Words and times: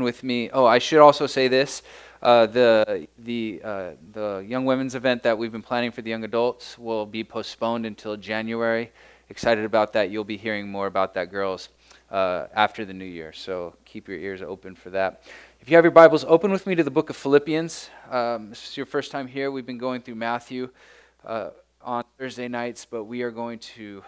with 0.00 0.22
me. 0.22 0.48
Oh, 0.48 0.64
I 0.64 0.78
should 0.78 1.00
also 1.00 1.26
say 1.26 1.48
this. 1.48 1.82
Uh, 2.22 2.46
the 2.46 3.06
the 3.18 3.60
uh, 3.62 3.90
the 4.12 4.42
young 4.48 4.64
women's 4.64 4.94
event 4.94 5.22
that 5.22 5.36
we've 5.36 5.52
been 5.52 5.60
planning 5.60 5.90
for 5.90 6.00
the 6.00 6.08
young 6.08 6.24
adults 6.24 6.78
will 6.78 7.04
be 7.04 7.22
postponed 7.22 7.84
until 7.84 8.16
January. 8.16 8.90
Excited 9.28 9.66
about 9.66 9.92
that. 9.92 10.10
You'll 10.10 10.24
be 10.24 10.38
hearing 10.38 10.66
more 10.66 10.86
about 10.86 11.12
that, 11.12 11.30
girls, 11.30 11.68
uh, 12.10 12.46
after 12.54 12.86
the 12.86 12.94
new 12.94 13.04
year. 13.04 13.34
So 13.34 13.74
keep 13.84 14.08
your 14.08 14.16
ears 14.16 14.40
open 14.40 14.74
for 14.74 14.88
that. 14.88 15.24
If 15.60 15.68
you 15.68 15.76
have 15.76 15.84
your 15.84 15.90
Bibles, 15.90 16.24
open 16.24 16.50
with 16.50 16.66
me 16.66 16.74
to 16.74 16.82
the 16.82 16.90
book 16.90 17.10
of 17.10 17.16
Philippians. 17.16 17.90
Um, 18.10 18.48
this 18.48 18.70
is 18.70 18.78
your 18.78 18.86
first 18.86 19.10
time 19.10 19.26
here. 19.26 19.50
We've 19.50 19.66
been 19.66 19.76
going 19.76 20.00
through 20.00 20.14
Matthew 20.14 20.70
uh, 21.22 21.50
on 21.82 22.04
Thursday 22.18 22.48
nights, 22.48 22.86
but 22.86 23.04
we 23.04 23.20
are 23.20 23.30
going 23.30 23.58
to 23.58 24.02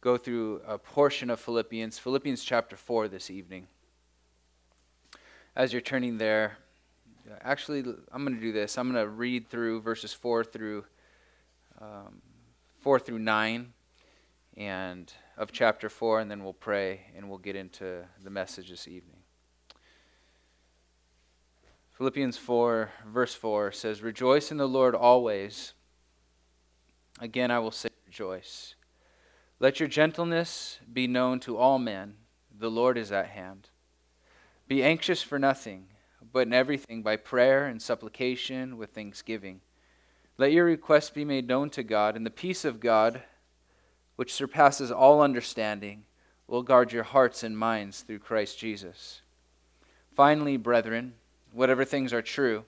go 0.00 0.16
through 0.16 0.62
a 0.66 0.78
portion 0.78 1.28
of 1.28 1.38
Philippians, 1.38 1.98
Philippians 1.98 2.42
chapter 2.42 2.76
4 2.76 3.08
this 3.08 3.30
evening. 3.30 3.66
As 5.54 5.72
you're 5.72 5.82
turning 5.82 6.16
there, 6.16 6.56
actually, 7.42 7.80
I'm 8.10 8.24
going 8.24 8.34
to 8.34 8.40
do 8.40 8.52
this. 8.52 8.78
I'm 8.78 8.90
going 8.90 9.04
to 9.04 9.10
read 9.10 9.48
through 9.48 9.82
verses 9.82 10.12
4 10.14 10.44
through 10.44 10.84
um, 11.80 12.22
4 12.78 12.98
through 12.98 13.18
9 13.18 13.72
and 14.56 15.12
of 15.36 15.52
chapter 15.52 15.88
4 15.88 16.20
and 16.20 16.30
then 16.30 16.42
we'll 16.42 16.52
pray 16.52 17.02
and 17.16 17.28
we'll 17.28 17.38
get 17.38 17.56
into 17.56 18.04
the 18.22 18.30
message 18.30 18.70
this 18.70 18.88
evening. 18.88 19.16
Philippians 21.96 22.38
4 22.38 22.90
verse 23.06 23.34
4 23.34 23.72
says, 23.72 24.02
"Rejoice 24.02 24.50
in 24.50 24.56
the 24.56 24.68
Lord 24.68 24.94
always. 24.94 25.74
Again 27.18 27.50
I 27.50 27.58
will 27.58 27.70
say 27.70 27.90
rejoice." 28.06 28.74
Let 29.62 29.78
your 29.78 29.90
gentleness 29.90 30.78
be 30.90 31.06
known 31.06 31.38
to 31.40 31.58
all 31.58 31.78
men. 31.78 32.14
The 32.58 32.70
Lord 32.70 32.96
is 32.96 33.12
at 33.12 33.26
hand. 33.26 33.68
Be 34.66 34.82
anxious 34.82 35.22
for 35.22 35.38
nothing, 35.38 35.88
but 36.32 36.46
in 36.46 36.54
everything 36.54 37.02
by 37.02 37.16
prayer 37.16 37.66
and 37.66 37.82
supplication 37.82 38.78
with 38.78 38.90
thanksgiving. 38.90 39.60
Let 40.38 40.52
your 40.52 40.64
requests 40.64 41.10
be 41.10 41.26
made 41.26 41.46
known 41.46 41.68
to 41.70 41.82
God, 41.82 42.16
and 42.16 42.24
the 42.24 42.30
peace 42.30 42.64
of 42.64 42.80
God, 42.80 43.22
which 44.16 44.32
surpasses 44.32 44.90
all 44.90 45.20
understanding, 45.20 46.04
will 46.46 46.62
guard 46.62 46.90
your 46.90 47.02
hearts 47.02 47.42
and 47.42 47.58
minds 47.58 48.00
through 48.00 48.20
Christ 48.20 48.58
Jesus. 48.58 49.20
Finally, 50.16 50.56
brethren, 50.56 51.12
whatever 51.52 51.84
things 51.84 52.14
are 52.14 52.22
true, 52.22 52.64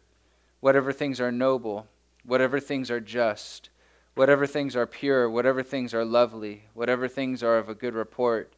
whatever 0.61 0.93
things 0.93 1.23
are 1.23 1.33
noble, 1.33 1.87
whatever 2.23 2.61
things 2.61 2.91
are 2.91 3.01
just, 3.01 3.71
whatever 4.15 4.47
things 4.47 4.77
are 4.77 4.87
pure, 4.87 5.29
whatever 5.29 5.63
things 5.63 5.95
are 5.95 6.05
lovely, 6.05 6.65
whatever 6.75 7.09
things 7.09 7.43
are 7.43 7.59
of 7.59 7.69
a 7.69 7.75
good 7.75 7.95
report, 7.95 8.53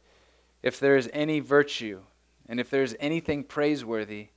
if 0.61 0.79
there 0.79 0.97
is 0.97 1.09
any 1.13 1.39
virtue, 1.39 2.01
and 2.47 2.59
if 2.59 2.69
there 2.69 2.83
is 2.83 2.95
anything 2.99 3.43
praiseworthy, 3.43 4.29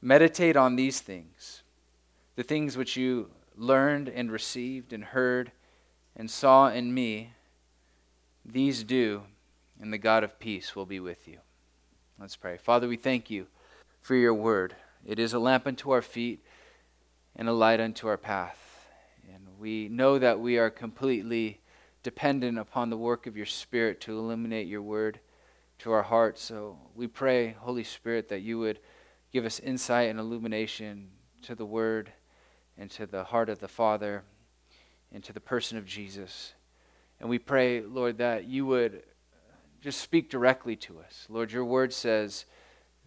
meditate 0.00 0.56
on 0.56 0.76
these 0.76 1.00
things, 1.00 1.62
the 2.36 2.42
things 2.42 2.76
which 2.76 2.96
you 2.96 3.30
learned 3.56 4.08
and 4.08 4.30
received 4.32 4.92
and 4.92 5.04
heard 5.04 5.52
and 6.16 6.30
saw 6.30 6.68
in 6.68 6.94
me, 6.94 7.32
these 8.44 8.84
do, 8.84 9.22
and 9.80 9.92
the 9.92 9.98
God 9.98 10.24
of 10.24 10.38
peace 10.38 10.76
will 10.76 10.86
be 10.86 11.00
with 11.00 11.26
you. 11.26 11.38
Let's 12.18 12.36
pray. 12.36 12.56
Father, 12.56 12.86
we 12.86 12.96
thank 12.96 13.30
you 13.30 13.46
for 14.00 14.14
your 14.14 14.34
word. 14.34 14.76
It 15.04 15.18
is 15.18 15.32
a 15.32 15.38
lamp 15.38 15.66
unto 15.66 15.90
our 15.90 16.02
feet 16.02 16.44
and 17.34 17.48
a 17.48 17.52
light 17.52 17.80
unto 17.80 18.06
our 18.06 18.16
path. 18.16 18.63
We 19.58 19.88
know 19.88 20.18
that 20.18 20.40
we 20.40 20.58
are 20.58 20.70
completely 20.70 21.60
dependent 22.02 22.58
upon 22.58 22.90
the 22.90 22.96
work 22.96 23.26
of 23.26 23.36
your 23.36 23.46
Spirit 23.46 24.00
to 24.02 24.18
illuminate 24.18 24.66
your 24.66 24.82
word 24.82 25.20
to 25.78 25.92
our 25.92 26.02
hearts. 26.02 26.42
So 26.42 26.78
we 26.94 27.06
pray, 27.06 27.56
Holy 27.60 27.84
Spirit, 27.84 28.28
that 28.28 28.40
you 28.40 28.58
would 28.58 28.80
give 29.32 29.44
us 29.44 29.60
insight 29.60 30.10
and 30.10 30.18
illumination 30.18 31.08
to 31.42 31.54
the 31.54 31.66
word 31.66 32.12
and 32.76 32.90
to 32.92 33.06
the 33.06 33.24
heart 33.24 33.48
of 33.48 33.60
the 33.60 33.68
Father 33.68 34.24
and 35.12 35.22
to 35.24 35.32
the 35.32 35.40
person 35.40 35.78
of 35.78 35.86
Jesus. 35.86 36.54
And 37.20 37.28
we 37.28 37.38
pray, 37.38 37.80
Lord, 37.80 38.18
that 38.18 38.44
you 38.44 38.66
would 38.66 39.02
just 39.80 40.00
speak 40.00 40.30
directly 40.30 40.76
to 40.76 40.98
us. 40.98 41.26
Lord, 41.28 41.52
your 41.52 41.64
word 41.64 41.92
says 41.92 42.46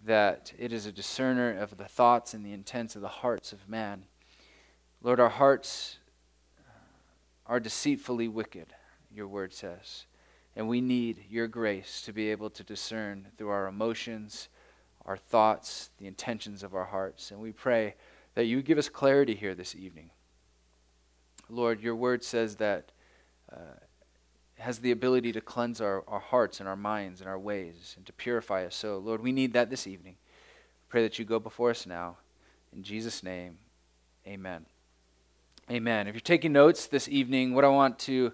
that 0.06 0.54
it 0.58 0.72
is 0.72 0.86
a 0.86 0.92
discerner 0.92 1.58
of 1.58 1.78
the 1.78 1.86
thoughts 1.86 2.34
and 2.34 2.46
the 2.46 2.54
intents 2.54 2.96
of 2.96 3.02
the 3.02 3.08
hearts 3.08 3.52
of 3.52 3.68
man. 3.68 4.06
Lord, 5.02 5.20
our 5.20 5.30
hearts 5.30 5.97
are 7.48 7.60
deceitfully 7.60 8.28
wicked, 8.28 8.74
your 9.12 9.28
word 9.28 9.54
says. 9.54 10.06
And 10.56 10.68
we 10.68 10.82
need 10.82 11.26
your 11.30 11.48
grace 11.48 12.02
to 12.04 12.14
be 12.14 12.30
able 12.32 12.50
to 12.52 12.64
discern 12.64 13.28
through 13.38 13.50
our 13.50 13.68
emotions, 13.68 14.50
our 15.06 15.18
thoughts, 15.18 15.92
the 15.98 16.08
intentions 16.08 16.64
of 16.64 16.76
our 16.76 16.86
hearts. 16.86 17.32
And 17.32 17.40
we 17.40 17.52
pray 17.52 17.96
that 18.36 18.46
you 18.46 18.62
give 18.62 18.78
us 18.78 18.90
clarity 18.90 19.36
here 19.36 19.56
this 19.56 19.76
evening. 19.76 20.12
Lord, 21.50 21.82
your 21.82 21.96
word 21.96 22.24
says 22.24 22.58
that 22.58 22.92
uh, 23.52 23.80
has 24.60 24.80
the 24.80 24.92
ability 24.92 25.32
to 25.32 25.42
cleanse 25.42 25.80
our, 25.80 26.04
our 26.08 26.20
hearts 26.20 26.60
and 26.60 26.68
our 26.68 26.76
minds 26.76 27.22
and 27.22 27.30
our 27.30 27.40
ways 27.40 27.94
and 27.96 28.06
to 28.06 28.14
purify 28.14 28.66
us. 28.66 28.76
So, 28.76 28.98
Lord, 28.98 29.22
we 29.22 29.32
need 29.32 29.54
that 29.54 29.70
this 29.70 29.88
evening. 29.88 30.16
Pray 30.90 31.04
that 31.04 31.20
you 31.20 31.26
go 31.26 31.40
before 31.40 31.70
us 31.70 31.86
now. 31.86 32.18
In 32.74 32.84
Jesus' 32.84 33.24
name, 33.24 33.58
amen. 34.26 34.66
Amen. 35.70 36.08
If 36.08 36.16
you're 36.16 36.22
taking 36.22 36.54
notes 36.54 36.88
this 36.88 37.10
evening, 37.10 37.54
what 37.54 37.66
I 37.66 37.68
want 37.68 38.00
to, 38.00 38.32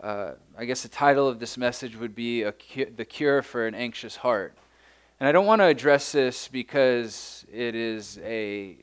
uh, 0.00 0.34
I 0.56 0.66
guess 0.66 0.82
the 0.84 0.88
title 0.88 1.26
of 1.26 1.40
this 1.40 1.58
message 1.58 1.96
would 1.96 2.14
be 2.14 2.48
cu- 2.72 2.92
The 2.94 3.04
Cure 3.04 3.42
for 3.42 3.66
an 3.66 3.74
Anxious 3.74 4.14
Heart. 4.14 4.56
And 5.18 5.28
I 5.28 5.32
don't 5.32 5.46
want 5.46 5.62
to 5.62 5.66
address 5.66 6.12
this 6.12 6.46
because 6.46 7.44
it 7.52 7.74
is 7.74 8.20
a, 8.22 8.76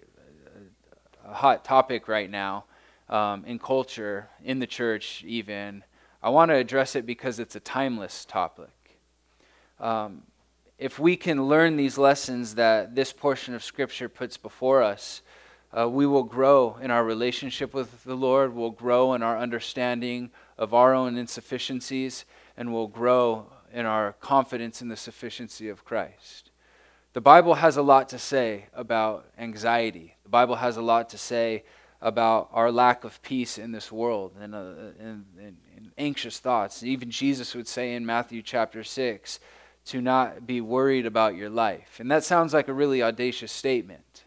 a 1.26 1.34
hot 1.34 1.64
topic 1.64 2.10
right 2.10 2.30
now 2.30 2.66
um, 3.08 3.46
in 3.46 3.58
culture, 3.58 4.28
in 4.44 4.60
the 4.60 4.68
church, 4.68 5.24
even. 5.26 5.86
I 6.22 6.28
want 6.28 6.52
to 6.52 6.56
address 6.56 6.94
it 6.94 7.06
because 7.06 7.40
it's 7.40 7.56
a 7.56 7.62
timeless 7.62 8.26
topic. 8.26 9.00
Um, 9.80 10.24
if 10.78 11.00
we 11.00 11.16
can 11.16 11.46
learn 11.46 11.78
these 11.78 11.98
lessons 11.98 12.56
that 12.56 12.96
this 12.96 13.14
portion 13.14 13.56
of 13.56 13.64
Scripture 13.64 14.10
puts 14.10 14.36
before 14.36 14.84
us, 14.84 15.22
uh, 15.78 15.88
we 15.88 16.06
will 16.06 16.24
grow 16.24 16.78
in 16.82 16.90
our 16.90 17.04
relationship 17.04 17.74
with 17.74 18.04
the 18.04 18.16
Lord, 18.16 18.56
we'll 18.56 18.72
grow 18.72 19.14
in 19.14 19.22
our 19.22 19.38
understanding 19.38 20.32
of 20.58 20.74
our 20.74 20.94
own 20.94 21.18
insufficiencies, 21.18 22.26
and 22.56 22.74
we'll 22.74 22.88
grow 22.88 23.48
in 23.72 23.86
our 23.86 24.14
confidence 24.14 24.82
in 24.82 24.88
the 24.88 24.96
sufficiency 24.96 25.70
of 25.70 25.86
Christ. 25.86 26.50
The 27.14 27.22
Bible 27.22 27.56
has 27.56 27.78
a 27.78 27.82
lot 27.82 28.10
to 28.10 28.20
say 28.20 28.66
about 28.74 29.28
anxiety. 29.38 30.16
The 30.24 30.30
Bible 30.30 30.56
has 30.56 30.78
a 30.78 30.82
lot 30.82 31.10
to 31.10 31.18
say 31.18 31.64
about 32.02 32.50
our 32.52 32.72
lack 32.72 33.04
of 33.04 33.22
peace 33.22 33.58
in 33.58 33.72
this 33.72 33.92
world 33.92 34.34
and, 34.40 34.54
uh, 34.54 34.60
and, 35.00 35.26
and, 35.40 35.58
and 35.76 35.92
anxious 35.98 36.40
thoughts. 36.40 36.84
Even 36.84 37.10
Jesus 37.10 37.56
would 37.56 37.68
say 37.68 37.94
in 37.94 38.06
Matthew 38.06 38.42
chapter 38.42 38.84
6 38.84 39.40
to 39.86 40.02
not 40.02 40.46
be 40.46 40.62
worried 40.62 41.06
about 41.06 41.36
your 41.36 41.50
life. 41.50 42.00
And 42.00 42.12
that 42.12 42.24
sounds 42.24 42.54
like 42.54 42.68
a 42.68 42.74
really 42.74 43.02
audacious 43.02 43.52
statement. 43.52 44.26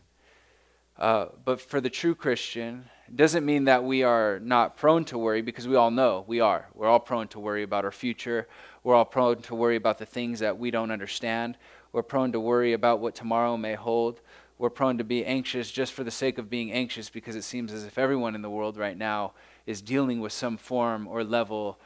Uh, 1.01 1.27
but 1.47 1.63
for 1.63 1.81
the 1.81 1.89
true 1.89 2.15
Christian, 2.15 2.85
it 3.09 3.17
doesn't 3.17 3.47
mean 3.47 3.65
that 3.65 3.83
we 3.83 4.03
are 4.03 4.39
not 4.41 4.77
prone 4.77 5.07
to 5.07 5.17
worry 5.17 5.41
because 5.41 5.67
we 5.67 5.75
all 5.75 5.91
know 5.91 6.25
we 6.29 6.41
are. 6.41 6.69
We're 6.75 6.89
all 6.89 7.01
prone 7.01 7.27
to 7.29 7.41
worry 7.41 7.63
about 7.63 7.87
our 7.87 7.91
future. 7.91 8.47
We're 8.85 8.95
all 8.95 9.07
prone 9.07 9.41
to 9.43 9.55
worry 9.55 9.77
about 9.77 9.99
the 9.99 10.05
things 10.05 10.41
that 10.41 10.59
we 10.59 10.71
don't 10.71 10.91
understand. 10.91 11.57
We're 11.93 12.03
prone 12.03 12.33
to 12.33 12.41
worry 12.41 12.75
about 12.75 13.01
what 13.01 13.15
tomorrow 13.15 13.57
may 13.57 13.75
hold. 13.75 14.21
We're 14.59 14.69
prone 14.69 14.99
to 14.99 15.05
be 15.05 15.25
anxious 15.25 15.71
just 15.71 15.95
for 15.95 16.05
the 16.05 16.11
sake 16.11 16.37
of 16.37 16.51
being 16.51 16.71
anxious 16.71 17.09
because 17.09 17.35
it 17.35 17.45
seems 17.45 17.73
as 17.73 17.85
if 17.85 17.97
everyone 17.97 18.35
in 18.35 18.43
the 18.43 18.51
world 18.51 18.77
right 18.77 18.97
now 18.97 19.33
is 19.67 19.81
dealing 19.81 20.21
with 20.21 20.33
some 20.33 20.59
form 20.59 21.09
or 21.09 21.25
level 21.25 21.81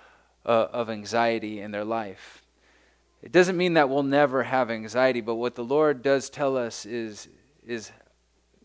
uh, 0.45 0.67
of 0.73 0.91
anxiety 0.91 1.61
in 1.61 1.71
their 1.71 1.85
life. 1.85 2.43
It 3.23 3.31
doesn't 3.31 3.57
mean 3.57 3.75
that 3.75 3.89
we'll 3.89 4.03
never 4.03 4.43
have 4.43 4.73
anxiety, 4.73 5.21
but 5.21 5.37
what 5.37 5.55
the 5.55 5.65
Lord 5.65 6.03
does 6.03 6.29
tell 6.29 6.57
us 6.57 6.85
is, 6.85 7.29
is 7.65 7.93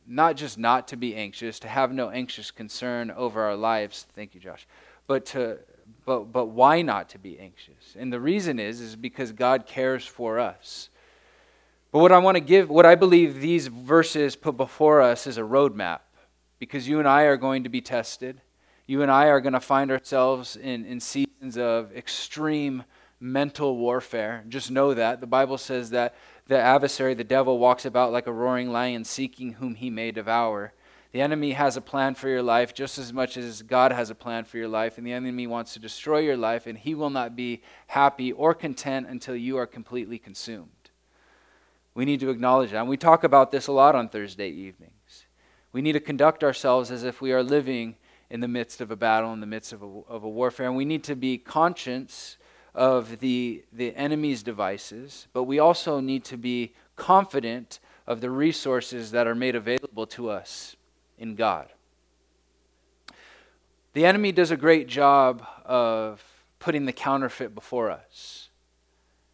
not 0.09 0.35
just 0.35 0.57
not 0.57 0.88
to 0.88 0.97
be 0.97 1.15
anxious, 1.15 1.59
to 1.59 1.67
have 1.67 1.94
no 1.94 2.09
anxious 2.09 2.50
concern 2.50 3.11
over 3.11 3.44
our 3.44 3.56
lives. 3.56 4.07
Thank 4.15 4.33
you, 4.33 4.41
Josh. 4.41 4.67
But 5.07 5.25
to 5.27 5.59
but 6.06 6.31
but 6.31 6.47
why 6.47 6.81
not 6.81 7.09
to 7.09 7.19
be 7.19 7.39
anxious? 7.39 7.95
And 7.97 8.11
the 8.11 8.19
reason 8.19 8.59
is 8.59 8.81
is 8.81 8.95
because 8.95 9.31
God 9.31 9.67
cares 9.67 10.06
for 10.06 10.39
us. 10.39 10.89
But 11.91 12.00
what 12.00 12.11
I 12.11 12.17
want 12.17 12.35
to 12.35 12.41
give, 12.41 12.69
what 12.69 12.85
I 12.85 12.95
believe 12.95 13.39
these 13.39 13.67
verses 13.67 14.35
put 14.35 14.57
before 14.57 15.01
us 15.01 15.25
is 15.25 15.38
a 15.38 15.41
roadmap, 15.41 16.00
because 16.59 16.88
you 16.88 17.00
and 17.00 17.07
I 17.07 17.23
are 17.23 17.38
going 17.38 17.63
to 17.63 17.69
be 17.69 17.81
tested. 17.81 18.41
You 18.85 19.01
and 19.03 19.12
I 19.12 19.25
are 19.25 19.39
going 19.39 19.53
to 19.53 19.59
find 19.59 19.91
ourselves 19.91 20.55
in, 20.55 20.85
in 20.85 21.00
seasons 21.00 21.57
of 21.57 21.95
extreme 21.95 22.83
mental 23.19 23.77
warfare. 23.77 24.44
Just 24.50 24.71
know 24.71 24.94
that. 24.94 25.19
The 25.19 25.27
Bible 25.27 25.57
says 25.57 25.89
that 25.91 26.15
the 26.50 26.60
adversary, 26.60 27.13
the 27.13 27.24
devil, 27.24 27.60
walks 27.60 27.86
about 27.86 28.12
like 28.12 28.25
a 28.25 28.34
roaring 28.34 28.72
lion 28.72 29.04
seeking 29.04 29.54
whom 29.54 29.75
he 29.75 29.92
may 29.92 30.10
devour. 30.10 30.74
The 31.12 31.22
enemy 31.22 31.51
has 31.51 31.78
a 31.78 31.81
plan 31.81 32.16
for 32.16 32.28
your 32.28 32.42
life 32.42 32.74
just 32.74 32.98
as 32.98 33.13
much 33.13 33.38
as 33.38 33.62
God 33.62 33.92
has 33.92 34.10
a 34.10 34.16
plan 34.16 34.46
for 34.46 34.57
your 34.57 34.68
life, 34.68 34.98
and 34.98 35.06
the 35.06 35.13
enemy 35.13 35.46
wants 35.46 35.74
to 35.74 35.80
destroy 35.80 36.19
your 36.19 36.38
life, 36.38 36.66
and 36.66 36.75
he 36.75 36.96
will 36.96 37.12
not 37.12 37.36
be 37.36 37.62
happy 37.88 38.31
or 38.31 38.56
content 38.56 39.07
until 39.07 39.36
you 39.36 39.57
are 39.57 39.68
completely 39.68 40.18
consumed. 40.18 40.90
We 41.94 42.04
need 42.04 42.19
to 42.22 42.31
acknowledge 42.31 42.72
that. 42.72 42.80
And 42.80 42.90
we 42.90 42.98
talk 42.98 43.24
about 43.24 43.51
this 43.51 43.68
a 43.68 43.72
lot 43.72 43.94
on 43.94 44.10
Thursday 44.10 44.50
evenings. 44.50 45.25
We 45.72 45.84
need 45.84 45.94
to 45.94 46.00
conduct 46.00 46.44
ourselves 46.44 46.90
as 46.90 47.04
if 47.04 47.22
we 47.22 47.31
are 47.31 47.44
living 47.44 47.96
in 48.31 48.40
the 48.40 48.48
midst 48.48 48.81
of 48.81 48.90
a 48.90 48.96
battle, 48.96 49.31
in 49.34 49.40
the 49.40 49.46
midst 49.46 49.72
of 49.72 49.84
a, 49.84 50.01
of 50.07 50.24
a 50.24 50.30
warfare. 50.30 50.66
And 50.66 50.75
we 50.75 50.86
need 50.86 51.04
to 51.04 51.16
be 51.16 51.38
conscious 51.38 52.38
of 52.75 53.19
the, 53.19 53.63
the 53.74 53.95
enemy's 53.95 54.44
devices, 54.44 55.27
but 55.33 55.44
we 55.44 55.60
also 55.60 56.00
need 56.00 56.24
to 56.25 56.38
be 56.38 56.74
confident 56.95 57.80
of 58.06 58.21
the 58.21 58.30
resources 58.30 59.12
that 59.12 59.27
are 59.27 59.36
made 59.36 59.56
available 59.56 60.06
to 60.07 60.30
us 60.30 60.75
in 61.18 61.36
God. 61.36 61.68
The 63.94 64.06
enemy 64.06 64.31
does 64.31 64.51
a 64.51 64.57
great 64.57 64.88
job 64.88 65.45
of 65.66 66.24
putting 66.60 66.86
the 66.86 66.94
counterfeit 66.94 67.56
before 67.56 67.89
us. 67.89 68.50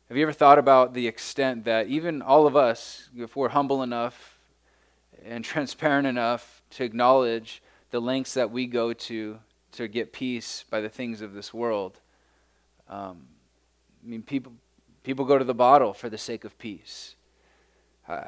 Have 0.08 0.18
you 0.18 0.24
ever 0.24 0.34
thought 0.34 0.60
about 0.60 0.94
the 0.94 1.08
extent 1.08 1.66
that 1.66 1.88
even 1.88 2.22
all 2.22 2.46
of 2.48 2.56
us, 2.56 3.10
if 3.18 3.36
we're 3.36 3.50
humble 3.50 3.82
enough 3.82 4.38
and 5.26 5.44
transparent 5.46 6.08
enough 6.08 6.62
to 6.72 6.84
acknowledge 6.84 7.62
the 7.92 8.00
lengths 8.00 8.34
that 8.34 8.52
we 8.52 8.68
go 8.68 8.94
to 8.94 9.40
to 9.72 9.88
get 9.88 10.14
peace 10.14 10.64
by 10.70 10.80
the 10.80 10.90
things 10.90 11.22
of 11.22 11.34
this 11.34 11.54
world, 11.54 12.00
um, 12.90 13.28
I 14.04 14.08
mean, 14.08 14.22
people, 14.22 14.54
people 15.04 15.26
go 15.26 15.38
to 15.38 15.46
the 15.46 15.54
bottle 15.54 15.94
for 15.94 16.10
the 16.10 16.18
sake 16.18 16.44
of 16.44 16.58
peace. 16.58 17.16
Uh, 18.08 18.26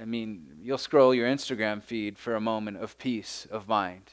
I 0.00 0.04
mean, 0.04 0.58
you'll 0.62 0.78
scroll 0.78 1.14
your 1.14 1.26
Instagram 1.26 1.82
feed 1.82 2.18
for 2.18 2.34
a 2.34 2.40
moment 2.40 2.78
of 2.78 2.98
peace 2.98 3.46
of 3.50 3.66
mind 3.66 4.12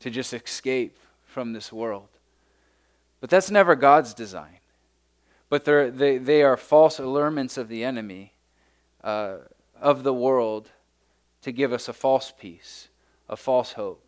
to 0.00 0.10
just 0.10 0.32
escape 0.32 0.98
from 1.24 1.52
this 1.52 1.72
world. 1.72 2.08
But 3.20 3.30
that's 3.30 3.50
never 3.50 3.74
God's 3.74 4.14
design. 4.14 4.58
But 5.48 5.64
they, 5.64 6.18
they 6.18 6.42
are 6.42 6.56
false 6.56 6.98
allurements 6.98 7.56
of 7.56 7.68
the 7.68 7.84
enemy, 7.84 8.32
uh, 9.02 9.38
of 9.80 10.02
the 10.02 10.14
world, 10.14 10.70
to 11.42 11.52
give 11.52 11.72
us 11.72 11.88
a 11.88 11.92
false 11.92 12.32
peace, 12.38 12.88
a 13.28 13.36
false 13.36 13.72
hope. 13.72 14.04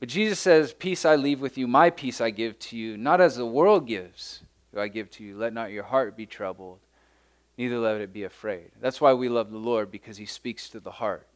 But 0.00 0.08
Jesus 0.08 0.40
says, 0.40 0.72
Peace 0.72 1.04
I 1.04 1.16
leave 1.16 1.40
with 1.40 1.56
you, 1.56 1.66
my 1.66 1.90
peace 1.90 2.20
I 2.20 2.30
give 2.30 2.58
to 2.60 2.76
you, 2.76 2.96
not 2.96 3.20
as 3.20 3.36
the 3.36 3.46
world 3.46 3.86
gives 3.86 4.42
I 4.80 4.88
give 4.88 5.10
to 5.12 5.24
you. 5.24 5.36
Let 5.36 5.52
not 5.52 5.70
your 5.70 5.84
heart 5.84 6.16
be 6.16 6.26
troubled, 6.26 6.78
neither 7.56 7.78
let 7.78 8.00
it 8.00 8.12
be 8.12 8.24
afraid. 8.24 8.70
That's 8.80 9.00
why 9.00 9.12
we 9.12 9.28
love 9.28 9.50
the 9.50 9.58
Lord, 9.58 9.90
because 9.90 10.16
he 10.16 10.26
speaks 10.26 10.68
to 10.70 10.80
the 10.80 10.92
heart. 10.92 11.26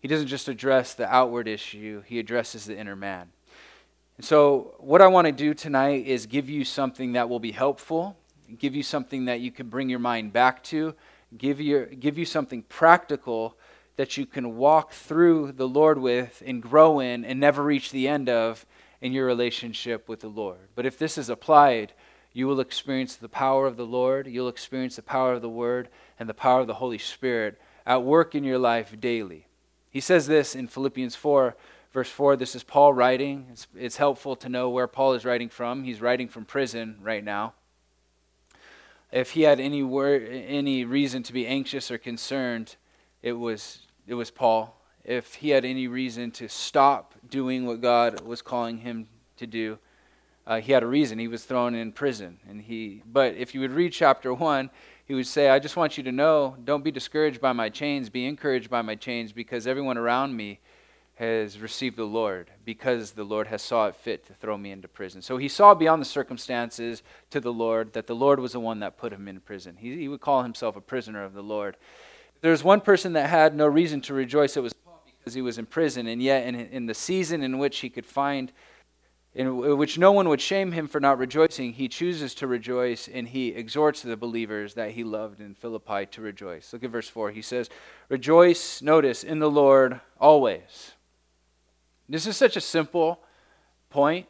He 0.00 0.08
doesn't 0.08 0.28
just 0.28 0.48
address 0.48 0.94
the 0.94 1.12
outward 1.12 1.46
issue, 1.46 2.02
he 2.02 2.18
addresses 2.18 2.64
the 2.64 2.76
inner 2.76 2.96
man. 2.96 3.30
And 4.16 4.26
so, 4.26 4.74
what 4.78 5.00
I 5.00 5.06
want 5.06 5.26
to 5.26 5.32
do 5.32 5.54
tonight 5.54 6.06
is 6.06 6.26
give 6.26 6.48
you 6.50 6.64
something 6.64 7.12
that 7.12 7.28
will 7.28 7.40
be 7.40 7.52
helpful, 7.52 8.16
give 8.58 8.74
you 8.74 8.82
something 8.82 9.24
that 9.26 9.40
you 9.40 9.50
can 9.50 9.68
bring 9.68 9.88
your 9.88 9.98
mind 9.98 10.32
back 10.32 10.62
to, 10.64 10.94
give 11.38 11.60
you, 11.60 11.86
give 11.86 12.18
you 12.18 12.24
something 12.24 12.62
practical 12.62 13.56
that 13.96 14.16
you 14.16 14.26
can 14.26 14.56
walk 14.56 14.92
through 14.92 15.52
the 15.52 15.68
Lord 15.68 15.98
with 15.98 16.42
and 16.44 16.62
grow 16.62 17.00
in 17.00 17.24
and 17.24 17.38
never 17.38 17.62
reach 17.62 17.90
the 17.90 18.08
end 18.08 18.28
of 18.28 18.66
in 19.00 19.12
your 19.12 19.26
relationship 19.26 20.08
with 20.08 20.20
the 20.20 20.28
Lord. 20.28 20.68
But 20.74 20.86
if 20.86 20.98
this 20.98 21.18
is 21.18 21.28
applied, 21.28 21.92
you 22.32 22.46
will 22.46 22.60
experience 22.60 23.16
the 23.16 23.28
power 23.28 23.66
of 23.66 23.76
the 23.76 23.86
Lord, 23.86 24.26
you'll 24.26 24.48
experience 24.48 24.96
the 24.96 25.02
power 25.02 25.34
of 25.34 25.42
the 25.42 25.48
Word, 25.48 25.88
and 26.18 26.28
the 26.28 26.34
power 26.34 26.60
of 26.60 26.66
the 26.66 26.74
Holy 26.74 26.98
Spirit 26.98 27.60
at 27.86 28.02
work 28.02 28.34
in 28.34 28.44
your 28.44 28.58
life 28.58 28.98
daily. 29.00 29.46
He 29.90 30.00
says 30.00 30.26
this 30.26 30.54
in 30.54 30.68
Philippians 30.68 31.14
4, 31.14 31.54
verse 31.92 32.08
4. 32.08 32.36
This 32.36 32.54
is 32.54 32.62
Paul 32.62 32.94
writing. 32.94 33.46
It's, 33.52 33.66
it's 33.76 33.96
helpful 33.98 34.36
to 34.36 34.48
know 34.48 34.70
where 34.70 34.86
Paul 34.86 35.12
is 35.12 35.24
writing 35.24 35.48
from. 35.48 35.84
He's 35.84 36.00
writing 36.00 36.28
from 36.28 36.44
prison 36.44 36.96
right 37.02 37.22
now. 37.22 37.52
If 39.10 39.32
he 39.32 39.42
had 39.42 39.60
any, 39.60 39.82
word, 39.82 40.26
any 40.30 40.86
reason 40.86 41.22
to 41.24 41.34
be 41.34 41.46
anxious 41.46 41.90
or 41.90 41.98
concerned, 41.98 42.76
it 43.22 43.34
was, 43.34 43.80
it 44.06 44.14
was 44.14 44.30
Paul. 44.30 44.80
If 45.04 45.34
he 45.34 45.50
had 45.50 45.66
any 45.66 45.86
reason 45.86 46.30
to 46.32 46.48
stop 46.48 47.14
doing 47.28 47.66
what 47.66 47.82
God 47.82 48.22
was 48.22 48.40
calling 48.40 48.78
him 48.78 49.08
to 49.36 49.46
do, 49.46 49.78
uh, 50.46 50.60
he 50.60 50.72
had 50.72 50.82
a 50.82 50.86
reason. 50.86 51.18
He 51.18 51.28
was 51.28 51.44
thrown 51.44 51.74
in 51.74 51.92
prison, 51.92 52.38
and 52.48 52.60
he. 52.60 53.02
But 53.06 53.34
if 53.36 53.54
you 53.54 53.60
would 53.60 53.72
read 53.72 53.92
chapter 53.92 54.34
one, 54.34 54.70
he 55.04 55.14
would 55.14 55.26
say, 55.26 55.48
"I 55.48 55.58
just 55.58 55.76
want 55.76 55.96
you 55.96 56.04
to 56.04 56.12
know, 56.12 56.56
don't 56.64 56.84
be 56.84 56.90
discouraged 56.90 57.40
by 57.40 57.52
my 57.52 57.68
chains. 57.68 58.10
Be 58.10 58.26
encouraged 58.26 58.68
by 58.68 58.82
my 58.82 58.94
chains, 58.94 59.32
because 59.32 59.66
everyone 59.66 59.98
around 59.98 60.36
me 60.36 60.60
has 61.16 61.58
received 61.60 61.96
the 61.96 62.04
Lord, 62.04 62.50
because 62.64 63.12
the 63.12 63.22
Lord 63.22 63.46
has 63.46 63.62
saw 63.62 63.86
it 63.86 63.94
fit 63.94 64.26
to 64.26 64.34
throw 64.34 64.56
me 64.56 64.72
into 64.72 64.88
prison." 64.88 65.22
So 65.22 65.36
he 65.36 65.48
saw 65.48 65.74
beyond 65.74 66.00
the 66.00 66.06
circumstances 66.06 67.02
to 67.30 67.38
the 67.38 67.52
Lord 67.52 67.92
that 67.92 68.06
the 68.06 68.14
Lord 68.14 68.40
was 68.40 68.52
the 68.52 68.60
one 68.60 68.80
that 68.80 68.96
put 68.96 69.12
him 69.12 69.28
in 69.28 69.40
prison. 69.40 69.76
He, 69.76 69.96
he 69.96 70.08
would 70.08 70.20
call 70.20 70.42
himself 70.42 70.74
a 70.74 70.80
prisoner 70.80 71.22
of 71.22 71.34
the 71.34 71.42
Lord. 71.42 71.76
There's 72.40 72.64
one 72.64 72.80
person 72.80 73.12
that 73.12 73.30
had 73.30 73.54
no 73.54 73.66
reason 73.66 74.00
to 74.02 74.14
rejoice. 74.14 74.56
It 74.56 74.62
was 74.62 74.72
Paul 74.72 75.04
because 75.18 75.34
he 75.34 75.42
was 75.42 75.58
in 75.58 75.66
prison, 75.66 76.08
and 76.08 76.20
yet 76.20 76.44
in, 76.46 76.56
in 76.56 76.86
the 76.86 76.94
season 76.94 77.42
in 77.44 77.58
which 77.58 77.78
he 77.80 77.90
could 77.90 78.06
find 78.06 78.50
in 79.34 79.78
which 79.78 79.96
no 79.96 80.12
one 80.12 80.28
would 80.28 80.42
shame 80.42 80.72
him 80.72 80.86
for 80.86 81.00
not 81.00 81.18
rejoicing, 81.18 81.72
he 81.72 81.88
chooses 81.88 82.34
to 82.34 82.46
rejoice 82.46 83.08
and 83.08 83.28
he 83.28 83.48
exhorts 83.48 84.02
the 84.02 84.16
believers 84.16 84.74
that 84.74 84.90
he 84.90 85.04
loved 85.04 85.40
in 85.40 85.54
Philippi 85.54 86.04
to 86.06 86.20
rejoice. 86.20 86.72
Look 86.72 86.84
at 86.84 86.90
verse 86.90 87.08
4. 87.08 87.30
He 87.30 87.40
says, 87.40 87.70
Rejoice, 88.10 88.82
notice, 88.82 89.24
in 89.24 89.38
the 89.38 89.50
Lord 89.50 90.00
always. 90.20 90.92
This 92.08 92.26
is 92.26 92.36
such 92.36 92.56
a 92.56 92.60
simple 92.60 93.20
point, 93.88 94.26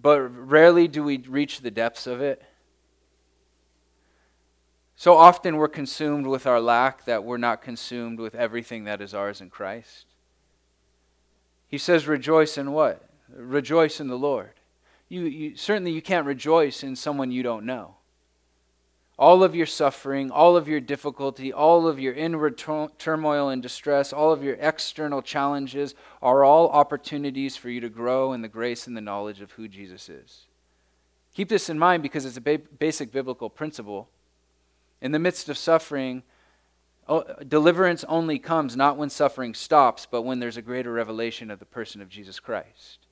but 0.00 0.20
rarely 0.20 0.86
do 0.86 1.02
we 1.02 1.18
reach 1.18 1.62
the 1.62 1.72
depths 1.72 2.06
of 2.06 2.20
it. 2.20 2.40
So 4.94 5.16
often 5.16 5.56
we're 5.56 5.68
consumed 5.68 6.26
with 6.28 6.46
our 6.46 6.60
lack 6.60 7.04
that 7.04 7.24
we're 7.24 7.36
not 7.36 7.62
consumed 7.62 8.20
with 8.20 8.36
everything 8.36 8.84
that 8.84 9.00
is 9.00 9.12
ours 9.12 9.40
in 9.40 9.50
Christ. 9.50 10.06
He 11.68 11.78
says, 11.78 12.06
rejoice 12.06 12.56
in 12.58 12.72
what? 12.72 13.08
Rejoice 13.34 14.00
in 14.00 14.08
the 14.08 14.18
Lord. 14.18 14.50
You, 15.08 15.22
you, 15.22 15.56
certainly, 15.56 15.92
you 15.92 16.02
can't 16.02 16.26
rejoice 16.26 16.82
in 16.82 16.96
someone 16.96 17.30
you 17.30 17.42
don't 17.42 17.64
know. 17.64 17.96
All 19.18 19.42
of 19.42 19.54
your 19.54 19.66
suffering, 19.66 20.30
all 20.30 20.56
of 20.56 20.68
your 20.68 20.80
difficulty, 20.80 21.52
all 21.52 21.88
of 21.88 21.98
your 21.98 22.12
inward 22.12 22.58
turmoil 22.98 23.48
and 23.48 23.62
distress, 23.62 24.12
all 24.12 24.30
of 24.30 24.42
your 24.42 24.56
external 24.56 25.22
challenges 25.22 25.94
are 26.20 26.44
all 26.44 26.68
opportunities 26.68 27.56
for 27.56 27.70
you 27.70 27.80
to 27.80 27.88
grow 27.88 28.34
in 28.34 28.42
the 28.42 28.48
grace 28.48 28.86
and 28.86 28.96
the 28.96 29.00
knowledge 29.00 29.40
of 29.40 29.52
who 29.52 29.68
Jesus 29.68 30.08
is. 30.08 30.46
Keep 31.34 31.48
this 31.48 31.70
in 31.70 31.78
mind 31.78 32.02
because 32.02 32.26
it's 32.26 32.36
a 32.36 32.42
ba- 32.42 32.60
basic 32.78 33.10
biblical 33.10 33.48
principle. 33.48 34.08
In 35.00 35.12
the 35.12 35.18
midst 35.18 35.48
of 35.48 35.56
suffering, 35.56 36.22
Oh, 37.08 37.24
deliverance 37.46 38.04
only 38.08 38.38
comes 38.38 38.76
not 38.76 38.96
when 38.96 39.10
suffering 39.10 39.54
stops, 39.54 40.06
but 40.10 40.22
when 40.22 40.40
there's 40.40 40.56
a 40.56 40.62
greater 40.62 40.92
revelation 40.92 41.50
of 41.50 41.60
the 41.60 41.64
person 41.64 42.02
of 42.02 42.08
Jesus 42.08 42.40
Christ. 42.40 43.06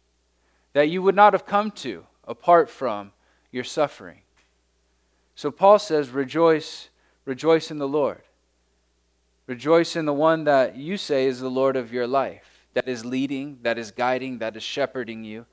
That 0.72 0.88
you 0.88 1.00
would 1.02 1.14
not 1.14 1.32
have 1.32 1.46
come 1.46 1.70
to 1.72 2.04
apart 2.26 2.68
from 2.68 3.12
your 3.52 3.62
suffering. 3.62 4.22
So 5.36 5.50
Paul 5.52 5.78
says, 5.78 6.10
Rejoice, 6.10 6.88
rejoice 7.24 7.70
in 7.70 7.78
the 7.78 7.88
Lord. 7.88 8.22
Rejoice 9.46 9.94
in 9.94 10.06
the 10.06 10.12
one 10.12 10.44
that 10.44 10.76
you 10.76 10.96
say 10.96 11.26
is 11.26 11.38
the 11.38 11.50
Lord 11.50 11.76
of 11.76 11.92
your 11.92 12.06
life, 12.06 12.66
that 12.72 12.88
is 12.88 13.04
leading, 13.04 13.58
that 13.62 13.78
is 13.78 13.90
guiding, 13.90 14.38
that 14.38 14.56
is 14.56 14.62
shepherding 14.62 15.22
you. 15.22 15.46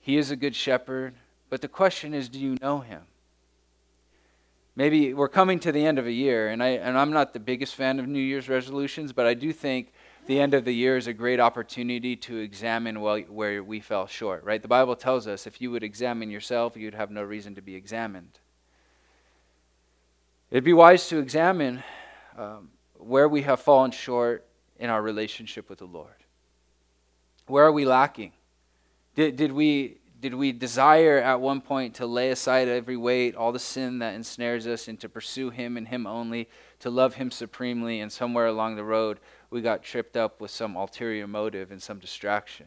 He 0.00 0.18
is 0.18 0.30
a 0.30 0.36
good 0.36 0.56
shepherd, 0.56 1.14
but 1.48 1.62
the 1.62 1.68
question 1.68 2.12
is 2.12 2.28
do 2.28 2.38
you 2.38 2.56
know 2.60 2.80
him? 2.80 3.02
Maybe 4.78 5.12
we're 5.12 5.28
coming 5.28 5.58
to 5.58 5.72
the 5.72 5.84
end 5.84 5.98
of 5.98 6.06
a 6.06 6.12
year, 6.12 6.50
and, 6.50 6.62
I, 6.62 6.68
and 6.68 6.96
I'm 6.96 7.10
not 7.10 7.32
the 7.32 7.40
biggest 7.40 7.74
fan 7.74 7.98
of 7.98 8.06
New 8.06 8.20
Year's 8.20 8.48
resolutions, 8.48 9.12
but 9.12 9.26
I 9.26 9.34
do 9.34 9.52
think 9.52 9.92
the 10.26 10.38
end 10.38 10.54
of 10.54 10.64
the 10.64 10.72
year 10.72 10.96
is 10.96 11.08
a 11.08 11.12
great 11.12 11.40
opportunity 11.40 12.14
to 12.14 12.36
examine 12.36 13.00
well, 13.00 13.18
where 13.22 13.60
we 13.64 13.80
fell 13.80 14.06
short, 14.06 14.44
right? 14.44 14.62
The 14.62 14.68
Bible 14.68 14.94
tells 14.94 15.26
us 15.26 15.48
if 15.48 15.60
you 15.60 15.72
would 15.72 15.82
examine 15.82 16.30
yourself, 16.30 16.76
you'd 16.76 16.94
have 16.94 17.10
no 17.10 17.24
reason 17.24 17.56
to 17.56 17.60
be 17.60 17.74
examined. 17.74 18.38
It'd 20.52 20.62
be 20.62 20.72
wise 20.72 21.08
to 21.08 21.18
examine 21.18 21.82
um, 22.36 22.68
where 22.98 23.28
we 23.28 23.42
have 23.42 23.58
fallen 23.58 23.90
short 23.90 24.46
in 24.78 24.90
our 24.90 25.02
relationship 25.02 25.68
with 25.68 25.80
the 25.80 25.86
Lord. 25.86 26.22
Where 27.48 27.64
are 27.64 27.72
we 27.72 27.84
lacking? 27.84 28.30
Did, 29.16 29.34
did 29.34 29.50
we 29.50 29.96
did 30.20 30.34
we 30.34 30.52
desire 30.52 31.18
at 31.18 31.40
one 31.40 31.60
point 31.60 31.94
to 31.94 32.06
lay 32.06 32.30
aside 32.30 32.68
every 32.68 32.96
weight, 32.96 33.36
all 33.36 33.52
the 33.52 33.58
sin 33.58 34.00
that 34.00 34.14
ensnares 34.14 34.66
us, 34.66 34.88
and 34.88 34.98
to 35.00 35.08
pursue 35.08 35.50
Him 35.50 35.76
and 35.76 35.88
Him 35.88 36.06
only, 36.06 36.48
to 36.80 36.90
love 36.90 37.14
Him 37.14 37.30
supremely, 37.30 38.00
and 38.00 38.10
somewhere 38.10 38.46
along 38.46 38.76
the 38.76 38.84
road 38.84 39.20
we 39.50 39.60
got 39.60 39.82
tripped 39.82 40.16
up 40.16 40.40
with 40.40 40.50
some 40.50 40.76
ulterior 40.76 41.26
motive 41.26 41.70
and 41.70 41.82
some 41.82 41.98
distraction? 41.98 42.66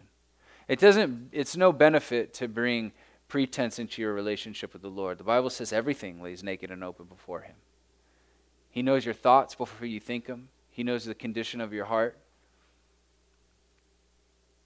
It 0.68 0.80
doesn't, 0.80 1.30
it's 1.32 1.58
no 1.58 1.74
benefit 1.74 2.34
to 2.36 2.48
bring 2.48 2.94
pretense 3.28 3.80
into 3.80 4.02
your 4.02 4.14
relationship 4.14 4.74
with 4.74 4.82
the 4.82 4.90
Lord. 4.90 5.18
The 5.18 5.24
Bible 5.24 5.50
says 5.50 5.74
everything 5.74 6.22
lays 6.22 6.44
naked 6.44 6.72
and 6.72 6.84
open 6.84 7.06
before 7.06 7.42
Him. 7.42 7.56
He 8.70 8.82
knows 8.82 9.04
your 9.04 9.14
thoughts 9.14 9.56
before 9.56 9.88
you 9.88 10.00
think 10.00 10.26
them, 10.26 10.50
He 10.70 10.84
knows 10.84 11.04
the 11.04 11.16
condition 11.16 11.60
of 11.60 11.74
your 11.74 11.86
heart. 11.86 12.18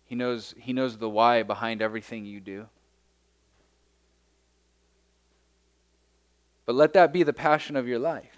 He 0.06 0.14
knows, 0.14 0.54
he 0.58 0.72
knows 0.72 0.98
the 0.98 1.10
why 1.10 1.42
behind 1.42 1.82
everything 1.82 2.26
you 2.26 2.40
do. 2.40 2.68
But 6.66 6.76
let 6.76 6.94
that 6.94 7.14
be 7.14 7.24
the 7.24 7.34
passion 7.34 7.76
of 7.76 7.88
your 7.88 8.00
life. 8.00 8.36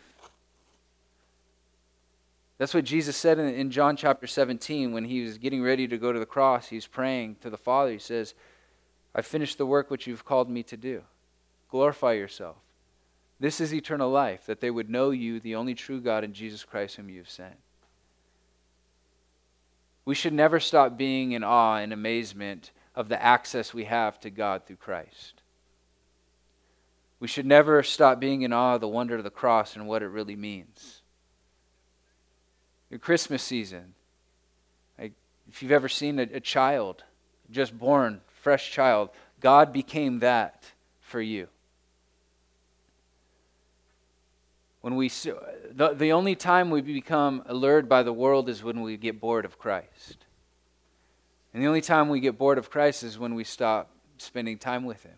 That's 2.57 2.73
what 2.73 2.85
Jesus 2.85 3.15
said 3.15 3.37
in, 3.39 3.47
in 3.53 3.71
John 3.71 3.95
chapter 3.95 4.27
17 4.27 4.91
when 4.91 5.05
he 5.05 5.21
was 5.21 5.37
getting 5.37 5.61
ready 5.61 5.87
to 5.87 5.97
go 5.97 6.11
to 6.11 6.19
the 6.19 6.25
cross. 6.25 6.67
He's 6.67 6.87
praying 6.87 7.37
to 7.41 7.49
the 7.49 7.57
Father. 7.57 7.91
He 7.91 7.99
says, 7.99 8.33
I 9.13 9.21
finished 9.21 9.57
the 9.57 9.65
work 9.65 9.89
which 9.89 10.07
you've 10.07 10.25
called 10.25 10.49
me 10.49 10.63
to 10.63 10.77
do. 10.77 11.03
Glorify 11.69 12.13
yourself. 12.13 12.57
This 13.39 13.61
is 13.61 13.73
eternal 13.73 14.09
life, 14.09 14.45
that 14.47 14.61
they 14.61 14.71
would 14.71 14.89
know 14.89 15.11
you, 15.11 15.39
the 15.39 15.55
only 15.55 15.75
true 15.75 16.01
God, 16.01 16.23
and 16.23 16.33
Jesus 16.33 16.63
Christ, 16.63 16.95
whom 16.95 17.09
you 17.09 17.19
have 17.19 17.29
sent. 17.29 17.55
We 20.05 20.15
should 20.15 20.33
never 20.33 20.59
stop 20.59 20.97
being 20.97 21.33
in 21.33 21.43
awe 21.43 21.77
and 21.77 21.93
amazement 21.93 22.71
of 22.95 23.09
the 23.09 23.21
access 23.21 23.73
we 23.73 23.83
have 23.83 24.19
to 24.21 24.31
God 24.31 24.65
through 24.65 24.77
Christ. 24.77 25.43
We 27.19 27.27
should 27.27 27.45
never 27.45 27.81
stop 27.83 28.19
being 28.19 28.43
in 28.43 28.53
awe 28.53 28.75
of 28.75 28.81
the 28.81 28.87
wonder 28.87 29.15
of 29.15 29.23
the 29.23 29.29
cross 29.29 29.75
and 29.75 29.87
what 29.87 30.03
it 30.03 30.07
really 30.07 30.35
means. 30.35 31.01
Your 32.89 32.99
Christmas 32.99 33.43
season, 33.43 33.95
if 35.49 35.61
you've 35.61 35.71
ever 35.71 35.89
seen 35.89 36.19
a, 36.19 36.23
a 36.23 36.39
child 36.39 37.03
just 37.49 37.77
born, 37.77 38.21
fresh 38.27 38.71
child, 38.71 39.09
God 39.39 39.71
became 39.71 40.19
that 40.19 40.71
for 40.99 41.21
you. 41.21 41.47
When 44.81 44.95
we, 44.95 45.09
the, 45.09 45.93
the 45.95 46.11
only 46.11 46.35
time 46.35 46.69
we 46.69 46.81
become 46.81 47.43
allured 47.45 47.89
by 47.89 48.03
the 48.03 48.13
world 48.13 48.47
is 48.47 48.63
when 48.63 48.81
we 48.81 48.95
get 48.97 49.19
bored 49.19 49.43
of 49.43 49.57
Christ. 49.57 50.17
And 51.53 51.63
the 51.63 51.67
only 51.67 51.81
time 51.81 52.09
we 52.09 52.19
get 52.19 52.37
bored 52.37 52.57
of 52.57 52.69
Christ 52.69 53.03
is 53.03 53.17
when 53.17 53.35
we 53.35 53.43
stop 53.43 53.89
spending 54.17 54.57
time 54.57 54.85
with 54.85 55.03
Him. 55.03 55.15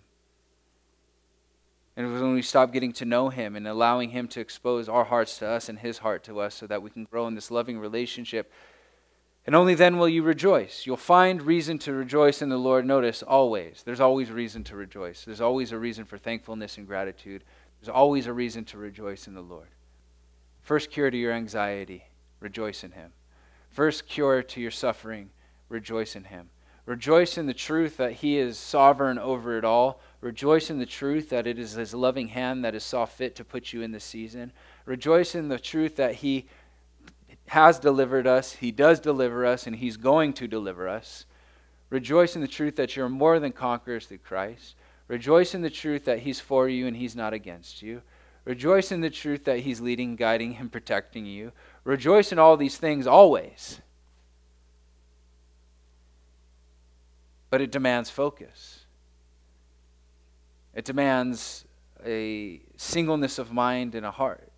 And 2.00 2.14
when 2.14 2.34
we 2.34 2.42
stop 2.42 2.72
getting 2.72 2.94
to 2.94 3.04
know 3.04 3.28
Him 3.28 3.58
and 3.58 3.68
allowing 3.68 4.12
Him 4.12 4.30
to 4.30 4.40
expose 4.40 4.88
our 4.88 5.04
hearts 5.04 5.38
to 5.40 5.48
us 5.50 5.68
and 5.68 5.78
His 5.78 5.98
heart 5.98 6.24
to 6.24 6.40
us 6.40 6.56
so 6.56 6.66
that 6.66 6.82
we 6.82 6.90
can 6.90 7.04
grow 7.04 7.28
in 7.28 7.36
this 7.36 7.52
loving 7.52 7.78
relationship. 7.78 8.54
And 9.46 9.54
only 9.54 9.76
then 9.76 9.98
will 9.98 10.08
you 10.08 10.24
rejoice. 10.24 10.86
You'll 10.86 10.96
find 10.96 11.42
reason 11.42 11.78
to 11.80 11.92
rejoice 11.92 12.42
in 12.42 12.48
the 12.48 12.56
Lord. 12.56 12.86
Notice, 12.86 13.22
always. 13.22 13.84
There's 13.84 14.00
always 14.00 14.32
reason 14.32 14.64
to 14.64 14.78
rejoice. 14.78 15.26
There's 15.26 15.42
always 15.42 15.74
a 15.74 15.78
reason 15.78 16.06
for 16.06 16.18
thankfulness 16.18 16.78
and 16.78 16.88
gratitude. 16.88 17.44
There's 17.82 17.94
always 17.94 18.28
a 18.28 18.34
reason 18.34 18.64
to 18.66 18.78
rejoice 18.78 19.28
in 19.28 19.34
the 19.34 19.42
Lord. 19.42 19.68
First 20.62 20.92
cure 20.92 21.12
to 21.12 21.18
your 21.18 21.34
anxiety, 21.34 22.06
rejoice 22.40 22.86
in 22.86 22.92
Him. 22.92 23.12
First 23.72 24.08
cure 24.08 24.42
to 24.42 24.62
your 24.62 24.72
suffering, 24.72 25.32
rejoice 25.68 26.16
in 26.16 26.24
Him. 26.24 26.50
Rejoice 26.86 27.38
in 27.38 27.46
the 27.46 27.54
truth 27.54 27.98
that 27.98 28.14
He 28.14 28.38
is 28.38 28.58
sovereign 28.58 29.20
over 29.20 29.58
it 29.58 29.66
all. 29.66 30.00
Rejoice 30.22 30.70
in 30.70 30.80
the 30.80 30.86
truth 30.86 31.30
that 31.30 31.48
it 31.48 31.58
is 31.58 31.74
His 31.74 31.94
loving 31.94 32.30
hand 32.30 32.64
that 32.66 32.76
is 32.76 32.84
saw 32.84 33.06
fit 33.06 33.36
to 33.36 33.46
put 33.46 33.72
you 33.74 33.82
in 33.82 33.92
this 33.92 34.04
season. 34.04 34.52
Rejoice 34.86 35.36
in 35.36 35.48
the 35.48 35.60
truth 35.60 35.96
that 35.96 36.16
He 36.16 36.48
has 37.48 37.80
delivered 37.80 38.28
us, 38.28 38.54
He 38.54 38.72
does 38.72 39.00
deliver 39.00 39.46
us, 39.46 39.66
and 39.66 39.78
He's 39.78 39.98
going 39.98 40.34
to 40.34 40.48
deliver 40.48 40.88
us. 40.88 41.26
Rejoice 41.90 42.36
in 42.36 42.42
the 42.42 42.48
truth 42.48 42.76
that 42.76 42.96
you're 42.96 43.10
more 43.10 43.40
than 43.40 43.52
conquerors 43.52 44.06
through 44.06 44.20
Christ. 44.20 44.76
Rejoice 45.08 45.56
in 45.56 45.62
the 45.62 45.70
truth 45.70 46.06
that 46.06 46.20
He's 46.20 46.40
for 46.40 46.70
you 46.70 46.86
and 46.86 46.98
He's 46.98 47.16
not 47.16 47.34
against 47.34 47.82
you. 47.82 48.02
Rejoice 48.46 48.92
in 48.92 49.02
the 49.02 49.10
truth 49.10 49.46
that 49.46 49.60
He's 49.60 49.82
leading, 49.82 50.16
guiding, 50.16 50.58
and 50.58 50.72
protecting 50.72 51.26
you. 51.26 51.52
Rejoice 51.84 52.32
in 52.32 52.40
all 52.40 52.58
these 52.58 52.78
things 52.78 53.08
always. 53.08 53.82
but 57.50 57.62
it 57.62 57.72
demands 57.72 58.10
focus. 58.10 58.79
It 60.80 60.86
demands 60.86 61.66
a 62.06 62.62
singleness 62.78 63.38
of 63.38 63.52
mind 63.52 63.96
and 63.96 64.06
a 64.06 64.12
heart. 64.12 64.50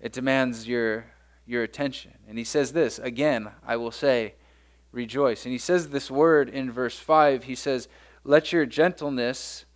It 0.00 0.12
demands 0.12 0.66
your, 0.66 1.04
your 1.46 1.62
attention. 1.62 2.14
And 2.28 2.36
he 2.36 2.42
says 2.42 2.72
this 2.72 2.98
again, 2.98 3.50
I 3.64 3.76
will 3.76 3.92
say, 3.92 4.34
rejoice. 4.90 5.44
And 5.44 5.52
he 5.52 5.58
says 5.58 5.90
this 5.90 6.10
word 6.10 6.48
in 6.48 6.72
verse 6.72 6.98
5. 6.98 7.44
He 7.44 7.54
says, 7.54 7.86
Let 8.24 8.52
your 8.52 8.66
gentleness, 8.66 9.66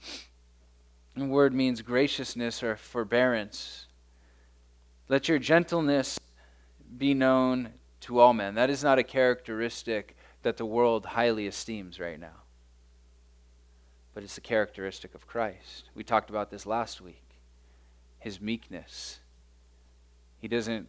and 1.14 1.30
word 1.30 1.54
means 1.54 1.80
graciousness 1.80 2.64
or 2.64 2.75
forbearance, 2.75 3.87
let 5.09 5.28
your 5.28 5.38
gentleness 5.38 6.18
be 6.99 7.14
known 7.14 7.75
to 8.00 8.18
all 8.18 8.33
men. 8.33 8.56
That 8.56 8.71
is 8.71 8.83
not 8.83 8.99
a 8.99 9.04
characteristic 9.04 10.16
that 10.42 10.56
the 10.56 10.66
world 10.66 11.06
highly 11.06 11.47
esteems 11.47 12.00
right 12.00 12.18
now. 12.18 12.42
But 14.16 14.25
it's 14.25 14.38
a 14.38 14.40
characteristic 14.40 15.14
of 15.14 15.26
Christ. 15.26 15.90
We 15.94 16.02
talked 16.02 16.30
about 16.30 16.50
this 16.50 16.64
last 16.64 17.02
week 17.02 17.23
his 18.18 18.40
meekness. 18.40 19.20
He 20.40 20.49
doesn't 20.49 20.88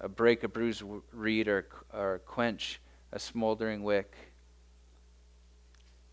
uh, 0.00 0.06
break 0.06 0.44
a 0.44 0.48
bruised 0.48 0.84
reed 1.12 1.48
or, 1.48 1.66
or 1.92 2.20
quench 2.24 2.80
a 3.10 3.18
smoldering 3.18 3.82
wick. 3.82 4.14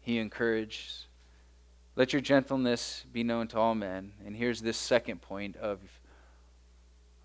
He 0.02 0.18
encourages. 0.18 1.06
Let 1.96 2.14
your 2.14 2.22
gentleness 2.24 3.06
be 3.14 3.24
known 3.24 3.48
to 3.50 3.60
all 3.60 3.76
men. 3.76 4.14
And 4.26 4.36
here's 4.36 4.64
this 4.64 4.76
second 4.76 5.22
point 5.22 5.58
of 5.58 5.80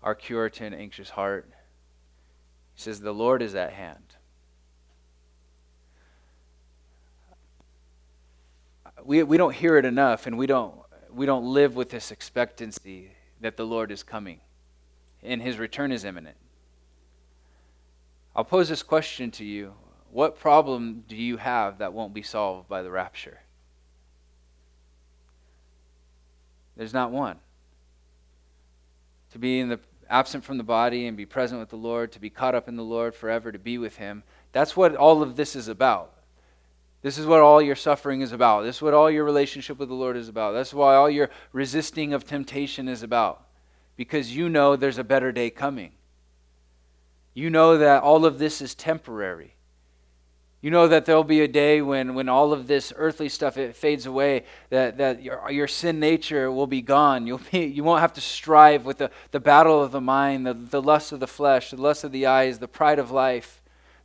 our 0.03 0.13
cure 0.13 0.51
to 0.51 0.65
an 0.65 0.75
anxious 0.75 1.09
heart. 1.09 1.49
He 2.75 2.81
says, 2.83 3.01
The 3.01 3.11
Lord 3.11 3.41
is 3.41 3.55
at 3.55 3.73
hand. 3.73 4.17
We, 9.03 9.23
we 9.23 9.37
don't 9.37 9.55
hear 9.55 9.77
it 9.77 9.85
enough 9.85 10.27
and 10.27 10.37
we 10.37 10.47
don't, 10.47 10.75
we 11.13 11.25
don't 11.25 11.45
live 11.45 11.75
with 11.75 11.89
this 11.89 12.11
expectancy 12.11 13.11
that 13.39 13.57
the 13.57 13.65
Lord 13.65 13.91
is 13.91 14.03
coming 14.03 14.39
and 15.23 15.41
his 15.41 15.57
return 15.57 15.91
is 15.91 16.05
imminent. 16.05 16.37
I'll 18.35 18.45
pose 18.45 18.69
this 18.69 18.83
question 18.83 19.31
to 19.31 19.45
you 19.45 19.73
What 20.11 20.39
problem 20.39 21.03
do 21.07 21.15
you 21.15 21.37
have 21.37 21.79
that 21.79 21.93
won't 21.93 22.13
be 22.13 22.21
solved 22.23 22.67
by 22.67 22.81
the 22.81 22.91
rapture? 22.91 23.39
There's 26.77 26.93
not 26.93 27.11
one. 27.11 27.37
To 29.33 29.39
be 29.39 29.59
in 29.59 29.69
the 29.69 29.79
absent 30.09 30.43
from 30.43 30.57
the 30.57 30.63
body 30.63 31.07
and 31.07 31.15
be 31.15 31.25
present 31.25 31.59
with 31.59 31.69
the 31.69 31.77
Lord, 31.77 32.11
to 32.11 32.19
be 32.19 32.29
caught 32.29 32.55
up 32.55 32.67
in 32.67 32.75
the 32.75 32.83
Lord 32.83 33.15
forever, 33.15 33.51
to 33.51 33.59
be 33.59 33.77
with 33.77 33.97
him. 33.97 34.23
That's 34.51 34.75
what 34.75 34.95
all 34.95 35.21
of 35.21 35.35
this 35.35 35.55
is 35.55 35.67
about. 35.67 36.13
This 37.01 37.17
is 37.17 37.25
what 37.25 37.39
all 37.39 37.61
your 37.61 37.75
suffering 37.75 38.21
is 38.21 38.31
about. 38.31 38.61
This 38.61 38.77
is 38.77 38.81
what 38.81 38.93
all 38.93 39.09
your 39.09 39.23
relationship 39.23 39.79
with 39.79 39.89
the 39.89 39.95
Lord 39.95 40.15
is 40.15 40.29
about. 40.29 40.51
That's 40.53 40.73
why 40.73 40.95
all 40.95 41.09
your 41.09 41.29
resisting 41.51 42.13
of 42.13 42.25
temptation 42.25 42.87
is 42.87 43.01
about. 43.01 43.43
Because 43.95 44.35
you 44.35 44.49
know 44.49 44.75
there's 44.75 44.99
a 44.99 45.03
better 45.03 45.31
day 45.31 45.49
coming. 45.49 45.93
You 47.33 47.49
know 47.49 47.77
that 47.77 48.03
all 48.03 48.25
of 48.25 48.37
this 48.37 48.61
is 48.61 48.75
temporary. 48.75 49.55
You 50.61 50.69
know 50.69 50.87
that 50.87 51.05
there'll 51.05 51.23
be 51.23 51.41
a 51.41 51.47
day 51.47 51.81
when, 51.81 52.13
when 52.13 52.29
all 52.29 52.53
of 52.53 52.67
this 52.67 52.93
earthly 52.95 53.29
stuff 53.29 53.57
it 53.57 53.75
fades 53.75 54.05
away, 54.05 54.43
that, 54.69 54.99
that 54.99 55.23
your, 55.23 55.49
your 55.49 55.67
sin 55.67 55.99
nature 55.99 56.51
will 56.51 56.67
be 56.67 56.83
gone. 56.83 57.25
You'll 57.25 57.41
be, 57.51 57.65
you 57.65 57.83
won't 57.83 58.01
have 58.01 58.13
to 58.13 58.21
strive 58.21 58.85
with 58.85 58.99
the, 58.99 59.09
the 59.31 59.39
battle 59.39 59.81
of 59.81 59.91
the 59.91 60.01
mind, 60.01 60.45
the, 60.45 60.53
the 60.53 60.81
lust 60.81 61.11
of 61.11 61.19
the 61.19 61.25
flesh, 61.25 61.71
the 61.71 61.81
lust 61.81 62.03
of 62.03 62.11
the 62.11 62.27
eyes, 62.27 62.59
the 62.59 62.67
pride 62.67 62.99
of 62.99 63.09
life 63.09 63.60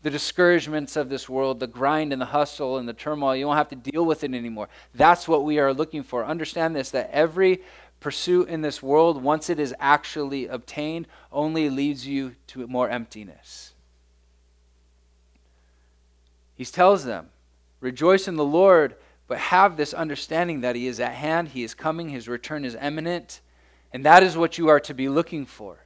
the 0.06 0.10
discouragements 0.10 0.94
of 0.94 1.08
this 1.08 1.28
world, 1.28 1.58
the 1.58 1.66
grind 1.66 2.12
and 2.12 2.22
the 2.22 2.26
hustle 2.26 2.78
and 2.78 2.88
the 2.88 2.92
turmoil. 2.92 3.34
You 3.34 3.46
don't 3.46 3.56
have 3.56 3.70
to 3.70 3.74
deal 3.74 4.06
with 4.06 4.22
it 4.22 4.32
anymore. 4.32 4.68
That's 4.94 5.26
what 5.26 5.42
we 5.42 5.58
are 5.58 5.74
looking 5.74 6.04
for. 6.04 6.24
Understand 6.24 6.76
this 6.76 6.90
that 6.90 7.10
every 7.10 7.60
pursuit 7.98 8.48
in 8.48 8.60
this 8.60 8.80
world, 8.80 9.20
once 9.20 9.50
it 9.50 9.58
is 9.58 9.74
actually 9.80 10.46
obtained, 10.46 11.08
only 11.32 11.68
leads 11.68 12.06
you 12.06 12.36
to 12.46 12.68
more 12.68 12.88
emptiness. 12.88 13.74
He 16.54 16.64
tells 16.64 17.04
them, 17.04 17.30
Rejoice 17.80 18.28
in 18.28 18.36
the 18.36 18.44
Lord, 18.44 18.94
but 19.26 19.38
have 19.38 19.76
this 19.76 19.92
understanding 19.92 20.60
that 20.60 20.76
He 20.76 20.86
is 20.86 21.00
at 21.00 21.14
hand, 21.14 21.48
He 21.48 21.64
is 21.64 21.74
coming, 21.74 22.10
His 22.10 22.28
return 22.28 22.64
is 22.64 22.76
imminent, 22.80 23.40
and 23.92 24.04
that 24.04 24.22
is 24.22 24.36
what 24.36 24.56
you 24.56 24.68
are 24.68 24.78
to 24.78 24.94
be 24.94 25.08
looking 25.08 25.46
for. 25.46 25.78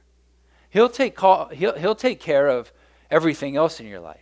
He'll 0.69 0.89
take, 0.89 1.15
call, 1.15 1.47
he'll, 1.47 1.75
he'll 1.75 1.95
take 1.95 2.19
care 2.19 2.47
of 2.47 2.71
everything 3.11 3.55
else 3.55 3.79
in 3.79 3.85
your 3.85 3.99
life. 3.99 4.17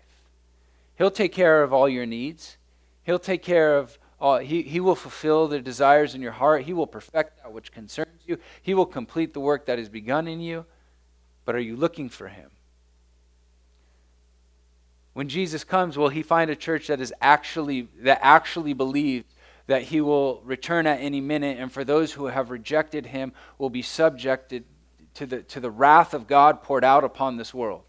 He'll 0.97 1.11
take 1.11 1.31
care 1.31 1.63
of 1.63 1.71
all 1.71 1.87
your 1.87 2.05
needs. 2.05 2.57
He'll 3.03 3.19
take 3.19 3.43
care 3.43 3.77
of 3.77 3.97
all, 4.19 4.39
he, 4.39 4.63
he 4.63 4.81
will 4.81 4.95
fulfill 4.95 5.47
the 5.47 5.61
desires 5.61 6.13
in 6.13 6.21
your 6.21 6.33
heart. 6.33 6.63
He 6.63 6.73
will 6.73 6.87
perfect 6.87 7.37
that 7.37 7.53
which 7.53 7.71
concerns 7.71 8.21
you. 8.25 8.37
He 8.61 8.73
will 8.73 8.85
complete 8.85 9.33
the 9.33 9.39
work 9.39 9.65
that 9.67 9.79
is 9.79 9.87
begun 9.87 10.27
in 10.27 10.41
you. 10.41 10.65
But 11.45 11.55
are 11.55 11.61
you 11.61 11.77
looking 11.77 12.09
for 12.09 12.27
him? 12.27 12.51
When 15.13 15.29
Jesus 15.29 15.63
comes, 15.63 15.97
will 15.97 16.09
he 16.09 16.21
find 16.21 16.51
a 16.51 16.55
church 16.55 16.87
that 16.87 16.99
is 16.99 17.13
actually 17.21 17.87
that 18.01 18.19
actually 18.21 18.73
believes 18.73 19.25
that 19.67 19.83
he 19.83 20.01
will 20.01 20.41
return 20.43 20.87
at 20.87 20.99
any 20.99 21.21
minute, 21.21 21.57
and 21.59 21.71
for 21.71 21.83
those 21.83 22.13
who 22.13 22.25
have 22.25 22.49
rejected 22.49 23.05
him 23.07 23.31
will 23.57 23.69
be 23.69 23.81
subjected 23.81 24.65
to 25.13 25.25
the, 25.25 25.43
to 25.43 25.59
the 25.59 25.69
wrath 25.69 26.13
of 26.13 26.25
God 26.27 26.63
poured 26.63 26.83
out 26.83 27.03
upon 27.03 27.37
this 27.37 27.53
world? 27.53 27.83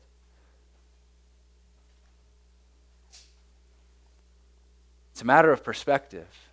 It's 5.20 5.22
a 5.22 5.26
matter 5.26 5.52
of 5.52 5.62
perspective. 5.62 6.48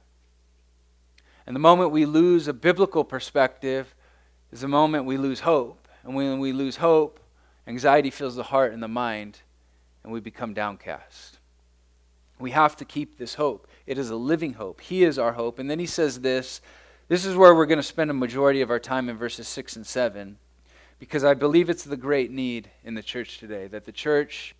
And 1.45 1.55
the 1.55 1.59
moment 1.61 1.91
we 1.91 2.05
lose 2.05 2.49
a 2.49 2.53
biblical 2.53 3.05
perspective 3.05 3.95
is 4.51 4.59
the 4.59 4.67
moment 4.67 5.05
we 5.05 5.15
lose 5.15 5.39
hope. 5.39 5.87
And 6.03 6.13
when 6.13 6.41
we 6.41 6.51
lose 6.51 6.75
hope, 6.75 7.21
Anxiety 7.65 8.09
fills 8.09 8.35
the 8.35 8.43
heart 8.43 8.73
and 8.73 8.83
the 8.83 8.89
mind, 8.89 9.39
and 10.03 10.11
we 10.11 10.19
become 10.19 10.53
downcast. 10.53 11.39
We 12.39 12.51
have 12.51 12.75
to 12.75 12.83
keep 12.83 13.17
this 13.17 13.35
hope. 13.35 13.69
It 13.85 13.97
is 13.97 14.09
a 14.09 14.17
living 14.17 14.55
hope. 14.55 14.81
He 14.81 15.05
is 15.05 15.17
our 15.17 15.31
hope. 15.31 15.59
And 15.59 15.71
then 15.71 15.79
he 15.79 15.85
says 15.85 16.19
this 16.19 16.59
this 17.07 17.23
is 17.23 17.37
where 17.37 17.55
we're 17.55 17.67
going 17.67 17.79
to 17.79 17.83
spend 17.83 18.11
a 18.11 18.13
majority 18.13 18.59
of 18.59 18.69
our 18.69 18.79
time 18.79 19.07
in 19.07 19.15
verses 19.15 19.47
6 19.47 19.77
and 19.77 19.87
7, 19.87 20.39
because 20.99 21.23
I 21.23 21.35
believe 21.35 21.69
it's 21.69 21.85
the 21.85 21.95
great 21.95 22.31
need 22.31 22.69
in 22.83 22.95
the 22.95 23.01
church 23.01 23.37
today 23.37 23.67
that 23.67 23.85
the 23.85 23.93
church 23.93 24.56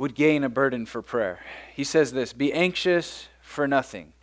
would 0.00 0.14
gain 0.14 0.42
a 0.42 0.48
burden 0.48 0.86
for 0.86 1.02
prayer. 1.02 1.40
He 1.74 1.84
says 1.84 2.14
this 2.14 2.32
Be 2.32 2.54
anxious 2.54 3.28
for 3.42 3.68
nothing. 3.68 4.14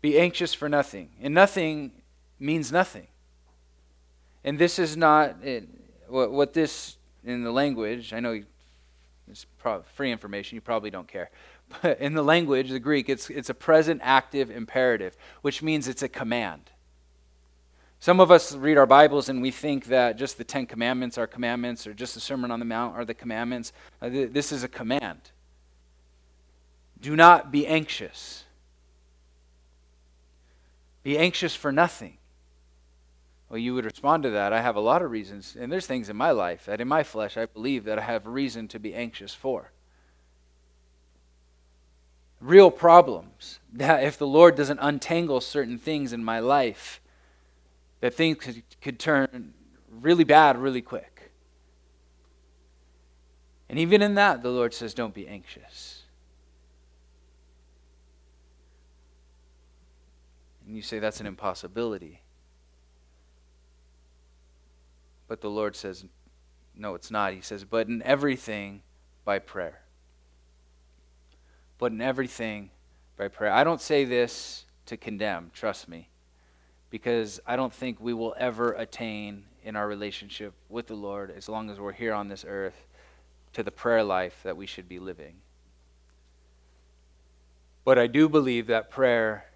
Be 0.00 0.18
anxious 0.18 0.52
for 0.52 0.68
nothing. 0.68 1.10
And 1.22 1.32
nothing 1.32 1.92
means 2.40 2.72
nothing. 2.72 3.06
And 4.42 4.58
this 4.58 4.80
is 4.80 4.96
not 4.96 5.36
it, 5.44 5.68
what, 6.08 6.32
what 6.32 6.54
this 6.54 6.96
in 7.22 7.44
the 7.44 7.52
language, 7.52 8.12
I 8.12 8.18
know 8.18 8.42
it's 9.30 9.46
free 9.94 10.10
information, 10.10 10.56
you 10.56 10.60
probably 10.60 10.90
don't 10.90 11.08
care. 11.08 11.30
But 11.80 12.00
in 12.00 12.14
the 12.14 12.24
language, 12.24 12.70
the 12.70 12.80
Greek, 12.80 13.08
it's, 13.08 13.30
it's 13.30 13.48
a 13.48 13.54
present 13.54 14.00
active 14.02 14.50
imperative, 14.50 15.16
which 15.42 15.62
means 15.62 15.86
it's 15.86 16.02
a 16.02 16.08
command. 16.08 16.72
Some 18.02 18.18
of 18.18 18.30
us 18.30 18.56
read 18.56 18.78
our 18.78 18.86
Bibles 18.86 19.28
and 19.28 19.42
we 19.42 19.50
think 19.50 19.84
that 19.86 20.16
just 20.16 20.38
the 20.38 20.44
Ten 20.44 20.64
Commandments 20.64 21.18
are 21.18 21.26
commandments, 21.26 21.86
or 21.86 21.92
just 21.92 22.14
the 22.14 22.20
Sermon 22.20 22.50
on 22.50 22.58
the 22.58 22.64
Mount 22.64 22.96
are 22.96 23.04
the 23.04 23.12
commandments. 23.12 23.74
Uh, 24.00 24.08
th- 24.08 24.32
this 24.32 24.52
is 24.52 24.64
a 24.64 24.68
command. 24.68 25.20
Do 26.98 27.14
not 27.14 27.52
be 27.52 27.66
anxious. 27.66 28.44
Be 31.02 31.18
anxious 31.18 31.54
for 31.54 31.70
nothing. 31.70 32.16
Well, 33.50 33.58
you 33.58 33.74
would 33.74 33.84
respond 33.84 34.22
to 34.22 34.30
that. 34.30 34.54
I 34.54 34.62
have 34.62 34.76
a 34.76 34.80
lot 34.80 35.02
of 35.02 35.10
reasons, 35.10 35.54
and 35.58 35.70
there's 35.70 35.86
things 35.86 36.08
in 36.08 36.16
my 36.16 36.30
life 36.30 36.64
that 36.64 36.80
in 36.80 36.88
my 36.88 37.02
flesh 37.02 37.36
I 37.36 37.44
believe 37.44 37.84
that 37.84 37.98
I 37.98 38.02
have 38.02 38.26
reason 38.26 38.66
to 38.68 38.78
be 38.78 38.94
anxious 38.94 39.34
for. 39.34 39.72
Real 42.40 42.70
problems 42.70 43.58
that 43.70 44.02
if 44.04 44.16
the 44.16 44.26
Lord 44.26 44.54
doesn't 44.54 44.78
untangle 44.80 45.42
certain 45.42 45.76
things 45.76 46.14
in 46.14 46.24
my 46.24 46.38
life, 46.38 46.99
that 48.00 48.14
things 48.14 48.38
could, 48.38 48.62
could 48.80 48.98
turn 48.98 49.54
really 49.90 50.24
bad 50.24 50.58
really 50.58 50.82
quick. 50.82 51.32
And 53.68 53.78
even 53.78 54.02
in 54.02 54.14
that, 54.14 54.42
the 54.42 54.50
Lord 54.50 54.74
says, 54.74 54.94
don't 54.94 55.14
be 55.14 55.28
anxious. 55.28 56.02
And 60.66 60.74
you 60.74 60.82
say 60.82 60.98
that's 60.98 61.20
an 61.20 61.26
impossibility. 61.26 62.22
But 65.28 65.40
the 65.40 65.50
Lord 65.50 65.76
says, 65.76 66.04
no, 66.76 66.94
it's 66.94 67.10
not. 67.10 67.32
He 67.32 67.40
says, 67.40 67.64
but 67.64 67.86
in 67.86 68.02
everything 68.02 68.82
by 69.24 69.38
prayer. 69.38 69.82
But 71.78 71.92
in 71.92 72.00
everything 72.00 72.70
by 73.16 73.28
prayer. 73.28 73.52
I 73.52 73.62
don't 73.62 73.80
say 73.80 74.04
this 74.04 74.64
to 74.86 74.96
condemn, 74.96 75.50
trust 75.54 75.88
me, 75.88 76.08
because 76.90 77.40
I 77.46 77.56
don't 77.56 77.72
think 77.72 77.98
we 78.00 78.12
will 78.12 78.34
ever 78.36 78.72
attain 78.72 79.44
in 79.64 79.76
our 79.76 79.86
relationship 79.86 80.52
with 80.68 80.88
the 80.88 80.94
Lord 80.94 81.32
as 81.34 81.48
long 81.48 81.70
as 81.70 81.78
we're 81.78 81.92
here 81.92 82.12
on 82.12 82.28
this 82.28 82.44
earth 82.46 82.86
to 83.52 83.62
the 83.62 83.70
prayer 83.70 84.02
life 84.02 84.40
that 84.42 84.56
we 84.56 84.66
should 84.66 84.88
be 84.88 84.98
living. 84.98 85.36
But 87.84 87.98
I 87.98 88.06
do 88.06 88.28
believe 88.28 88.66
that 88.66 88.90
prayer 88.90 89.46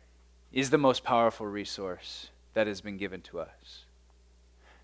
is 0.53 0.71
the 0.71 0.79
most 0.79 1.05
powerful 1.05 1.47
resource 1.47 2.31
that 2.55 2.67
has 2.67 2.81
been 2.81 2.97
given 2.97 3.21
to 3.23 3.41
us. 3.41 3.85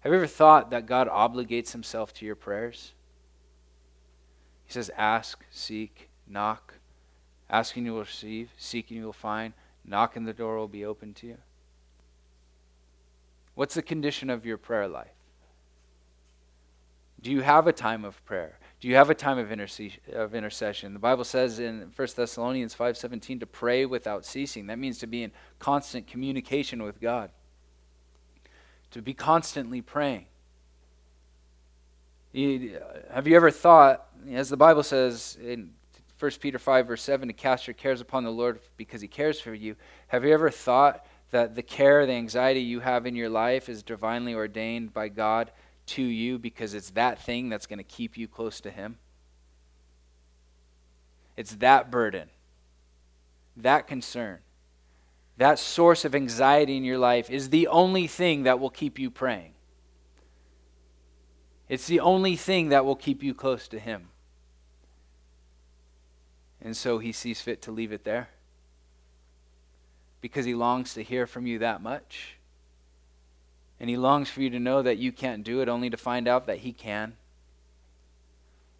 Have 0.00 0.12
you 0.12 0.16
ever 0.16 0.26
thought 0.26 0.70
that 0.70 0.86
God 0.86 1.08
obligates 1.08 1.72
himself 1.72 2.12
to 2.14 2.26
your 2.26 2.34
prayers? 2.34 2.92
He 4.64 4.72
says, 4.72 4.90
Ask, 4.96 5.44
seek, 5.50 6.08
knock. 6.26 6.74
Asking 7.48 7.86
you 7.86 7.92
will 7.92 8.00
receive, 8.00 8.50
seeking 8.56 8.96
you 8.96 9.04
will 9.04 9.12
find, 9.12 9.52
knocking 9.84 10.24
the 10.24 10.32
door 10.32 10.56
will 10.56 10.68
be 10.68 10.84
open 10.84 11.14
to 11.14 11.26
you. 11.26 11.36
What's 13.54 13.74
the 13.74 13.82
condition 13.82 14.30
of 14.30 14.46
your 14.46 14.56
prayer 14.56 14.88
life? 14.88 15.14
Do 17.20 17.30
you 17.30 17.42
have 17.42 17.66
a 17.66 17.72
time 17.72 18.04
of 18.04 18.24
prayer? 18.24 18.58
Do 18.80 18.88
you 18.88 18.96
have 18.96 19.10
a 19.10 19.14
time 19.14 19.36
of, 19.38 19.50
of 20.14 20.34
intercession? 20.34 20.94
The 20.94 20.98
Bible 20.98 21.24
says 21.24 21.58
in 21.58 21.92
1 21.94 22.08
Thessalonians 22.16 22.74
5:17 22.74 23.40
to 23.40 23.46
pray 23.46 23.84
without 23.84 24.24
ceasing. 24.24 24.68
That 24.68 24.78
means 24.78 24.98
to 24.98 25.06
be 25.06 25.22
in 25.22 25.32
constant 25.58 26.06
communication 26.06 26.82
with 26.82 27.00
God 27.00 27.30
to 28.90 29.02
be 29.02 29.14
constantly 29.14 29.80
praying. 29.80 30.26
have 32.32 33.26
you 33.26 33.36
ever 33.36 33.50
thought, 33.50 34.06
as 34.30 34.48
the 34.48 34.56
Bible 34.56 34.82
says 34.82 35.38
in 35.40 35.70
1 36.18 36.30
Peter 36.40 36.58
5, 36.58 36.86
verse 36.86 37.02
7, 37.02 37.28
to 37.28 37.34
cast 37.34 37.66
your 37.66 37.74
cares 37.74 38.00
upon 38.00 38.24
the 38.24 38.30
Lord 38.30 38.60
because 38.76 39.00
he 39.00 39.08
cares 39.08 39.40
for 39.40 39.54
you? 39.54 39.76
Have 40.08 40.24
you 40.24 40.32
ever 40.32 40.50
thought 40.50 41.06
that 41.30 41.54
the 41.54 41.62
care, 41.62 42.06
the 42.06 42.12
anxiety 42.12 42.60
you 42.60 42.80
have 42.80 43.06
in 43.06 43.14
your 43.16 43.28
life 43.28 43.68
is 43.68 43.82
divinely 43.82 44.34
ordained 44.34 44.92
by 44.92 45.08
God 45.08 45.52
to 45.86 46.02
you 46.02 46.38
because 46.38 46.74
it's 46.74 46.90
that 46.90 47.22
thing 47.22 47.48
that's 47.48 47.66
going 47.66 47.78
to 47.78 47.84
keep 47.84 48.16
you 48.16 48.28
close 48.28 48.60
to 48.60 48.70
him? 48.70 48.98
It's 51.36 51.56
that 51.56 51.90
burden, 51.90 52.28
that 53.56 53.86
concern 53.86 54.40
that 55.40 55.58
source 55.58 56.04
of 56.04 56.14
anxiety 56.14 56.76
in 56.76 56.84
your 56.84 56.98
life 56.98 57.30
is 57.30 57.48
the 57.48 57.66
only 57.68 58.06
thing 58.06 58.42
that 58.42 58.60
will 58.60 58.68
keep 58.68 58.98
you 58.98 59.10
praying. 59.10 59.54
It's 61.66 61.86
the 61.86 62.00
only 62.00 62.36
thing 62.36 62.68
that 62.68 62.84
will 62.84 62.94
keep 62.94 63.22
you 63.22 63.32
close 63.32 63.66
to 63.68 63.78
Him. 63.78 64.08
And 66.60 66.76
so 66.76 66.98
He 66.98 67.10
sees 67.10 67.40
fit 67.40 67.62
to 67.62 67.72
leave 67.72 67.90
it 67.90 68.04
there 68.04 68.28
because 70.20 70.44
He 70.44 70.54
longs 70.54 70.94
to 70.94 71.02
hear 71.02 71.26
from 71.26 71.46
you 71.46 71.58
that 71.60 71.82
much. 71.82 72.36
And 73.78 73.88
He 73.88 73.96
longs 73.96 74.28
for 74.28 74.42
you 74.42 74.50
to 74.50 74.60
know 74.60 74.82
that 74.82 74.98
you 74.98 75.12
can't 75.12 75.42
do 75.44 75.60
it, 75.60 75.68
only 75.68 75.90
to 75.90 75.96
find 75.96 76.28
out 76.28 76.46
that 76.46 76.58
He 76.58 76.72
can. 76.72 77.16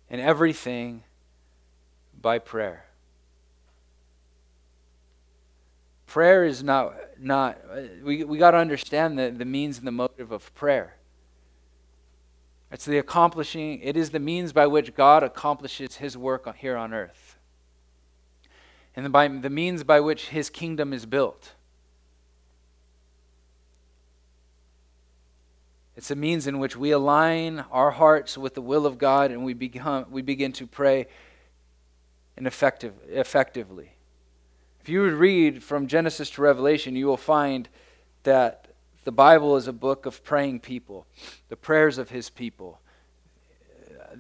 And 0.09 0.21
everything 0.21 1.05
by 2.21 2.39
prayer. 2.39 2.87
Prayer 6.07 6.45
is 6.45 6.65
not, 6.65 6.95
not 7.21 7.57
we, 8.03 8.25
we 8.25 8.37
got 8.37 8.51
to 8.51 8.57
understand 8.57 9.19
the, 9.19 9.31
the 9.31 9.45
means 9.45 9.79
and 9.79 9.87
the 9.87 9.93
motive 9.93 10.33
of 10.33 10.53
prayer. 10.55 10.97
It's 12.73 12.85
the 12.85 12.99
accomplishing, 12.99 13.81
it 13.81 13.97
is 13.97 14.11
the 14.11 14.21
means 14.21 14.53
by 14.53 14.67
which 14.67 14.95
God 14.95 15.23
accomplishes 15.23 15.97
his 15.97 16.17
work 16.17 16.53
here 16.57 16.77
on 16.77 16.93
earth. 16.93 17.30
And 18.97 19.07
the, 19.07 19.11
by, 19.11 19.29
the 19.29 19.51
means 19.51 19.85
by 19.85 20.01
which 20.01 20.29
his 20.29 20.51
kingdom 20.51 20.93
is 20.93 21.07
built. 21.07 21.53
It's 25.97 26.11
a 26.11 26.17
means 26.17 26.47
in 26.47 26.59
which 26.59 26.77
we 26.77 26.93
align 26.93 27.65
our 27.71 27.91
hearts 27.91 28.39
with 28.39 28.55
the 28.55 28.63
will 28.63 28.87
of 28.87 28.97
God 28.97 29.31
and 29.31 29.45
we, 29.45 29.53
become, 29.53 30.07
we 30.11 30.23
begin 30.23 30.53
to 30.53 30.67
pray 30.67 31.07
and 32.37 32.47
effective, 32.47 32.95
effectively. 33.09 33.93
If 34.81 34.89
you 34.89 35.03
would 35.03 35.13
read 35.13 35.63
from 35.63 35.89
Genesis 35.89 36.31
to 36.31 36.43
Revelation, 36.43 36.97
you 36.97 37.07
will 37.07 37.19
find 37.19 37.69
that 38.23 38.69
the 39.05 39.13
Bible 39.13 39.57
is 39.57 39.69
a 39.69 39.73
book 39.75 40.07
of 40.07 40.25
praying 40.25 40.61
people, 40.61 41.07
the 41.49 41.57
prayers 41.57 41.99
of 41.99 42.11
his 42.11 42.31
people, 42.31 42.81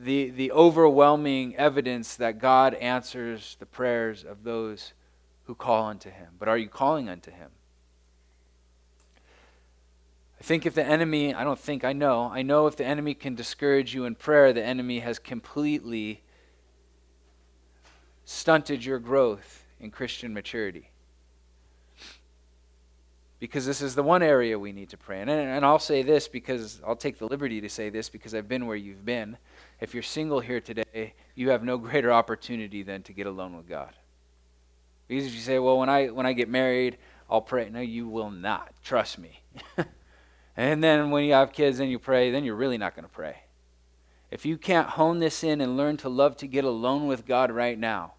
the, 0.02 0.30
the 0.30 0.50
overwhelming 0.52 1.56
evidence 1.56 2.16
that 2.16 2.38
God 2.38 2.74
answers 2.74 3.56
the 3.60 3.66
prayers 3.66 4.24
of 4.24 4.44
those 4.44 4.94
who 5.44 5.54
call 5.54 5.86
unto 5.86 6.10
him. 6.10 6.28
But 6.38 6.48
are 6.48 6.56
you 6.56 6.68
calling 6.68 7.08
unto 7.08 7.30
him? 7.30 7.50
I 10.40 10.42
think 10.42 10.64
if 10.64 10.74
the 10.74 10.84
enemy, 10.84 11.34
I 11.34 11.44
don't 11.44 11.58
think, 11.58 11.84
I 11.84 11.92
know, 11.92 12.30
I 12.32 12.40
know 12.40 12.66
if 12.66 12.76
the 12.76 12.86
enemy 12.86 13.12
can 13.12 13.34
discourage 13.34 13.94
you 13.94 14.06
in 14.06 14.14
prayer, 14.14 14.54
the 14.54 14.64
enemy 14.64 15.00
has 15.00 15.18
completely 15.18 16.22
stunted 18.24 18.82
your 18.84 18.98
growth 18.98 19.66
in 19.78 19.90
Christian 19.90 20.32
maturity. 20.32 20.90
Because 23.38 23.66
this 23.66 23.82
is 23.82 23.94
the 23.94 24.02
one 24.02 24.22
area 24.22 24.58
we 24.58 24.72
need 24.72 24.90
to 24.90 24.96
pray. 24.96 25.20
And, 25.20 25.28
and 25.28 25.64
I'll 25.64 25.78
say 25.78 26.02
this 26.02 26.26
because 26.26 26.80
I'll 26.86 26.96
take 26.96 27.18
the 27.18 27.26
liberty 27.26 27.60
to 27.60 27.68
say 27.68 27.90
this 27.90 28.08
because 28.08 28.34
I've 28.34 28.48
been 28.48 28.66
where 28.66 28.76
you've 28.76 29.04
been. 29.04 29.36
If 29.81 29.95
you're 29.95 30.03
single 30.03 30.40
here 30.40 30.61
today, 30.61 31.14
you 31.35 31.51
have 31.51 31.62
no 31.64 31.79
greater 31.79 32.12
opportunity 32.12 32.83
than 32.83 33.03
to 33.05 33.12
get 33.12 33.27
alone 33.27 33.57
with 33.57 33.69
God. 33.69 33.95
Because 35.09 35.27
if 35.27 35.35
you 35.35 35.40
say, 35.40 35.59
well, 35.59 35.79
when 35.79 35.88
I, 35.88 36.09
when 36.09 36.27
I 36.27 36.33
get 36.33 36.49
married, 36.49 36.99
I'll 37.29 37.40
pray. 37.40 37.69
No, 37.71 37.81
you 37.81 38.09
will 38.09 38.31
not. 38.31 38.73
Trust 38.85 39.19
me. 39.19 39.43
and 40.57 40.85
then 40.85 41.11
when 41.11 41.25
you 41.25 41.33
have 41.33 41.53
kids 41.53 41.81
and 41.81 41.90
you 41.90 41.99
pray, 41.99 42.31
then 42.31 42.45
you're 42.45 42.55
really 42.55 42.79
not 42.79 42.95
going 42.95 43.05
to 43.05 43.11
pray. 43.11 43.37
If 44.31 44.47
you 44.47 44.57
can't 44.57 44.90
hone 44.90 45.19
this 45.19 45.43
in 45.43 45.61
and 45.61 45.77
learn 45.77 45.97
to 45.99 46.09
love 46.09 46.37
to 46.38 46.47
get 46.47 46.64
alone 46.64 47.09
with 47.09 47.27
God 47.27 47.51
right 47.51 47.79
now, 47.79 48.14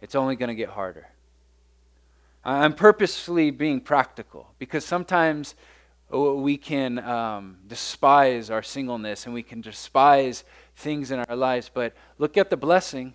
it's 0.00 0.14
only 0.14 0.36
going 0.36 0.48
to 0.48 0.54
get 0.54 0.70
harder. 0.70 1.08
I'm 2.44 2.74
purposefully 2.74 3.50
being 3.50 3.80
practical 3.80 4.54
because 4.58 4.84
sometimes 4.84 5.54
we 6.10 6.56
can 6.56 6.98
um, 6.98 7.58
despise 7.66 8.50
our 8.50 8.62
singleness 8.62 9.26
and 9.26 9.34
we 9.34 9.42
can 9.42 9.60
despise 9.60 10.44
things 10.76 11.10
in 11.10 11.20
our 11.20 11.36
lives. 11.36 11.70
But 11.72 11.94
look 12.18 12.36
at 12.36 12.50
the 12.50 12.56
blessing. 12.56 13.14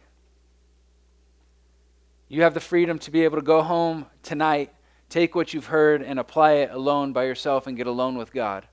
You 2.29 2.43
have 2.43 2.53
the 2.53 2.59
freedom 2.59 2.97
to 2.99 3.11
be 3.11 3.23
able 3.23 3.37
to 3.37 3.43
go 3.43 3.61
home 3.61 4.05
tonight, 4.23 4.73
take 5.09 5.35
what 5.35 5.53
you've 5.53 5.67
heard, 5.67 6.01
and 6.01 6.19
apply 6.19 6.53
it 6.53 6.71
alone 6.71 7.11
by 7.11 7.25
yourself 7.25 7.67
and 7.67 7.75
get 7.75 7.87
alone 7.87 8.17
with 8.17 8.31
God. 8.31 8.67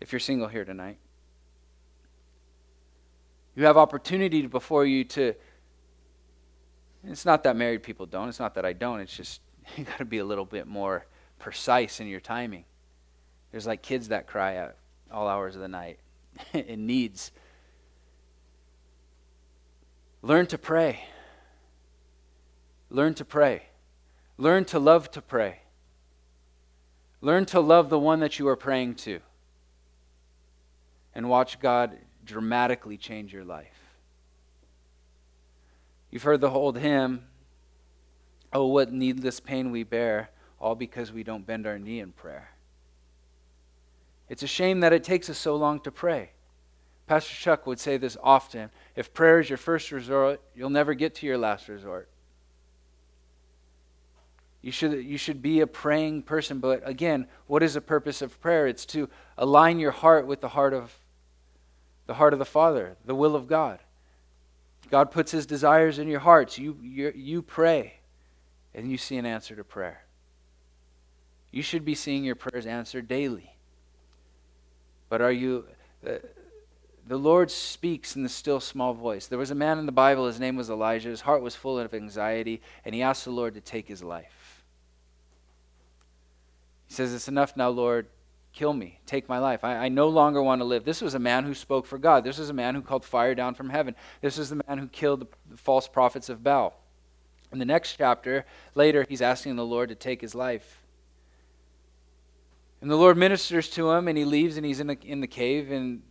If 0.00 0.12
you're 0.12 0.20
single 0.20 0.48
here 0.48 0.64
tonight, 0.64 0.98
you 3.54 3.64
have 3.64 3.78
opportunity 3.78 4.46
before 4.46 4.84
you 4.84 5.04
to. 5.04 5.34
It's 7.02 7.24
not 7.24 7.44
that 7.44 7.56
married 7.56 7.82
people 7.82 8.04
don't. 8.04 8.28
It's 8.28 8.38
not 8.38 8.54
that 8.54 8.66
I 8.66 8.74
don't. 8.74 9.00
It's 9.00 9.16
just 9.16 9.40
you 9.76 9.84
got 9.84 9.98
to 9.98 10.04
be 10.04 10.18
a 10.18 10.24
little 10.24 10.44
bit 10.44 10.66
more 10.66 11.06
precise 11.38 12.00
in 12.00 12.06
your 12.06 12.20
timing. 12.20 12.64
There's 13.50 13.66
like 13.66 13.82
kids 13.82 14.08
that 14.08 14.26
cry 14.26 14.54
at 14.54 14.76
all 15.10 15.28
hours 15.28 15.54
of 15.54 15.60
the 15.60 15.68
night 15.68 15.98
in 16.52 16.86
needs. 16.86 17.32
Learn 20.22 20.46
to 20.48 20.58
pray. 20.58 21.04
Learn 22.90 23.14
to 23.14 23.24
pray. 23.24 23.62
Learn 24.38 24.64
to 24.66 24.78
love 24.78 25.10
to 25.12 25.22
pray. 25.22 25.60
Learn 27.20 27.46
to 27.46 27.60
love 27.60 27.88
the 27.88 27.98
one 27.98 28.20
that 28.20 28.38
you 28.38 28.48
are 28.48 28.56
praying 28.56 28.96
to. 28.96 29.20
And 31.14 31.28
watch 31.28 31.60
God 31.60 31.96
dramatically 32.24 32.96
change 32.96 33.32
your 33.32 33.44
life. 33.44 33.78
You've 36.10 36.24
heard 36.24 36.40
the 36.40 36.50
old 36.50 36.78
hymn, 36.78 37.24
Oh, 38.52 38.66
what 38.66 38.92
needless 38.92 39.40
pain 39.40 39.70
we 39.70 39.82
bear 39.82 40.30
all 40.58 40.74
because 40.74 41.12
we 41.12 41.22
don't 41.22 41.46
bend 41.46 41.66
our 41.66 41.78
knee 41.78 42.00
in 42.00 42.12
prayer. 42.12 42.50
It's 44.28 44.42
a 44.42 44.48
shame 44.48 44.80
that 44.80 44.92
it 44.92 45.04
takes 45.04 45.30
us 45.30 45.38
so 45.38 45.56
long 45.56 45.80
to 45.80 45.90
pray. 45.90 46.30
Pastor 47.06 47.34
Chuck 47.34 47.66
would 47.66 47.78
say 47.78 47.96
this 47.96 48.16
often 48.22 48.70
if 48.96 49.14
prayer 49.14 49.38
is 49.38 49.48
your 49.48 49.58
first 49.58 49.92
resort, 49.92 50.40
you'll 50.54 50.70
never 50.70 50.94
get 50.94 51.14
to 51.16 51.26
your 51.26 51.38
last 51.38 51.68
resort. 51.68 52.08
You 54.62 54.72
should, 54.72 55.04
you 55.04 55.16
should 55.16 55.42
be 55.42 55.60
a 55.60 55.66
praying 55.66 56.22
person, 56.22 56.58
but 56.58 56.82
again, 56.84 57.28
what 57.46 57.62
is 57.62 57.74
the 57.74 57.80
purpose 57.80 58.20
of 58.20 58.40
prayer? 58.40 58.66
It's 58.66 58.84
to 58.86 59.08
align 59.38 59.78
your 59.78 59.92
heart 59.92 60.26
with 60.26 60.40
the 60.40 60.48
heart 60.48 60.74
of 60.74 60.98
the 62.06 62.14
heart 62.14 62.32
of 62.32 62.38
the 62.38 62.44
Father, 62.44 62.96
the 63.04 63.14
will 63.14 63.34
of 63.34 63.48
God. 63.48 63.80
God 64.90 65.10
puts 65.10 65.32
his 65.32 65.46
desires 65.46 65.98
in 65.98 66.08
your 66.08 66.20
hearts. 66.20 66.58
You, 66.58 66.78
you, 66.80 67.12
you 67.14 67.42
pray, 67.42 67.94
and 68.74 68.90
you 68.90 68.96
see 68.96 69.16
an 69.16 69.26
answer 69.26 69.56
to 69.56 69.64
prayer. 69.64 70.05
You 71.56 71.62
should 71.62 71.86
be 71.86 71.94
seeing 71.94 72.22
your 72.22 72.34
prayers 72.34 72.66
answered 72.66 73.08
daily. 73.08 73.56
But 75.08 75.22
are 75.22 75.32
you. 75.32 75.64
Uh, 76.06 76.16
the 77.08 77.16
Lord 77.16 77.50
speaks 77.50 78.14
in 78.14 78.22
the 78.22 78.28
still 78.28 78.60
small 78.60 78.92
voice. 78.92 79.26
There 79.26 79.38
was 79.38 79.50
a 79.50 79.54
man 79.54 79.78
in 79.78 79.86
the 79.86 79.90
Bible, 79.90 80.26
his 80.26 80.38
name 80.38 80.56
was 80.56 80.68
Elijah. 80.68 81.08
His 81.08 81.22
heart 81.22 81.40
was 81.40 81.54
full 81.54 81.78
of 81.78 81.94
anxiety, 81.94 82.60
and 82.84 82.94
he 82.94 83.00
asked 83.00 83.24
the 83.24 83.30
Lord 83.30 83.54
to 83.54 83.62
take 83.62 83.88
his 83.88 84.02
life. 84.02 84.64
He 86.88 86.92
says, 86.92 87.14
It's 87.14 87.26
enough 87.26 87.56
now, 87.56 87.70
Lord. 87.70 88.08
Kill 88.52 88.74
me. 88.74 88.98
Take 89.06 89.26
my 89.26 89.38
life. 89.38 89.64
I, 89.64 89.76
I 89.76 89.88
no 89.88 90.10
longer 90.10 90.42
want 90.42 90.60
to 90.60 90.66
live. 90.66 90.84
This 90.84 91.00
was 91.00 91.14
a 91.14 91.18
man 91.18 91.44
who 91.44 91.54
spoke 91.54 91.86
for 91.86 91.96
God. 91.96 92.22
This 92.22 92.36
was 92.36 92.50
a 92.50 92.54
man 92.54 92.74
who 92.74 92.82
called 92.82 93.02
fire 93.02 93.34
down 93.34 93.54
from 93.54 93.70
heaven. 93.70 93.96
This 94.20 94.36
is 94.36 94.50
the 94.50 94.62
man 94.68 94.76
who 94.76 94.88
killed 94.88 95.20
the, 95.20 95.26
the 95.52 95.56
false 95.56 95.88
prophets 95.88 96.28
of 96.28 96.44
Baal. 96.44 96.78
In 97.50 97.58
the 97.58 97.64
next 97.64 97.96
chapter, 97.96 98.44
later, 98.74 99.06
he's 99.08 99.22
asking 99.22 99.56
the 99.56 99.64
Lord 99.64 99.88
to 99.88 99.94
take 99.94 100.20
his 100.20 100.34
life. 100.34 100.82
And 102.86 102.90
the 102.92 102.96
Lord 102.96 103.16
ministers 103.16 103.68
to 103.70 103.90
him, 103.90 104.06
and 104.06 104.16
he 104.16 104.24
leaves, 104.24 104.56
and 104.56 104.64
he's 104.64 104.78
in 104.78 104.86
the, 104.86 104.96
in 105.02 105.20
the 105.20 105.26
cave. 105.26 105.72
And 105.72 106.02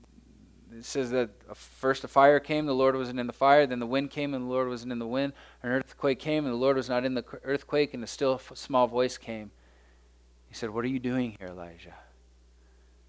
it 0.77 0.83
says 0.83 1.09
that 1.11 1.29
first 1.55 2.03
a 2.03 2.09
fire 2.09 2.37
came, 2.41 2.65
the 2.65 2.75
Lord 2.75 2.97
wasn't 2.97 3.17
in 3.17 3.27
the 3.27 3.31
fire. 3.31 3.65
Then 3.65 3.79
the 3.79 3.85
wind 3.85 4.11
came, 4.11 4.33
and 4.33 4.43
the 4.43 4.49
Lord 4.49 4.67
wasn't 4.67 4.91
in 4.91 4.99
the 4.99 5.07
wind. 5.07 5.31
An 5.63 5.69
earthquake 5.69 6.19
came, 6.19 6.43
and 6.43 6.53
the 6.53 6.57
Lord 6.57 6.75
was 6.75 6.89
not 6.89 7.05
in 7.05 7.13
the 7.13 7.23
earthquake. 7.45 7.93
And 7.93 8.03
a 8.03 8.07
still 8.07 8.41
small 8.55 8.87
voice 8.87 9.17
came. 9.17 9.51
He 10.49 10.53
said, 10.53 10.69
What 10.69 10.83
are 10.83 10.89
you 10.89 10.99
doing 10.99 11.37
here, 11.39 11.47
Elijah? 11.47 11.93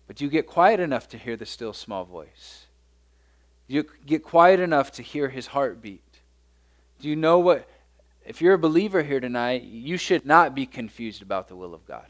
But 0.06 0.20
you 0.20 0.28
get 0.28 0.46
quiet 0.46 0.78
enough 0.78 1.08
to 1.08 1.18
hear 1.18 1.36
the 1.36 1.44
still 1.44 1.72
small 1.72 2.04
voice. 2.04 2.66
You 3.66 3.84
get 4.06 4.22
quiet 4.22 4.60
enough 4.60 4.92
to 4.92 5.02
hear 5.02 5.28
his 5.28 5.48
heartbeat. 5.48 6.20
Do 7.00 7.08
you 7.08 7.16
know 7.16 7.40
what? 7.40 7.68
If 8.24 8.40
you're 8.40 8.54
a 8.54 8.58
believer 8.58 9.02
here 9.02 9.18
tonight, 9.18 9.64
you 9.64 9.96
should 9.96 10.24
not 10.24 10.54
be 10.54 10.66
confused 10.66 11.20
about 11.20 11.48
the 11.48 11.56
will 11.56 11.74
of 11.74 11.84
God. 11.84 12.06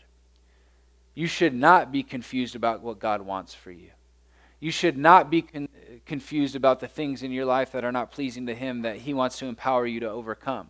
You 1.17 1.27
should 1.27 1.55
not 1.55 1.91
be 1.91 2.03
confused 2.03 2.55
about 2.55 2.83
what 2.83 2.99
God 2.99 3.23
wants 3.23 3.55
for 3.55 3.73
you. 3.73 3.91
You 4.61 4.71
should 4.71 4.99
not 4.99 5.31
be 5.31 5.43
con- 5.43 5.71
confused 6.05 6.55
about 6.55 6.79
the 6.79 6.89
things 6.89 7.23
in 7.23 7.33
your 7.33 7.47
life 7.47 7.73
that 7.73 7.85
are 7.85 7.91
not 7.91 8.13
pleasing 8.13 8.47
to 8.47 8.55
Him 8.55 8.83
that 8.83 8.99
He 8.99 9.15
wants 9.15 9.39
to 9.39 9.47
empower 9.47 9.87
you 9.87 9.99
to 10.01 10.11
overcome. 10.11 10.69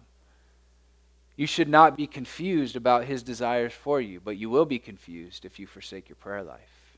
You 1.35 1.49
should 1.49 1.69
not 1.69 1.97
be 1.97 2.07
confused 2.07 2.77
about 2.77 3.07
His 3.07 3.25
desires 3.25 3.73
for 3.73 4.01
you, 4.01 4.21
but 4.21 4.37
you 4.37 4.49
will 4.49 4.65
be 4.65 4.79
confused 4.79 5.45
if 5.45 5.59
you 5.59 5.67
forsake 5.67 6.09
your 6.09 6.17
prayer 6.17 6.45
life. 6.45 6.97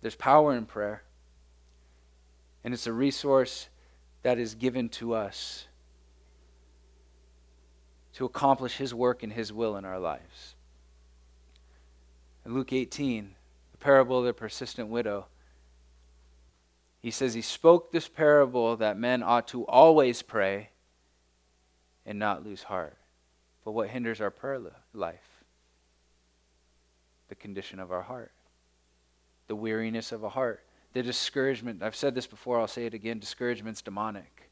There's 0.00 0.14
power 0.14 0.54
in 0.54 0.64
prayer, 0.64 1.02
and 2.62 2.72
it's 2.72 2.86
a 2.86 2.92
resource 2.92 3.68
that 4.22 4.38
is 4.38 4.54
given 4.54 4.88
to 4.90 5.12
us 5.12 5.66
to 8.14 8.24
accomplish 8.24 8.76
His 8.76 8.94
work 8.94 9.22
and 9.22 9.32
His 9.32 9.52
will 9.52 9.76
in 9.76 9.84
our 9.84 9.98
lives. 9.98 10.54
In 12.44 12.54
Luke 12.54 12.72
18, 12.72 13.34
the 13.72 13.78
parable 13.78 14.18
of 14.18 14.24
the 14.24 14.32
persistent 14.32 14.88
widow, 14.88 15.26
he 17.00 17.10
says 17.10 17.34
he 17.34 17.42
spoke 17.42 17.92
this 17.92 18.08
parable 18.08 18.76
that 18.76 18.98
men 18.98 19.22
ought 19.22 19.48
to 19.48 19.64
always 19.66 20.20
pray 20.22 20.70
and 22.04 22.18
not 22.18 22.44
lose 22.44 22.64
heart. 22.64 22.96
But 23.64 23.72
what 23.72 23.88
hinders 23.88 24.20
our 24.20 24.30
prayer 24.30 24.60
life? 24.92 25.44
The 27.28 27.34
condition 27.34 27.78
of 27.78 27.92
our 27.92 28.02
heart, 28.02 28.32
the 29.46 29.56
weariness 29.56 30.12
of 30.12 30.24
a 30.24 30.28
heart, 30.28 30.64
the 30.92 31.02
discouragement. 31.02 31.82
I've 31.82 31.96
said 31.96 32.14
this 32.14 32.26
before, 32.26 32.58
I'll 32.58 32.66
say 32.66 32.86
it 32.86 32.94
again 32.94 33.18
discouragement's 33.18 33.82
demonic. 33.82 34.50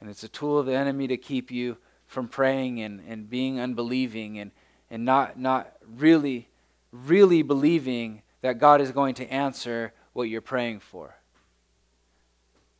And 0.00 0.08
it's 0.08 0.22
a 0.22 0.28
tool 0.28 0.58
of 0.58 0.66
the 0.66 0.76
enemy 0.76 1.08
to 1.08 1.16
keep 1.16 1.50
you 1.50 1.76
from 2.10 2.26
praying 2.26 2.80
and, 2.80 3.00
and 3.06 3.30
being 3.30 3.60
unbelieving 3.60 4.36
and, 4.40 4.50
and 4.90 5.04
not, 5.04 5.38
not 5.38 5.72
really, 5.96 6.48
really 6.90 7.42
believing 7.42 8.22
that 8.42 8.58
God 8.58 8.80
is 8.80 8.90
going 8.90 9.14
to 9.14 9.32
answer 9.32 9.92
what 10.12 10.24
you're 10.24 10.40
praying 10.40 10.80
for. 10.80 11.14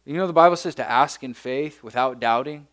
You 0.05 0.15
know, 0.15 0.27
the 0.27 0.33
Bible 0.33 0.57
says 0.57 0.75
to 0.75 0.91
ask 0.91 1.23
in 1.23 1.33
faith 1.33 1.81
without 1.81 2.19
doubting. 2.19 2.67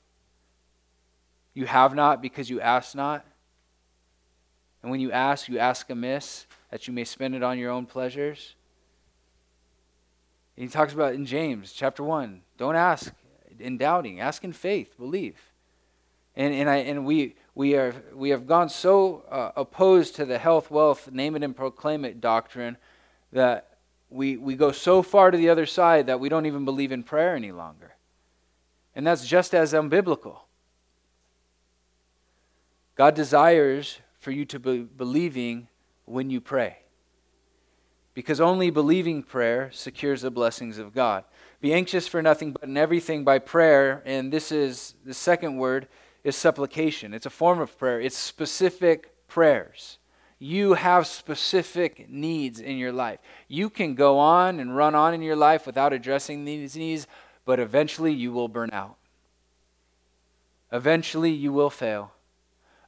You 1.53 1.67
have 1.67 1.93
not 1.93 2.23
because 2.23 2.49
you 2.49 2.59
ask 2.59 2.95
not. 2.95 3.23
And 4.81 4.89
when 4.89 4.99
you 4.99 5.11
ask, 5.11 5.47
you 5.47 5.59
ask 5.59 5.87
amiss, 5.91 6.47
that 6.71 6.87
you 6.87 6.93
may 6.93 7.03
spend 7.03 7.35
it 7.35 7.43
on 7.43 7.59
your 7.59 7.69
own 7.69 7.85
pleasures. 7.85 8.55
And 10.55 10.63
he 10.63 10.71
talks 10.71 10.91
about 10.91 11.13
in 11.13 11.27
James 11.27 11.71
chapter 11.71 12.01
1 12.01 12.41
don't 12.57 12.75
ask 12.75 13.13
in 13.59 13.77
doubting, 13.77 14.19
ask 14.19 14.43
in 14.43 14.53
faith, 14.53 14.97
believe. 14.97 15.39
And, 16.37 16.53
and, 16.53 16.69
I, 16.69 16.75
and 16.77 17.03
we, 17.03 17.35
we, 17.55 17.75
are, 17.75 17.95
we 18.13 18.29
have 18.29 18.45
gone 18.45 18.69
so 18.69 19.25
uh, 19.31 19.51
opposed 19.55 20.15
to 20.17 20.25
the 20.25 20.37
health, 20.37 20.69
wealth, 20.69 21.11
name 21.11 21.35
it 21.35 21.41
and 21.43 21.55
proclaim 21.55 22.05
it 22.05 22.21
doctrine 22.21 22.77
that 23.33 23.77
we, 24.11 24.37
we 24.37 24.55
go 24.55 24.71
so 24.71 25.01
far 25.01 25.31
to 25.31 25.37
the 25.37 25.49
other 25.49 25.65
side 25.65 26.05
that 26.05 26.19
we 26.19 26.29
don't 26.29 26.45
even 26.45 26.63
believe 26.63 26.91
in 26.91 27.01
prayer 27.01 27.35
any 27.35 27.51
longer. 27.51 27.95
And 28.95 29.05
that's 29.05 29.25
just 29.25 29.55
as 29.55 29.73
unbiblical. 29.73 30.37
God 32.93 33.15
desires 33.15 33.97
for 34.19 34.29
you 34.29 34.45
to 34.45 34.59
be 34.59 34.83
believing 34.83 35.69
when 36.05 36.29
you 36.29 36.39
pray. 36.39 36.77
Because 38.13 38.39
only 38.39 38.69
believing 38.69 39.23
prayer 39.23 39.71
secures 39.71 40.21
the 40.21 40.31
blessings 40.31 40.77
of 40.77 40.93
God. 40.93 41.23
Be 41.61 41.73
anxious 41.73 42.07
for 42.07 42.21
nothing 42.21 42.51
but 42.51 42.63
in 42.63 42.77
everything 42.77 43.23
by 43.23 43.39
prayer, 43.39 44.03
and 44.05 44.31
this 44.31 44.51
is 44.51 44.93
the 45.03 45.15
second 45.15 45.57
word 45.57 45.87
is 46.27 46.35
supplication. 46.35 47.13
It's 47.13 47.25
a 47.25 47.29
form 47.29 47.61
of 47.61 47.77
prayer, 47.77 48.01
it's 48.01 48.17
specific 48.17 49.27
prayers. 49.27 49.97
You 50.39 50.73
have 50.73 51.07
specific 51.07 52.09
needs 52.09 52.59
in 52.59 52.77
your 52.77 52.91
life. 52.91 53.19
You 53.47 53.69
can 53.69 53.95
go 53.95 54.19
on 54.19 54.59
and 54.59 54.75
run 54.75 54.93
on 54.93 55.13
in 55.13 55.21
your 55.21 55.37
life 55.37 55.65
without 55.65 55.93
addressing 55.93 56.45
these 56.45 56.75
needs, 56.75 57.07
but 57.45 57.59
eventually 57.59 58.13
you 58.13 58.31
will 58.31 58.47
burn 58.47 58.69
out. 58.71 58.97
Eventually 60.71 61.31
you 61.31 61.51
will 61.51 61.71
fail. 61.71 62.11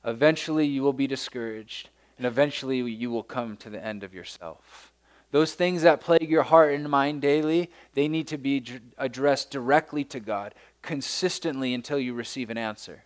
Eventually 0.05 0.67
you 0.67 0.83
will 0.83 0.93
be 0.93 1.07
discouraged. 1.07 1.89
And 2.17 2.27
eventually 2.27 2.77
you 2.79 3.09
will 3.09 3.23
come 3.23 3.57
to 3.57 3.69
the 3.69 3.83
end 3.83 4.03
of 4.03 4.13
yourself. 4.13 4.91
Those 5.31 5.53
things 5.53 5.81
that 5.83 6.01
plague 6.01 6.29
your 6.29 6.43
heart 6.43 6.73
and 6.73 6.89
mind 6.89 7.21
daily, 7.21 7.71
they 7.93 8.07
need 8.07 8.27
to 8.27 8.37
be 8.37 8.63
addressed 8.97 9.49
directly 9.49 10.03
to 10.03 10.19
God, 10.19 10.53
consistently 10.81 11.73
until 11.73 11.97
you 11.97 12.13
receive 12.13 12.49
an 12.49 12.57
answer. 12.57 13.05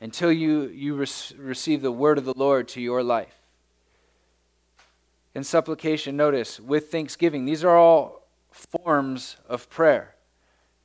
Until 0.00 0.30
you, 0.30 0.64
you 0.68 0.94
receive 0.94 1.82
the 1.82 1.92
word 1.92 2.18
of 2.18 2.24
the 2.24 2.34
Lord 2.36 2.68
to 2.68 2.80
your 2.80 3.02
life. 3.02 3.34
In 5.34 5.44
supplication, 5.44 6.16
notice, 6.16 6.58
with 6.60 6.90
thanksgiving, 6.90 7.44
these 7.44 7.64
are 7.64 7.76
all 7.76 8.26
forms 8.50 9.36
of 9.48 9.68
prayer. 9.68 10.14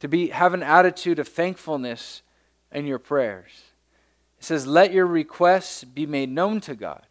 To 0.01 0.07
be, 0.07 0.27
have 0.29 0.53
an 0.53 0.63
attitude 0.63 1.19
of 1.19 1.27
thankfulness 1.27 2.21
in 2.71 2.85
your 2.85 2.99
prayers. 2.99 3.49
It 4.39 4.45
says, 4.45 4.65
Let 4.65 4.91
your 4.91 5.05
requests 5.05 5.83
be 5.83 6.05
made 6.05 6.29
known 6.29 6.59
to 6.61 6.75
God. 6.75 7.05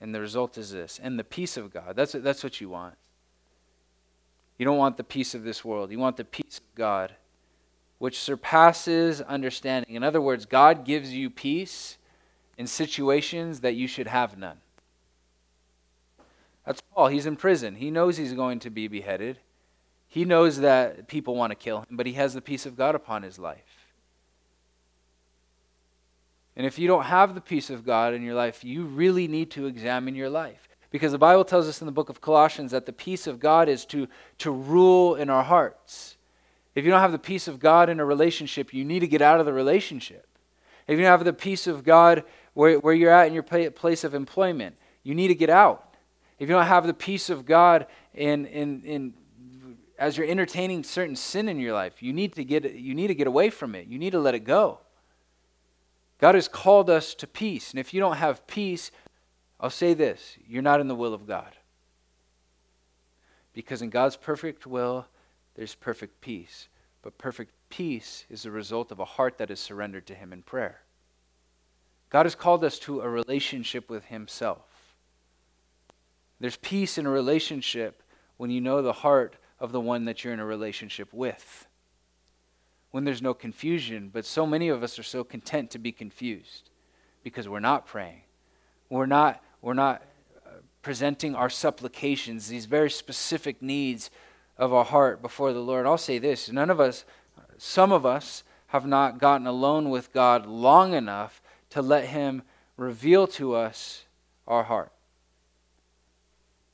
And 0.00 0.14
the 0.14 0.20
result 0.20 0.56
is 0.58 0.72
this. 0.72 0.98
And 1.02 1.18
the 1.18 1.24
peace 1.24 1.56
of 1.56 1.72
God. 1.72 1.94
That's, 1.94 2.12
that's 2.12 2.42
what 2.42 2.60
you 2.60 2.68
want. 2.68 2.94
You 4.58 4.64
don't 4.64 4.78
want 4.78 4.96
the 4.96 5.04
peace 5.04 5.34
of 5.34 5.42
this 5.42 5.64
world. 5.64 5.90
You 5.90 5.98
want 5.98 6.16
the 6.16 6.24
peace 6.24 6.58
of 6.58 6.74
God, 6.74 7.14
which 8.00 8.18
surpasses 8.18 9.20
understanding. 9.20 9.94
In 9.94 10.02
other 10.02 10.22
words, 10.22 10.46
God 10.46 10.86
gives 10.86 11.12
you 11.12 11.28
peace 11.28 11.98
in 12.56 12.66
situations 12.66 13.60
that 13.60 13.74
you 13.74 13.86
should 13.86 14.06
have 14.06 14.38
none. 14.38 14.56
That's 16.64 16.80
Paul. 16.80 17.08
He's 17.08 17.26
in 17.26 17.36
prison. 17.36 17.74
He 17.74 17.90
knows 17.90 18.16
he's 18.16 18.32
going 18.32 18.58
to 18.60 18.70
be 18.70 18.88
beheaded. 18.88 19.38
He 20.08 20.24
knows 20.24 20.60
that 20.60 21.08
people 21.08 21.36
want 21.36 21.50
to 21.50 21.54
kill 21.54 21.80
him, 21.80 21.88
but 21.90 22.06
he 22.06 22.14
has 22.14 22.32
the 22.32 22.40
peace 22.40 22.64
of 22.64 22.74
God 22.74 22.94
upon 22.94 23.22
his 23.22 23.38
life. 23.38 23.90
And 26.56 26.66
if 26.66 26.78
you 26.78 26.88
don't 26.88 27.04
have 27.04 27.34
the 27.34 27.42
peace 27.42 27.68
of 27.68 27.84
God 27.84 28.14
in 28.14 28.22
your 28.22 28.34
life, 28.34 28.64
you 28.64 28.84
really 28.84 29.28
need 29.28 29.50
to 29.50 29.66
examine 29.66 30.14
your 30.14 30.30
life. 30.30 30.70
Because 30.90 31.12
the 31.12 31.18
Bible 31.18 31.44
tells 31.44 31.68
us 31.68 31.82
in 31.82 31.86
the 31.86 31.92
book 31.92 32.08
of 32.08 32.22
Colossians 32.22 32.70
that 32.70 32.86
the 32.86 32.94
peace 32.94 33.26
of 33.26 33.40
God 33.40 33.68
is 33.68 33.84
to, 33.86 34.08
to 34.38 34.50
rule 34.50 35.16
in 35.16 35.28
our 35.28 35.44
hearts. 35.44 36.16
If 36.74 36.84
you 36.84 36.90
don't 36.90 37.00
have 37.00 37.12
the 37.12 37.18
peace 37.18 37.48
of 37.48 37.58
God 37.58 37.88
in 37.88 38.00
a 38.00 38.04
relationship, 38.04 38.72
you 38.72 38.84
need 38.84 39.00
to 39.00 39.08
get 39.08 39.22
out 39.22 39.40
of 39.40 39.46
the 39.46 39.52
relationship. 39.52 40.26
If 40.86 40.98
you 40.98 41.04
don't 41.04 41.10
have 41.10 41.24
the 41.24 41.32
peace 41.32 41.66
of 41.66 41.84
God 41.84 42.24
where, 42.54 42.78
where 42.78 42.94
you're 42.94 43.12
at 43.12 43.26
in 43.26 43.34
your 43.34 43.42
place 43.42 44.04
of 44.04 44.14
employment, 44.14 44.76
you 45.02 45.14
need 45.14 45.28
to 45.28 45.34
get 45.34 45.50
out. 45.50 45.94
If 46.38 46.48
you 46.48 46.54
don't 46.54 46.66
have 46.66 46.86
the 46.86 46.94
peace 46.94 47.28
of 47.28 47.44
God 47.44 47.86
in, 48.14 48.46
in, 48.46 48.82
in 48.82 49.14
as 49.98 50.16
you're 50.16 50.26
entertaining 50.26 50.82
certain 50.82 51.14
sin 51.14 51.48
in 51.48 51.60
your 51.60 51.74
life, 51.74 52.02
you 52.02 52.12
need 52.12 52.32
to 52.34 52.44
get 52.44 52.72
you 52.72 52.94
need 52.94 53.08
to 53.08 53.14
get 53.14 53.26
away 53.26 53.50
from 53.50 53.74
it. 53.74 53.86
You 53.86 53.98
need 53.98 54.10
to 54.12 54.18
let 54.18 54.34
it 54.34 54.40
go. 54.40 54.80
God 56.18 56.34
has 56.34 56.48
called 56.48 56.88
us 56.88 57.14
to 57.16 57.26
peace, 57.26 57.70
and 57.70 57.78
if 57.78 57.94
you 57.94 58.00
don't 58.00 58.16
have 58.16 58.46
peace, 58.46 58.90
I'll 59.58 59.70
say 59.70 59.94
this, 59.94 60.36
you're 60.46 60.62
not 60.62 60.80
in 60.80 60.88
the 60.88 60.94
will 60.94 61.14
of 61.14 61.26
God. 61.26 61.56
Because 63.52 63.82
in 63.82 63.90
God's 63.90 64.16
perfect 64.16 64.66
will, 64.66 65.06
there's 65.60 65.74
perfect 65.74 66.22
peace. 66.22 66.70
But 67.02 67.18
perfect 67.18 67.52
peace 67.68 68.24
is 68.30 68.44
the 68.44 68.50
result 68.50 68.90
of 68.90 68.98
a 68.98 69.04
heart 69.04 69.36
that 69.36 69.50
is 69.50 69.60
surrendered 69.60 70.06
to 70.06 70.14
Him 70.14 70.32
in 70.32 70.40
prayer. 70.40 70.80
God 72.08 72.24
has 72.24 72.34
called 72.34 72.64
us 72.64 72.78
to 72.78 73.02
a 73.02 73.08
relationship 73.10 73.90
with 73.90 74.06
Himself. 74.06 74.96
There's 76.40 76.56
peace 76.56 76.96
in 76.96 77.04
a 77.04 77.10
relationship 77.10 78.02
when 78.38 78.50
you 78.50 78.62
know 78.62 78.80
the 78.80 78.94
heart 78.94 79.36
of 79.58 79.70
the 79.70 79.82
one 79.82 80.06
that 80.06 80.24
you're 80.24 80.32
in 80.32 80.40
a 80.40 80.46
relationship 80.46 81.12
with. 81.12 81.66
When 82.90 83.04
there's 83.04 83.20
no 83.20 83.34
confusion, 83.34 84.08
but 84.10 84.24
so 84.24 84.46
many 84.46 84.70
of 84.70 84.82
us 84.82 84.98
are 84.98 85.02
so 85.02 85.24
content 85.24 85.70
to 85.72 85.78
be 85.78 85.92
confused 85.92 86.70
because 87.22 87.50
we're 87.50 87.60
not 87.60 87.84
praying. 87.84 88.22
We're 88.88 89.04
not, 89.04 89.44
we're 89.60 89.74
not 89.74 90.02
uh, 90.46 90.52
presenting 90.80 91.34
our 91.34 91.50
supplications, 91.50 92.48
these 92.48 92.64
very 92.64 92.90
specific 92.90 93.60
needs 93.60 94.10
of 94.60 94.74
our 94.74 94.84
heart 94.84 95.22
before 95.22 95.54
the 95.54 95.60
Lord. 95.60 95.86
I'll 95.86 95.98
say 95.98 96.18
this 96.18 96.52
none 96.52 96.70
of 96.70 96.78
us, 96.78 97.04
some 97.56 97.90
of 97.90 98.04
us, 98.04 98.44
have 98.68 98.86
not 98.86 99.18
gotten 99.18 99.46
alone 99.46 99.90
with 99.90 100.12
God 100.12 100.46
long 100.46 100.92
enough 100.92 101.42
to 101.70 101.82
let 101.82 102.04
Him 102.04 102.42
reveal 102.76 103.26
to 103.26 103.54
us 103.54 104.04
our 104.46 104.64
heart. 104.64 104.92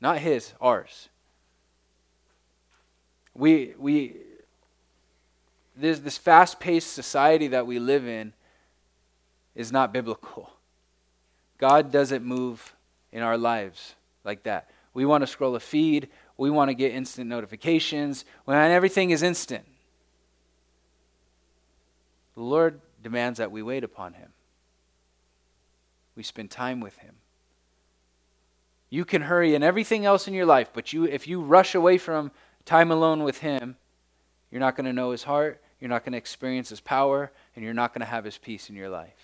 Not 0.00 0.18
His, 0.18 0.52
ours. 0.60 1.08
We, 3.34 3.74
we, 3.78 4.16
this, 5.76 6.00
this 6.00 6.18
fast 6.18 6.58
paced 6.58 6.92
society 6.92 7.48
that 7.48 7.66
we 7.66 7.78
live 7.78 8.06
in 8.06 8.32
is 9.54 9.70
not 9.70 9.92
biblical. 9.92 10.50
God 11.58 11.92
doesn't 11.92 12.24
move 12.24 12.74
in 13.12 13.22
our 13.22 13.38
lives 13.38 13.94
like 14.24 14.42
that. 14.42 14.70
We 14.92 15.04
want 15.04 15.22
to 15.22 15.26
scroll 15.26 15.54
a 15.54 15.60
feed, 15.60 16.08
we 16.36 16.50
want 16.50 16.68
to 16.68 16.74
get 16.74 16.92
instant 16.92 17.28
notifications, 17.28 18.24
when 18.44 18.56
everything 18.56 19.10
is 19.10 19.22
instant. 19.22 19.64
The 22.34 22.42
Lord 22.42 22.80
demands 23.02 23.38
that 23.38 23.50
we 23.50 23.62
wait 23.62 23.84
upon 23.84 24.14
Him, 24.14 24.30
we 26.14 26.22
spend 26.22 26.50
time 26.50 26.80
with 26.80 26.96
Him. 26.98 27.14
You 28.88 29.04
can 29.04 29.22
hurry 29.22 29.54
in 29.54 29.62
everything 29.62 30.04
else 30.04 30.28
in 30.28 30.34
your 30.34 30.46
life, 30.46 30.70
but 30.72 30.92
you, 30.92 31.04
if 31.04 31.26
you 31.26 31.40
rush 31.40 31.74
away 31.74 31.98
from 31.98 32.30
time 32.64 32.90
alone 32.90 33.22
with 33.22 33.38
Him, 33.38 33.76
you're 34.50 34.60
not 34.60 34.76
going 34.76 34.86
to 34.86 34.92
know 34.92 35.10
His 35.10 35.24
heart, 35.24 35.62
you're 35.80 35.88
not 35.90 36.04
going 36.04 36.12
to 36.12 36.18
experience 36.18 36.68
His 36.68 36.80
power, 36.80 37.32
and 37.54 37.64
you're 37.64 37.74
not 37.74 37.92
going 37.92 38.00
to 38.00 38.06
have 38.06 38.24
His 38.24 38.38
peace 38.38 38.68
in 38.70 38.76
your 38.76 38.88
life. 38.88 39.15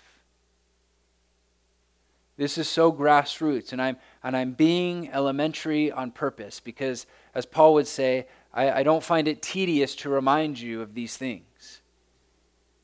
This 2.35 2.57
is 2.57 2.67
so 2.67 2.91
grassroots, 2.91 3.73
and 3.73 3.81
I'm, 3.81 3.97
and 4.23 4.35
I'm 4.35 4.53
being 4.53 5.11
elementary 5.11 5.91
on 5.91 6.11
purpose 6.11 6.59
because, 6.59 7.05
as 7.35 7.45
Paul 7.45 7.75
would 7.75 7.87
say, 7.87 8.27
I, 8.53 8.71
I 8.71 8.83
don't 8.83 9.03
find 9.03 9.27
it 9.27 9.41
tedious 9.41 9.95
to 9.97 10.09
remind 10.09 10.59
you 10.59 10.81
of 10.81 10.95
these 10.95 11.15
things. 11.15 11.81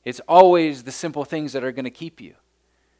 It's 0.05 0.21
always 0.27 0.83
the 0.83 0.91
simple 0.91 1.25
things 1.25 1.53
that 1.53 1.63
are 1.63 1.71
going 1.71 1.85
to 1.85 1.91
keep 1.91 2.21
you. 2.21 2.35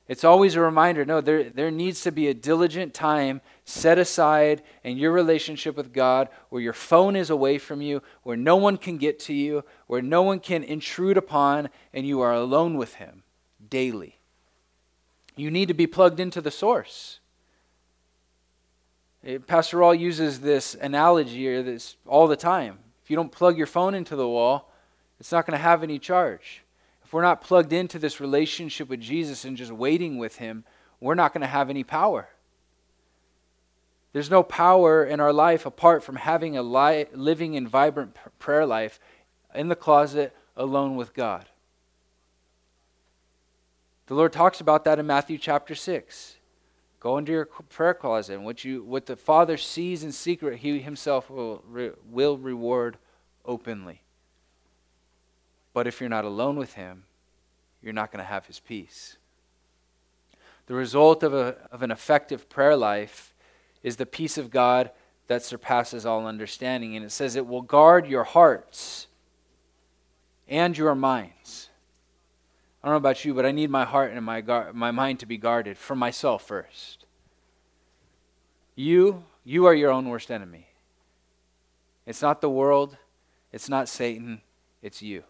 It's 0.08 0.24
always 0.24 0.56
a 0.56 0.62
reminder 0.62 1.06
no, 1.06 1.22
there, 1.22 1.52
there 1.52 1.70
needs 1.70 2.02
to 2.02 2.12
be 2.12 2.28
a 2.28 2.34
diligent 2.34 2.96
time 2.96 3.42
set 3.64 4.00
aside 4.00 4.64
in 4.84 4.98
your 4.98 5.12
relationship 5.12 5.78
with 5.78 5.94
God 5.94 6.30
where 6.50 6.64
your 6.64 6.74
phone 6.74 7.16
is 7.16 7.30
away 7.30 7.60
from 7.60 7.84
you, 7.84 8.02
where 8.24 8.36
no 8.36 8.56
one 8.56 8.78
can 8.78 8.98
get 8.98 9.20
to 9.22 9.34
you, 9.34 9.64
where 9.86 10.02
no 10.02 10.24
one 10.24 10.40
can 10.40 10.64
intrude 10.64 11.16
upon, 11.16 11.70
and 11.94 12.08
you 12.08 12.22
are 12.22 12.34
alone 12.34 12.76
with 12.76 12.96
Him 12.96 13.22
daily. 13.70 14.19
You 15.40 15.52
need 15.52 15.68
to 15.68 15.74
be 15.74 15.88
plugged 15.88 16.20
into 16.20 16.42
the 16.42 16.52
source. 16.52 17.20
Eh, 19.24 19.38
Pastor 19.46 19.78
Rawl 19.78 19.98
uses 19.98 20.42
this 20.42 20.76
analogy 20.76 21.48
or 21.48 21.64
this 21.64 21.96
all 22.06 22.28
the 22.28 22.36
time. 22.36 22.80
If 23.04 23.10
you 23.10 23.16
don't 23.16 23.32
plug 23.32 23.58
your 23.58 23.68
phone 23.68 23.94
into 23.94 24.16
the 24.16 24.28
wall, 24.28 24.72
it's 25.20 25.32
not 25.32 25.46
going 25.46 25.58
to 25.58 25.64
have 25.64 25.84
any 25.84 26.00
charge 26.00 26.64
if 27.10 27.14
we're 27.14 27.24
not 27.24 27.42
plugged 27.42 27.74
into 27.74 27.98
this 27.98 28.20
relationship 28.20 28.88
with 28.88 29.00
Jesus 29.00 29.44
and 29.44 29.58
just 29.58 29.72
waiting 29.72 30.20
with 30.20 30.36
Him, 30.36 30.64
we're 31.00 31.16
not 31.16 31.34
going 31.34 31.42
to 31.42 31.48
have 31.48 31.68
any 31.68 31.84
power. 31.84 32.30
There's 34.14 34.30
no 34.30 34.44
power 34.44 35.04
in 35.04 35.20
our 35.20 35.34
life 35.34 35.66
apart 35.66 36.04
from 36.04 36.18
having 36.18 36.56
a 36.56 36.62
li- 36.62 37.08
living 37.12 37.58
and 37.58 37.68
vibrant 37.68 38.16
prayer 38.38 38.64
life 38.64 39.00
in 39.56 39.70
the 39.70 39.76
closet 39.76 40.36
alone 40.56 40.98
with 40.98 41.16
God. 41.16 41.49
The 44.10 44.16
Lord 44.16 44.34
talks 44.34 44.60
about 44.60 44.86
that 44.86 44.98
in 44.98 45.06
Matthew 45.06 45.38
chapter 45.38 45.76
6. 45.76 46.38
Go 47.00 47.20
into 47.20 47.32
your 47.32 47.46
prayer 47.46 47.94
closet, 47.94 48.34
and 48.34 48.44
what, 48.44 48.66
you, 48.66 48.82
what 48.82 49.06
the 49.06 49.16
Father 49.16 49.56
sees 49.56 50.04
in 50.04 50.12
secret, 50.12 50.58
He 50.58 50.80
Himself 50.80 51.30
will, 51.30 51.64
re, 51.70 51.92
will 52.10 52.36
reward 52.36 52.98
openly. 53.46 54.02
But 55.76 55.86
if 55.86 56.00
you're 56.00 56.10
not 56.10 56.26
alone 56.26 56.56
with 56.56 56.74
Him, 56.74 57.04
you're 57.84 57.94
not 57.94 58.12
going 58.12 58.26
to 58.26 58.28
have 58.28 58.48
His 58.48 58.60
peace. 58.60 59.18
The 60.66 60.74
result 60.74 61.22
of, 61.22 61.36
a, 61.36 61.58
of 61.72 61.84
an 61.84 61.92
effective 61.92 62.50
prayer 62.50 62.76
life 62.76 63.36
is 63.84 63.98
the 63.98 64.08
peace 64.08 64.40
of 64.40 64.50
God 64.50 64.90
that 65.28 65.44
surpasses 65.44 66.08
all 66.08 66.26
understanding. 66.26 66.96
And 66.96 67.06
it 67.06 67.12
says 67.12 67.36
it 67.36 67.46
will 67.46 67.62
guard 67.62 68.08
your 68.08 68.24
hearts 68.24 69.06
and 70.48 70.76
your 70.76 70.96
minds. 70.96 71.70
I 72.82 72.88
don't 72.88 72.94
know 72.94 72.98
about 72.98 73.26
you, 73.26 73.34
but 73.34 73.46
I 73.46 73.52
need 73.52 73.70
my 73.70 73.86
heart 73.86 74.14
and 74.14 74.26
my, 74.26 74.42
gar- 74.42 74.72
my 74.74 74.92
mind 74.92 75.20
to 75.20 75.26
be 75.26 75.38
guarded 75.38 75.78
for 75.78 75.96
myself 75.96 76.48
first. 76.48 77.06
You, 78.76 79.24
you 79.44 79.66
are 79.66 79.74
your 79.74 79.92
own 79.92 80.08
worst 80.08 80.32
enemy. 80.32 80.68
It's 82.06 82.22
not 82.22 82.42
the 82.42 82.50
world, 82.50 82.98
it's 83.52 83.68
not 83.68 83.90
Satan, 83.90 84.42
it's 84.82 85.02
you. 85.02 85.24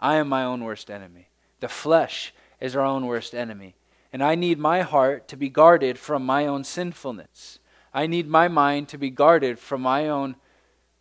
I 0.00 0.16
am 0.16 0.28
my 0.28 0.42
own 0.42 0.64
worst 0.64 0.90
enemy. 0.90 1.28
The 1.60 1.68
flesh 1.68 2.34
is 2.60 2.74
our 2.74 2.84
own 2.84 3.06
worst 3.06 3.34
enemy. 3.34 3.76
And 4.12 4.22
I 4.22 4.34
need 4.34 4.58
my 4.58 4.82
heart 4.82 5.28
to 5.28 5.36
be 5.36 5.48
guarded 5.48 5.98
from 5.98 6.24
my 6.24 6.46
own 6.46 6.64
sinfulness. 6.64 7.58
I 7.94 8.06
need 8.06 8.28
my 8.28 8.48
mind 8.48 8.88
to 8.88 8.98
be 8.98 9.10
guarded 9.10 9.58
from 9.58 9.82
my 9.82 10.08
own 10.08 10.36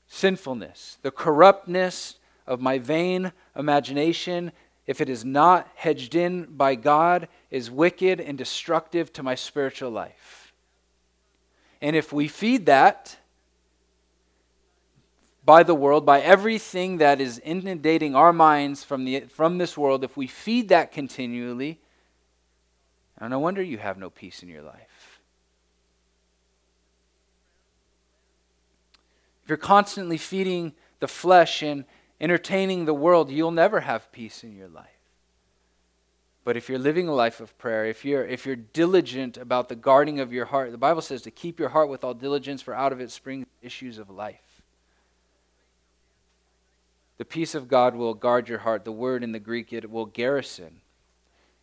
sinfulness. 0.07 0.99
The 1.01 1.11
corruptness 1.11 2.19
of 2.45 2.61
my 2.61 2.79
vain 2.79 3.31
imagination, 3.55 4.51
if 4.87 5.01
it 5.01 5.09
is 5.09 5.25
not 5.25 5.69
hedged 5.75 6.15
in 6.15 6.45
by 6.45 6.75
God, 6.75 7.27
is 7.51 7.69
wicked 7.69 8.21
and 8.21 8.37
destructive 8.37 9.11
to 9.13 9.23
my 9.23 9.35
spiritual 9.35 9.91
life. 9.91 10.53
And 11.81 11.95
if 11.95 12.11
we 12.11 12.27
feed 12.27 12.65
that, 12.65 13.17
by 15.47 15.63
the 15.63 15.75
world, 15.75 16.05
by 16.05 16.19
everything 16.19 16.97
that 16.97 17.21
is 17.21 17.39
inundating 17.39 18.15
our 18.15 18.33
minds 18.33 18.83
from, 18.83 19.05
the, 19.05 19.21
from 19.21 19.57
this 19.57 19.77
world, 19.77 20.03
if 20.03 20.17
we 20.17 20.27
feed 20.27 20.69
that 20.69 20.91
continually, 20.91 21.79
and 23.17 23.31
no 23.31 23.39
wonder 23.39 23.61
you 23.61 23.77
have 23.77 23.97
no 23.97 24.09
peace 24.09 24.43
in 24.43 24.49
your 24.49 24.61
life. 24.61 25.21
If 29.43 29.49
you're 29.49 29.57
constantly 29.57 30.17
feeding 30.17 30.73
the 30.99 31.07
flesh 31.07 31.63
and 31.63 31.85
entertaining 32.19 32.85
the 32.85 32.93
world, 32.93 33.29
you'll 33.29 33.51
never 33.51 33.81
have 33.81 34.11
peace 34.11 34.43
in 34.43 34.55
your 34.55 34.67
life. 34.67 34.85
But 36.43 36.55
if 36.55 36.69
you're 36.69 36.79
living 36.79 37.09
a 37.09 37.13
life 37.13 37.41
of 37.41 37.57
prayer, 37.57 37.85
if 37.85 38.05
you're, 38.05 38.25
if 38.25 38.45
you're 38.45 38.55
diligent 38.55 39.35
about 39.35 39.67
the 39.67 39.75
guarding 39.75 40.21
of 40.21 40.31
your 40.31 40.45
heart, 40.45 40.71
the 40.71 40.77
Bible 40.77 41.01
says 41.01 41.21
to 41.23 41.31
keep 41.31 41.59
your 41.59 41.69
heart 41.69 41.89
with 41.89 42.05
all 42.05 42.13
diligence, 42.13 42.61
for 42.61 42.73
out 42.73 42.93
of 42.93 43.01
it 43.01 43.11
spring 43.11 43.45
issues 43.61 43.97
of 43.97 44.09
life. 44.09 44.61
The 47.17 47.25
peace 47.25 47.53
of 47.53 47.67
God 47.67 47.95
will 47.95 48.13
guard 48.13 48.47
your 48.47 48.59
heart. 48.59 48.85
The 48.85 48.93
word 48.93 49.23
in 49.23 49.33
the 49.33 49.39
Greek, 49.39 49.73
it 49.73 49.91
will 49.91 50.05
garrison. 50.05 50.81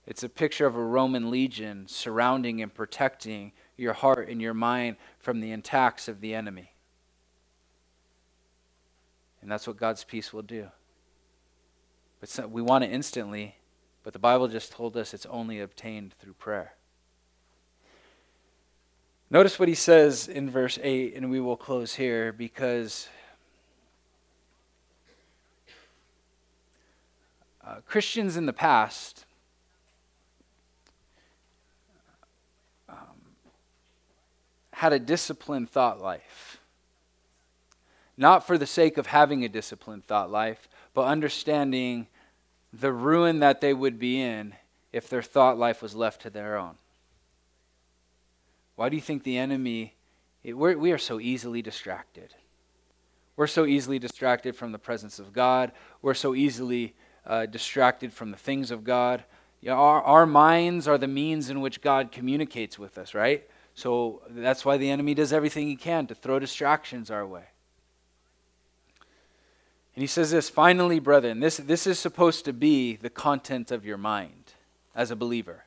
It's 0.06 0.22
a 0.22 0.28
picture 0.28 0.66
of 0.66 0.76
a 0.76 0.84
Roman 0.84 1.30
legion 1.30 1.86
surrounding 1.88 2.60
and 2.60 2.74
protecting 2.74 3.52
your 3.78 3.94
heart 3.94 4.28
and 4.28 4.42
your 4.42 4.52
mind 4.52 4.96
from 5.18 5.40
the 5.40 5.52
attacks 5.52 6.08
of 6.08 6.20
the 6.20 6.34
enemy. 6.34 6.73
And 9.44 9.52
that's 9.52 9.66
what 9.66 9.76
God's 9.76 10.04
peace 10.04 10.32
will 10.32 10.40
do. 10.40 10.68
But 12.18 12.50
we 12.50 12.62
want 12.62 12.82
it 12.82 12.90
instantly, 12.90 13.56
but 14.02 14.14
the 14.14 14.18
Bible 14.18 14.48
just 14.48 14.72
told 14.72 14.96
us 14.96 15.12
it's 15.12 15.26
only 15.26 15.60
obtained 15.60 16.14
through 16.18 16.32
prayer. 16.32 16.72
Notice 19.28 19.58
what 19.58 19.68
he 19.68 19.74
says 19.74 20.28
in 20.28 20.48
verse 20.48 20.78
8, 20.82 21.14
and 21.14 21.30
we 21.30 21.40
will 21.40 21.58
close 21.58 21.96
here 21.96 22.32
because 22.32 23.06
uh, 27.66 27.80
Christians 27.86 28.38
in 28.38 28.46
the 28.46 28.54
past 28.54 29.26
um, 32.88 32.96
had 34.72 34.94
a 34.94 34.98
disciplined 34.98 35.68
thought 35.68 36.00
life. 36.00 36.53
Not 38.16 38.46
for 38.46 38.56
the 38.56 38.66
sake 38.66 38.96
of 38.96 39.08
having 39.08 39.44
a 39.44 39.48
disciplined 39.48 40.04
thought 40.04 40.30
life, 40.30 40.68
but 40.92 41.06
understanding 41.06 42.06
the 42.72 42.92
ruin 42.92 43.40
that 43.40 43.60
they 43.60 43.74
would 43.74 43.98
be 43.98 44.20
in 44.20 44.54
if 44.92 45.08
their 45.08 45.22
thought 45.22 45.58
life 45.58 45.82
was 45.82 45.94
left 45.94 46.22
to 46.22 46.30
their 46.30 46.56
own. 46.56 46.76
Why 48.76 48.88
do 48.88 48.96
you 48.96 49.02
think 49.02 49.22
the 49.22 49.38
enemy, 49.38 49.94
it, 50.42 50.54
we 50.54 50.92
are 50.92 50.98
so 50.98 51.20
easily 51.20 51.62
distracted? 51.62 52.34
We're 53.36 53.46
so 53.46 53.66
easily 53.66 53.98
distracted 53.98 54.54
from 54.54 54.72
the 54.72 54.78
presence 54.78 55.18
of 55.18 55.32
God. 55.32 55.72
We're 56.02 56.14
so 56.14 56.34
easily 56.34 56.94
uh, 57.26 57.46
distracted 57.46 58.12
from 58.12 58.30
the 58.30 58.36
things 58.36 58.70
of 58.70 58.84
God. 58.84 59.24
You 59.60 59.70
know, 59.70 59.76
our, 59.76 60.02
our 60.02 60.26
minds 60.26 60.86
are 60.86 60.98
the 60.98 61.08
means 61.08 61.50
in 61.50 61.60
which 61.60 61.80
God 61.80 62.12
communicates 62.12 62.78
with 62.78 62.98
us, 62.98 63.14
right? 63.14 63.48
So 63.74 64.22
that's 64.30 64.64
why 64.64 64.76
the 64.76 64.90
enemy 64.90 65.14
does 65.14 65.32
everything 65.32 65.66
he 65.66 65.76
can 65.76 66.06
to 66.06 66.14
throw 66.14 66.38
distractions 66.38 67.10
our 67.10 67.26
way. 67.26 67.44
And 69.94 70.02
he 70.02 70.06
says 70.06 70.30
this 70.30 70.48
finally, 70.48 70.98
brethren, 70.98 71.40
this, 71.40 71.58
this 71.58 71.86
is 71.86 71.98
supposed 71.98 72.44
to 72.46 72.52
be 72.52 72.96
the 72.96 73.10
content 73.10 73.70
of 73.70 73.84
your 73.84 73.98
mind 73.98 74.54
as 74.94 75.10
a 75.10 75.16
believer. 75.16 75.64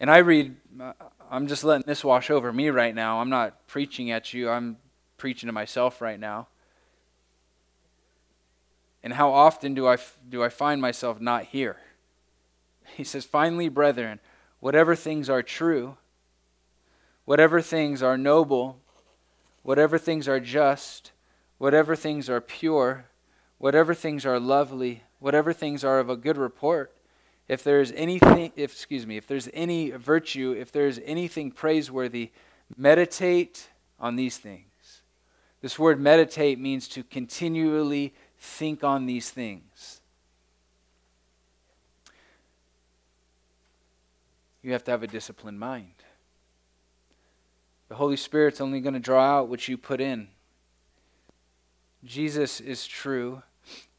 And 0.00 0.10
I 0.10 0.18
read, 0.18 0.56
uh, 0.80 0.92
I'm 1.30 1.46
just 1.46 1.64
letting 1.64 1.86
this 1.86 2.04
wash 2.04 2.30
over 2.30 2.52
me 2.52 2.70
right 2.70 2.94
now. 2.94 3.20
I'm 3.20 3.30
not 3.30 3.66
preaching 3.66 4.10
at 4.10 4.32
you, 4.32 4.48
I'm 4.50 4.76
preaching 5.16 5.46
to 5.46 5.52
myself 5.52 6.00
right 6.00 6.18
now. 6.18 6.48
And 9.02 9.12
how 9.12 9.32
often 9.32 9.74
do 9.74 9.86
I, 9.86 9.98
do 10.28 10.42
I 10.42 10.48
find 10.48 10.80
myself 10.80 11.20
not 11.20 11.44
here? 11.44 11.76
He 12.96 13.04
says, 13.04 13.24
Finally, 13.24 13.68
brethren, 13.68 14.20
whatever 14.60 14.94
things 14.94 15.28
are 15.28 15.42
true, 15.42 15.96
whatever 17.24 17.60
things 17.60 18.02
are 18.02 18.16
noble, 18.16 18.78
whatever 19.62 19.98
things 19.98 20.28
are 20.28 20.40
just, 20.40 21.12
whatever 21.58 21.96
things 21.96 22.28
are 22.28 22.40
pure, 22.40 23.06
whatever 23.58 23.94
things 23.94 24.26
are 24.26 24.40
lovely, 24.40 25.02
whatever 25.18 25.52
things 25.52 25.84
are 25.84 25.98
of 25.98 26.10
a 26.10 26.16
good 26.16 26.36
report, 26.36 26.94
if 27.48 27.62
there's 27.62 27.92
anything 27.92 28.52
if 28.56 28.72
excuse 28.72 29.06
me, 29.06 29.16
if 29.16 29.26
there's 29.26 29.48
any 29.52 29.90
virtue, 29.90 30.54
if 30.58 30.72
there's 30.72 30.98
anything 31.04 31.50
praiseworthy, 31.50 32.30
meditate 32.76 33.68
on 34.00 34.16
these 34.16 34.38
things. 34.38 35.02
This 35.60 35.78
word 35.78 36.00
meditate 36.00 36.58
means 36.58 36.88
to 36.88 37.02
continually 37.02 38.14
think 38.38 38.84
on 38.84 39.06
these 39.06 39.30
things. 39.30 40.00
You 44.62 44.72
have 44.72 44.84
to 44.84 44.90
have 44.90 45.02
a 45.02 45.06
disciplined 45.06 45.58
mind. 45.58 45.92
The 47.88 47.94
Holy 47.94 48.16
Spirit's 48.16 48.60
only 48.60 48.80
going 48.80 48.94
to 48.94 49.00
draw 49.00 49.38
out 49.38 49.48
what 49.48 49.68
you 49.68 49.76
put 49.76 50.00
in. 50.00 50.28
Jesus 52.04 52.60
is 52.60 52.86
true. 52.86 53.42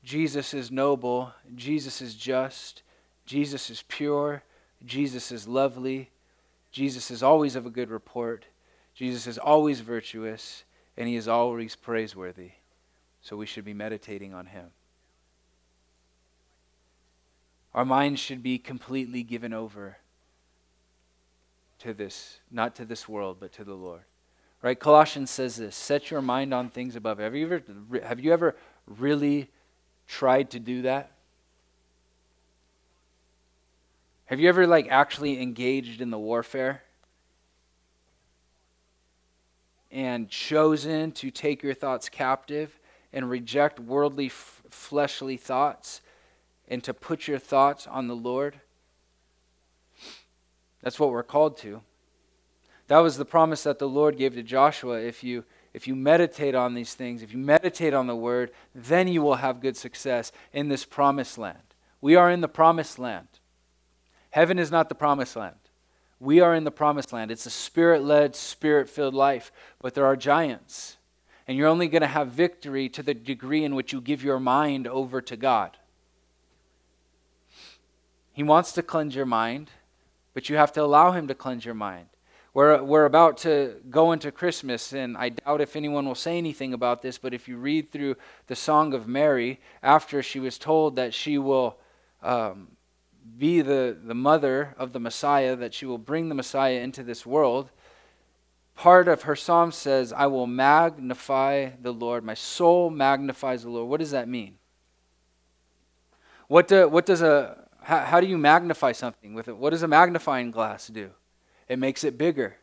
Jesus 0.03 0.53
is 0.53 0.69
noble. 0.69 1.33
Jesus 1.55 2.01
is 2.01 2.13
just. 2.15 2.83
Jesus 3.25 3.69
is 3.69 3.83
pure. 3.87 4.43
Jesus 4.85 5.31
is 5.31 5.47
lovely. 5.47 6.11
Jesus 6.71 7.09
is 7.09 7.23
always 7.23 7.55
of 7.55 7.65
a 7.65 7.71
good 7.71 7.89
report. 7.89 8.45
Jesus 8.93 9.25
is 9.25 9.37
always 9.37 9.79
virtuous. 9.79 10.63
And 10.95 11.07
he 11.07 11.15
is 11.15 11.27
always 11.27 11.75
praiseworthy. 11.75 12.51
So 13.21 13.35
we 13.35 13.47
should 13.47 13.65
be 13.65 13.73
meditating 13.73 14.33
on 14.33 14.47
him. 14.47 14.67
Our 17.73 17.85
minds 17.85 18.21
should 18.21 18.41
be 18.41 18.57
completely 18.57 19.23
given 19.23 19.51
over 19.51 19.97
to 21.79 21.93
this, 21.93 22.39
not 22.49 22.75
to 22.75 22.85
this 22.85 23.09
world, 23.09 23.37
but 23.39 23.51
to 23.53 23.63
the 23.63 23.73
Lord. 23.73 24.03
Right? 24.65 24.79
Colossians 24.79 25.29
says 25.29 25.57
this 25.57 25.75
set 25.75 26.09
your 26.09 26.23
mind 26.23 26.51
on 26.51 26.71
things 26.71 26.95
above. 26.95 27.19
Have 27.19 27.35
you 27.35 27.45
ever, 27.45 27.61
have 28.01 28.19
you 28.19 28.33
ever 28.33 28.55
really 28.87 29.47
tried 30.07 30.49
to 30.49 30.59
do 30.59 30.81
that? 30.81 31.11
Have 34.25 34.39
you 34.39 34.49
ever 34.49 34.65
like 34.65 34.87
actually 34.89 35.39
engaged 35.39 36.01
in 36.01 36.09
the 36.09 36.17
warfare? 36.17 36.81
And 39.91 40.29
chosen 40.29 41.11
to 41.11 41.29
take 41.29 41.61
your 41.61 41.75
thoughts 41.75 42.09
captive 42.09 42.79
and 43.13 43.29
reject 43.29 43.79
worldly, 43.79 44.25
f- 44.25 44.63
fleshly 44.71 45.37
thoughts 45.37 46.01
and 46.67 46.83
to 46.85 46.91
put 46.91 47.27
your 47.27 47.37
thoughts 47.37 47.85
on 47.85 48.07
the 48.07 48.15
Lord? 48.15 48.59
That's 50.81 50.99
what 50.99 51.11
we're 51.11 51.21
called 51.21 51.55
to. 51.57 51.81
That 52.87 52.99
was 52.99 53.17
the 53.17 53.25
promise 53.25 53.63
that 53.63 53.79
the 53.79 53.87
Lord 53.87 54.17
gave 54.17 54.35
to 54.35 54.43
Joshua. 54.43 54.99
If 54.99 55.23
you, 55.23 55.43
if 55.73 55.87
you 55.87 55.95
meditate 55.95 56.53
on 56.55 56.73
these 56.73 56.93
things, 56.93 57.23
if 57.23 57.31
you 57.31 57.39
meditate 57.39 57.93
on 57.93 58.07
the 58.07 58.15
word, 58.15 58.51
then 58.73 59.07
you 59.07 59.21
will 59.21 59.35
have 59.35 59.61
good 59.61 59.75
success 59.75 60.31
in 60.53 60.69
this 60.69 60.85
promised 60.85 61.37
land. 61.37 61.57
We 61.99 62.15
are 62.15 62.29
in 62.29 62.41
the 62.41 62.47
promised 62.47 62.99
land. 62.99 63.27
Heaven 64.29 64.59
is 64.59 64.69
not 64.69 64.89
the 64.89 64.95
promised 64.95 65.35
land. 65.35 65.55
We 66.19 66.39
are 66.39 66.53
in 66.53 66.63
the 66.63 66.71
promised 66.71 67.11
land. 67.11 67.31
It's 67.31 67.45
a 67.45 67.51
spirit 67.51 68.03
led, 68.03 68.35
spirit 68.35 68.89
filled 68.89 69.13
life, 69.13 69.51
but 69.79 69.93
there 69.93 70.05
are 70.05 70.15
giants. 70.15 70.97
And 71.47 71.57
you're 71.57 71.67
only 71.67 71.87
going 71.87 72.01
to 72.01 72.07
have 72.07 72.29
victory 72.29 72.89
to 72.89 73.03
the 73.03 73.13
degree 73.13 73.63
in 73.63 73.75
which 73.75 73.93
you 73.93 74.01
give 74.01 74.23
your 74.23 74.39
mind 74.39 74.87
over 74.87 75.21
to 75.21 75.35
God. 75.35 75.77
He 78.33 78.43
wants 78.43 78.71
to 78.73 78.83
cleanse 78.83 79.15
your 79.15 79.25
mind, 79.25 79.71
but 80.33 80.49
you 80.49 80.57
have 80.57 80.73
to 80.73 80.83
allow 80.83 81.11
Him 81.11 81.27
to 81.27 81.35
cleanse 81.35 81.63
your 81.63 81.73
mind. 81.73 82.07
We're, 82.55 82.81
we're 82.81 83.03
about 83.03 83.35
to 83.39 83.81
go 83.89 84.13
into 84.13 84.31
Christmas, 84.31 84.93
and 84.93 85.17
I 85.17 85.27
doubt 85.27 85.59
if 85.59 85.75
anyone 85.75 86.05
will 86.05 86.15
say 86.15 86.37
anything 86.37 86.73
about 86.73 87.01
this, 87.01 87.17
but 87.17 87.33
if 87.33 87.49
you 87.49 87.57
read 87.57 87.91
through 87.91 88.15
the 88.47 88.55
Song 88.55 88.93
of 88.93 89.09
Mary, 89.09 89.59
after 89.83 90.23
she 90.23 90.39
was 90.39 90.57
told 90.57 90.95
that 90.95 91.13
she 91.13 91.37
will 91.37 91.77
um, 92.23 92.69
be 93.37 93.61
the, 93.61 93.97
the 94.01 94.13
mother 94.15 94.73
of 94.77 94.93
the 94.93 95.01
Messiah, 95.01 95.57
that 95.57 95.73
she 95.73 95.85
will 95.85 95.97
bring 95.97 96.29
the 96.29 96.35
Messiah 96.35 96.79
into 96.79 97.03
this 97.03 97.25
world, 97.25 97.71
part 98.73 99.09
of 99.09 99.23
her 99.23 99.35
psalm 99.35 99.73
says, 99.73 100.13
I 100.13 100.27
will 100.27 100.47
magnify 100.47 101.71
the 101.81 101.91
Lord. 101.91 102.23
My 102.23 102.35
soul 102.35 102.89
magnifies 102.89 103.63
the 103.63 103.69
Lord. 103.69 103.89
What 103.89 103.99
does 103.99 104.11
that 104.11 104.29
mean? 104.29 104.59
What, 106.47 106.69
do, 106.69 106.87
what 106.87 107.05
does 107.05 107.21
a, 107.21 107.67
how, 107.81 107.99
how 108.05 108.21
do 108.21 108.27
you 108.27 108.37
magnify 108.37 108.93
something 108.93 109.33
with 109.33 109.49
it? 109.49 109.57
What 109.57 109.71
does 109.71 109.83
a 109.83 109.89
magnifying 109.89 110.51
glass 110.51 110.87
do? 110.87 111.11
It 111.67 111.79
makes 111.79 112.03
it 112.03 112.17
bigger. 112.17 112.57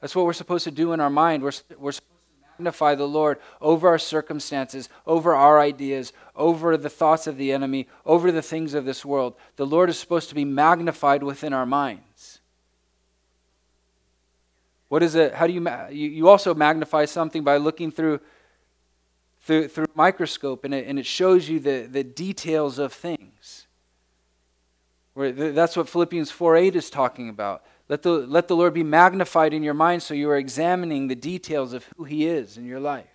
That's 0.00 0.14
what 0.14 0.24
we're 0.24 0.32
supposed 0.32 0.64
to 0.64 0.70
do 0.70 0.92
in 0.92 1.00
our 1.00 1.10
mind. 1.10 1.42
We're, 1.42 1.52
we're 1.78 1.92
supposed 1.92 2.02
to 2.02 2.48
magnify 2.58 2.94
the 2.94 3.08
Lord 3.08 3.38
over 3.60 3.88
our 3.88 3.98
circumstances, 3.98 4.88
over 5.06 5.34
our 5.34 5.60
ideas, 5.60 6.12
over 6.34 6.76
the 6.76 6.90
thoughts 6.90 7.26
of 7.26 7.36
the 7.36 7.52
enemy, 7.52 7.88
over 8.04 8.30
the 8.30 8.42
things 8.42 8.74
of 8.74 8.84
this 8.84 9.04
world. 9.04 9.34
The 9.56 9.66
Lord 9.66 9.90
is 9.90 9.98
supposed 9.98 10.28
to 10.28 10.34
be 10.34 10.44
magnified 10.44 11.22
within 11.22 11.52
our 11.52 11.66
minds. 11.66 12.40
What 14.88 15.02
is 15.02 15.14
it? 15.14 15.34
How 15.34 15.46
do 15.46 15.52
you, 15.52 15.68
you, 15.90 16.10
you 16.10 16.28
also 16.28 16.54
magnify 16.54 17.06
something 17.06 17.42
by 17.42 17.56
looking 17.56 17.90
through 17.90 18.20
through, 19.46 19.68
through 19.68 19.84
a 19.84 19.96
microscope 19.96 20.64
and 20.64 20.74
it, 20.74 20.86
and 20.88 20.98
it 20.98 21.06
shows 21.06 21.48
you 21.48 21.60
the, 21.60 21.88
the 21.90 22.02
details 22.02 22.78
of 22.78 22.92
things. 22.92 23.65
That's 25.16 25.76
what 25.76 25.88
Philippians 25.88 26.30
4 26.30 26.56
8 26.56 26.76
is 26.76 26.90
talking 26.90 27.28
about. 27.28 27.64
Let 27.88 28.02
the, 28.02 28.10
let 28.10 28.48
the 28.48 28.56
Lord 28.56 28.74
be 28.74 28.82
magnified 28.82 29.54
in 29.54 29.62
your 29.62 29.74
mind 29.74 30.02
so 30.02 30.12
you 30.12 30.28
are 30.28 30.36
examining 30.36 31.08
the 31.08 31.14
details 31.14 31.72
of 31.72 31.86
who 31.96 32.04
He 32.04 32.26
is 32.26 32.58
in 32.58 32.66
your 32.66 32.80
life. 32.80 33.06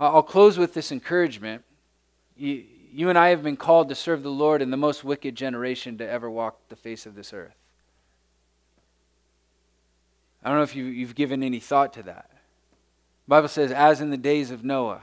I'll 0.00 0.22
close 0.22 0.58
with 0.58 0.74
this 0.74 0.90
encouragement. 0.90 1.62
You, 2.36 2.64
you 2.90 3.08
and 3.08 3.18
I 3.18 3.28
have 3.28 3.42
been 3.42 3.56
called 3.56 3.88
to 3.90 3.94
serve 3.94 4.22
the 4.22 4.30
Lord 4.30 4.62
in 4.62 4.70
the 4.70 4.76
most 4.76 5.04
wicked 5.04 5.36
generation 5.36 5.98
to 5.98 6.08
ever 6.08 6.30
walk 6.30 6.58
the 6.68 6.76
face 6.76 7.06
of 7.06 7.14
this 7.14 7.32
earth. 7.32 7.54
I 10.42 10.48
don't 10.48 10.58
know 10.58 10.64
if 10.64 10.74
you, 10.74 10.84
you've 10.84 11.14
given 11.14 11.42
any 11.42 11.60
thought 11.60 11.92
to 11.94 12.02
that. 12.04 12.30
The 12.30 13.28
Bible 13.28 13.48
says, 13.48 13.70
as 13.70 14.00
in 14.00 14.10
the 14.10 14.16
days 14.16 14.50
of 14.50 14.64
Noah. 14.64 15.02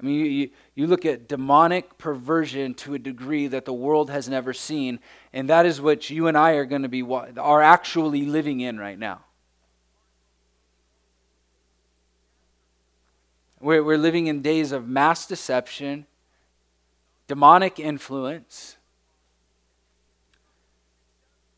I 0.00 0.06
mean, 0.06 0.24
you, 0.24 0.50
you, 0.74 0.86
look 0.86 1.04
at 1.04 1.28
demonic 1.28 1.98
perversion 1.98 2.72
to 2.74 2.94
a 2.94 2.98
degree 2.98 3.48
that 3.48 3.66
the 3.66 3.72
world 3.72 4.08
has 4.08 4.30
never 4.30 4.54
seen, 4.54 4.98
and 5.34 5.50
that 5.50 5.66
is 5.66 5.78
what 5.78 6.08
you 6.08 6.26
and 6.26 6.38
I 6.38 6.52
are 6.52 6.64
going 6.64 6.82
to 6.82 6.88
be, 6.88 7.02
are 7.02 7.62
actually 7.62 8.24
living 8.24 8.60
in 8.60 8.78
right 8.78 8.98
now. 8.98 9.20
We're, 13.60 13.84
we're 13.84 13.98
living 13.98 14.26
in 14.26 14.40
days 14.40 14.72
of 14.72 14.88
mass 14.88 15.26
deception, 15.26 16.06
demonic 17.28 17.78
influence. 17.78 18.78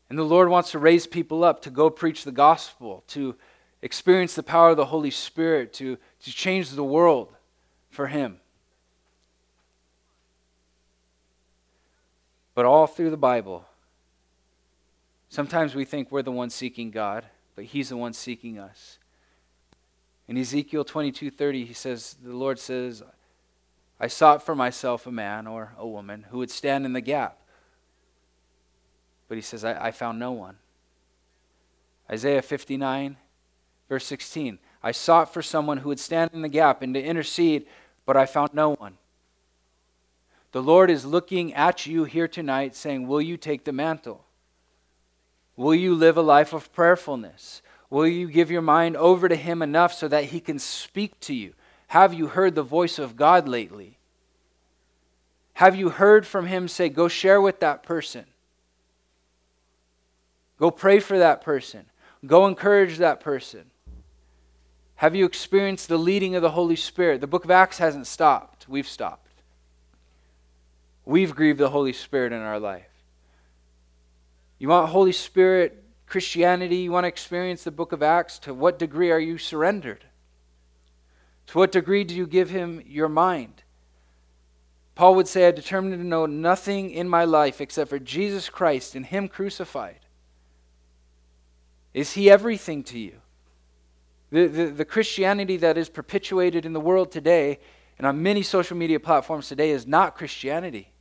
And 0.09 0.19
the 0.19 0.23
Lord 0.23 0.49
wants 0.49 0.71
to 0.71 0.79
raise 0.79 1.07
people 1.07 1.45
up 1.45 1.61
to 1.61 1.69
go 1.69 1.89
preach 1.89 2.25
the 2.25 2.33
gospel, 2.33 3.05
to 3.07 3.35
experience 3.81 4.35
the 4.35 4.43
power 4.43 4.71
of 4.71 4.77
the 4.77 4.87
Holy 4.87 5.11
Spirit, 5.11 5.71
to, 5.73 5.97
to 6.23 6.31
change 6.31 6.71
the 6.71 6.83
world 6.83 7.32
for 7.93 8.07
Him. 8.07 8.37
But 12.55 12.65
all 12.65 12.87
through 12.87 13.09
the 13.09 13.17
Bible, 13.17 13.65
sometimes 15.29 15.73
we 15.73 15.85
think 15.85 16.11
we're 16.11 16.21
the 16.21 16.31
ones 16.31 16.53
seeking 16.53 16.91
God, 16.91 17.25
but 17.55 17.65
He's 17.65 17.89
the 17.89 17.97
one 17.97 18.13
seeking 18.13 18.59
us. 18.59 18.99
In 20.27 20.37
Ezekiel 20.37 20.85
22:30, 20.85 21.65
he 21.65 21.73
says, 21.73 22.15
the 22.23 22.35
Lord 22.35 22.59
says, 22.59 23.03
I 23.99 24.07
sought 24.07 24.43
for 24.43 24.55
myself 24.55 25.05
a 25.05 25.11
man 25.11 25.47
or 25.47 25.73
a 25.77 25.87
woman 25.87 26.25
who 26.29 26.39
would 26.39 26.51
stand 26.51 26.85
in 26.85 26.93
the 26.93 27.01
gap. 27.01 27.39
But 29.27 29.35
he 29.35 29.41
says, 29.41 29.63
I, 29.63 29.87
I 29.87 29.91
found 29.91 30.19
no 30.19 30.31
one. 30.31 30.57
Isaiah 32.09 32.41
59, 32.41 33.17
verse 33.89 34.05
16. 34.05 34.59
I 34.81 34.91
sought 34.91 35.33
for 35.33 35.41
someone 35.41 35.77
who 35.77 35.89
would 35.89 35.99
stand 35.99 36.31
in 36.33 36.41
the 36.41 36.49
gap 36.49 36.81
and 36.81 36.93
to 36.93 37.01
intercede, 37.01 37.65
but 38.05 38.17
I 38.17 38.25
found 38.25 38.53
no 38.53 38.75
one. 38.75 38.97
The 40.51 40.61
Lord 40.61 40.89
is 40.89 41.05
looking 41.05 41.53
at 41.53 41.85
you 41.87 42.03
here 42.03 42.27
tonight 42.27 42.75
saying, 42.75 43.07
Will 43.07 43.21
you 43.21 43.37
take 43.37 43.63
the 43.63 43.71
mantle? 43.71 44.23
Will 45.55 45.75
you 45.75 45.95
live 45.95 46.17
a 46.17 46.21
life 46.21 46.53
of 46.53 46.71
prayerfulness? 46.73 47.61
Will 47.89 48.07
you 48.07 48.27
give 48.27 48.49
your 48.49 48.61
mind 48.61 48.95
over 48.97 49.29
to 49.29 49.35
Him 49.35 49.61
enough 49.61 49.93
so 49.93 50.07
that 50.07 50.25
He 50.25 50.39
can 50.39 50.59
speak 50.59 51.19
to 51.21 51.33
you? 51.33 51.53
Have 51.87 52.13
you 52.13 52.27
heard 52.27 52.55
the 52.55 52.63
voice 52.63 52.99
of 52.99 53.15
God 53.15 53.47
lately? 53.47 53.97
Have 55.53 55.75
you 55.75 55.89
heard 55.89 56.25
from 56.25 56.47
Him 56.47 56.67
say, 56.67 56.89
Go 56.89 57.07
share 57.07 57.41
with 57.41 57.59
that 57.59 57.83
person? 57.83 58.25
Go 60.59 60.71
pray 60.71 60.99
for 60.99 61.17
that 61.17 61.41
person. 61.41 61.85
Go 62.25 62.47
encourage 62.47 62.97
that 62.99 63.19
person. 63.19 63.65
Have 64.95 65.15
you 65.15 65.25
experienced 65.25 65.89
the 65.89 65.97
leading 65.97 66.35
of 66.35 66.41
the 66.41 66.51
Holy 66.51 66.75
Spirit? 66.75 67.21
The 67.21 67.27
book 67.27 67.43
of 67.43 67.51
Acts 67.51 67.77
hasn't 67.77 68.07
stopped. 68.07 68.67
We've 68.69 68.87
stopped. 68.87 69.31
We've 71.05 71.35
grieved 71.35 71.59
the 71.59 71.69
Holy 71.69 71.93
Spirit 71.93 72.31
in 72.31 72.39
our 72.39 72.59
life. 72.59 72.87
You 74.59 74.69
want 74.69 74.89
Holy 74.89 75.11
Spirit 75.11 75.83
Christianity, 76.05 76.77
you 76.77 76.91
want 76.91 77.05
to 77.05 77.09
experience 77.09 77.63
the 77.63 77.71
book 77.71 77.91
of 77.91 78.03
Acts, 78.03 78.37
to 78.39 78.53
what 78.53 78.79
degree 78.79 79.11
are 79.11 79.19
you 79.19 79.37
surrendered? 79.37 80.05
To 81.47 81.57
what 81.57 81.71
degree 81.71 82.03
do 82.03 82.15
you 82.15 82.27
give 82.27 82.49
him 82.49 82.81
your 82.85 83.09
mind? 83.09 83.63
Paul 84.95 85.15
would 85.15 85.27
say, 85.27 85.47
I 85.47 85.51
determined 85.51 85.99
to 85.99 86.07
know 86.07 86.27
nothing 86.27 86.91
in 86.91 87.09
my 87.09 87.25
life 87.25 87.59
except 87.59 87.89
for 87.89 87.99
Jesus 87.99 88.47
Christ 88.47 88.95
and 88.95 89.05
him 89.05 89.27
crucified. 89.27 89.99
Is 91.93 92.13
he 92.13 92.29
everything 92.29 92.83
to 92.83 92.99
you? 92.99 93.22
The, 94.33 94.47
the, 94.47 94.65
the 94.65 94.85
Christianity 94.85 95.57
that 95.57 95.77
is 95.77 95.89
perpetuated 95.89 96.65
in 96.65 96.73
the 96.73 96.79
world 96.79 97.11
today 97.11 97.59
and 97.99 98.07
on 98.07 98.23
many 98.23 98.41
social 98.41 98.75
media 98.75 98.99
platforms 98.99 99.47
today 99.47 99.69
is 99.69 99.85
not 99.85 100.15
Christianity. 100.15 100.91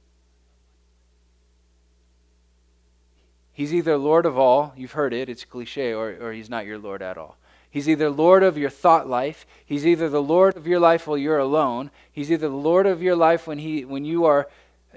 He's 3.54 3.72
either 3.72 3.96
Lord 3.96 4.26
of 4.26 4.38
all, 4.38 4.74
you've 4.76 4.92
heard 4.92 5.14
it, 5.14 5.30
it's 5.30 5.46
cliche, 5.46 5.94
or, 5.94 6.14
or 6.20 6.34
he's 6.34 6.50
not 6.50 6.66
your 6.66 6.76
Lord 6.76 7.00
at 7.00 7.16
all. 7.16 7.38
He's 7.70 7.88
either 7.88 8.10
Lord 8.10 8.42
of 8.42 8.58
your 8.58 8.68
thought 8.68 9.08
life, 9.08 9.46
he's 9.64 9.86
either 9.86 10.10
the 10.10 10.22
Lord 10.22 10.54
of 10.58 10.66
your 10.66 10.78
life 10.78 11.06
while 11.06 11.16
you're 11.16 11.38
alone, 11.38 11.90
he's 12.12 12.30
either 12.30 12.50
the 12.50 12.54
Lord 12.54 12.84
of 12.84 13.02
your 13.02 13.16
life 13.16 13.46
when, 13.46 13.56
he, 13.56 13.86
when 13.86 14.04
you 14.04 14.26
are 14.26 14.46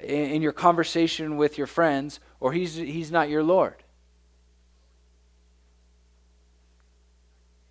in, 0.03 0.31
in 0.31 0.41
your 0.41 0.51
conversation 0.51 1.37
with 1.37 1.57
your 1.57 1.67
friends, 1.67 2.19
or 2.41 2.51
he's, 2.51 2.75
he's 2.75 3.11
not 3.11 3.29
your 3.29 3.43
Lord. 3.43 3.84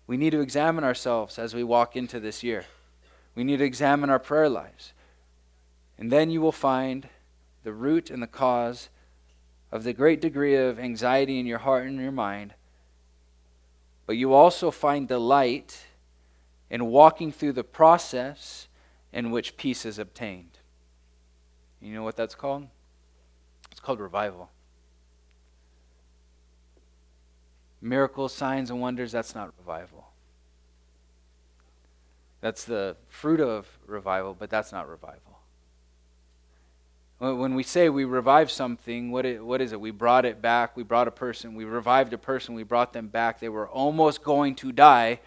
We 0.07 0.17
need 0.17 0.31
to 0.31 0.41
examine 0.41 0.83
ourselves 0.83 1.39
as 1.39 1.53
we 1.53 1.63
walk 1.63 1.95
into 1.95 2.19
this 2.19 2.43
year. 2.43 2.65
We 3.33 3.43
need 3.43 3.57
to 3.57 3.65
examine 3.65 4.09
our 4.09 4.19
prayer 4.19 4.49
lives. 4.49 4.93
And 5.97 6.11
then 6.11 6.29
you 6.29 6.41
will 6.41 6.51
find 6.51 7.09
the 7.63 7.73
root 7.73 8.09
and 8.09 8.21
the 8.21 8.27
cause 8.27 8.89
of 9.71 9.83
the 9.83 9.93
great 9.93 10.21
degree 10.21 10.55
of 10.55 10.79
anxiety 10.79 11.39
in 11.39 11.45
your 11.45 11.57
heart 11.59 11.87
and 11.87 11.99
your 11.99 12.11
mind, 12.11 12.53
but 14.05 14.15
you 14.15 14.33
also 14.33 14.71
find 14.71 15.07
delight 15.07 15.87
in 16.69 16.85
walking 16.85 17.31
through 17.31 17.53
the 17.53 17.63
process 17.63 18.67
in 19.11 19.31
which 19.31 19.57
peace 19.57 19.85
is 19.85 19.97
obtained. 19.97 20.59
You 21.81 21.93
know 21.93 22.03
what 22.03 22.15
that's 22.15 22.35
called? 22.35 22.67
It's 23.71 23.79
called 23.79 23.99
revival. 23.99 24.49
Miracles, 27.81 28.33
signs, 28.33 28.69
and 28.69 28.81
wonders, 28.81 29.11
that's 29.11 29.35
not 29.35 29.53
revival. 29.59 30.07
That's 32.41 32.63
the 32.63 32.95
fruit 33.07 33.39
of 33.39 33.67
revival, 33.87 34.35
but 34.37 34.49
that's 34.49 34.71
not 34.71 34.87
revival. 34.87 35.39
When 37.17 37.55
we 37.55 37.63
say 37.63 37.89
we 37.89 38.03
revive 38.03 38.51
something, 38.51 39.09
what, 39.09 39.25
it, 39.25 39.43
what 39.43 39.61
is 39.61 39.71
it? 39.71 39.79
We 39.79 39.91
brought 39.91 40.25
it 40.25 40.41
back. 40.41 40.75
We 40.75 40.83
brought 40.83 41.07
a 41.07 41.11
person. 41.11 41.55
We 41.55 41.63
revived 41.63 42.13
a 42.13 42.17
person. 42.17 42.53
We 42.53 42.63
brought 42.63 42.91
them 42.91 43.07
back. 43.07 43.39
They 43.39 43.49
were 43.49 43.67
almost 43.69 44.21
going 44.21 44.55
to 44.55 44.71
die, 44.71 45.21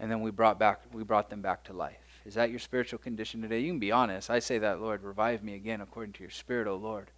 and 0.00 0.10
then 0.10 0.22
we 0.22 0.30
brought, 0.30 0.58
back, 0.58 0.80
we 0.92 1.04
brought 1.04 1.28
them 1.30 1.42
back 1.42 1.64
to 1.64 1.72
life. 1.72 2.22
Is 2.24 2.34
that 2.34 2.50
your 2.50 2.58
spiritual 2.58 2.98
condition 2.98 3.42
today? 3.42 3.60
You 3.60 3.70
can 3.70 3.78
be 3.78 3.92
honest. 3.92 4.30
I 4.30 4.38
say 4.38 4.58
that, 4.58 4.80
Lord, 4.80 5.02
revive 5.02 5.44
me 5.44 5.54
again 5.54 5.82
according 5.82 6.14
to 6.14 6.22
your 6.22 6.30
spirit, 6.30 6.66
O 6.66 6.76
Lord. 6.76 7.10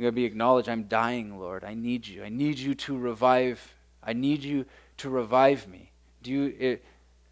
You 0.00 0.06
gotta 0.06 0.12
be 0.12 0.24
acknowledged. 0.24 0.66
I'm 0.66 0.84
dying, 0.84 1.38
Lord. 1.38 1.62
I 1.62 1.74
need 1.74 2.06
you. 2.06 2.24
I 2.24 2.30
need 2.30 2.58
you 2.58 2.74
to 2.74 2.96
revive. 2.96 3.74
I 4.02 4.14
need 4.14 4.42
you 4.42 4.64
to 4.96 5.10
revive 5.10 5.68
me. 5.68 5.92
Do 6.22 6.30
you? 6.30 6.56
It, 6.58 6.84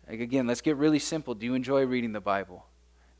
again, 0.06 0.46
let's 0.46 0.60
get 0.60 0.76
really 0.76 0.98
simple. 0.98 1.34
Do 1.34 1.46
you 1.46 1.54
enjoy 1.54 1.86
reading 1.86 2.12
the 2.12 2.20
Bible? 2.20 2.66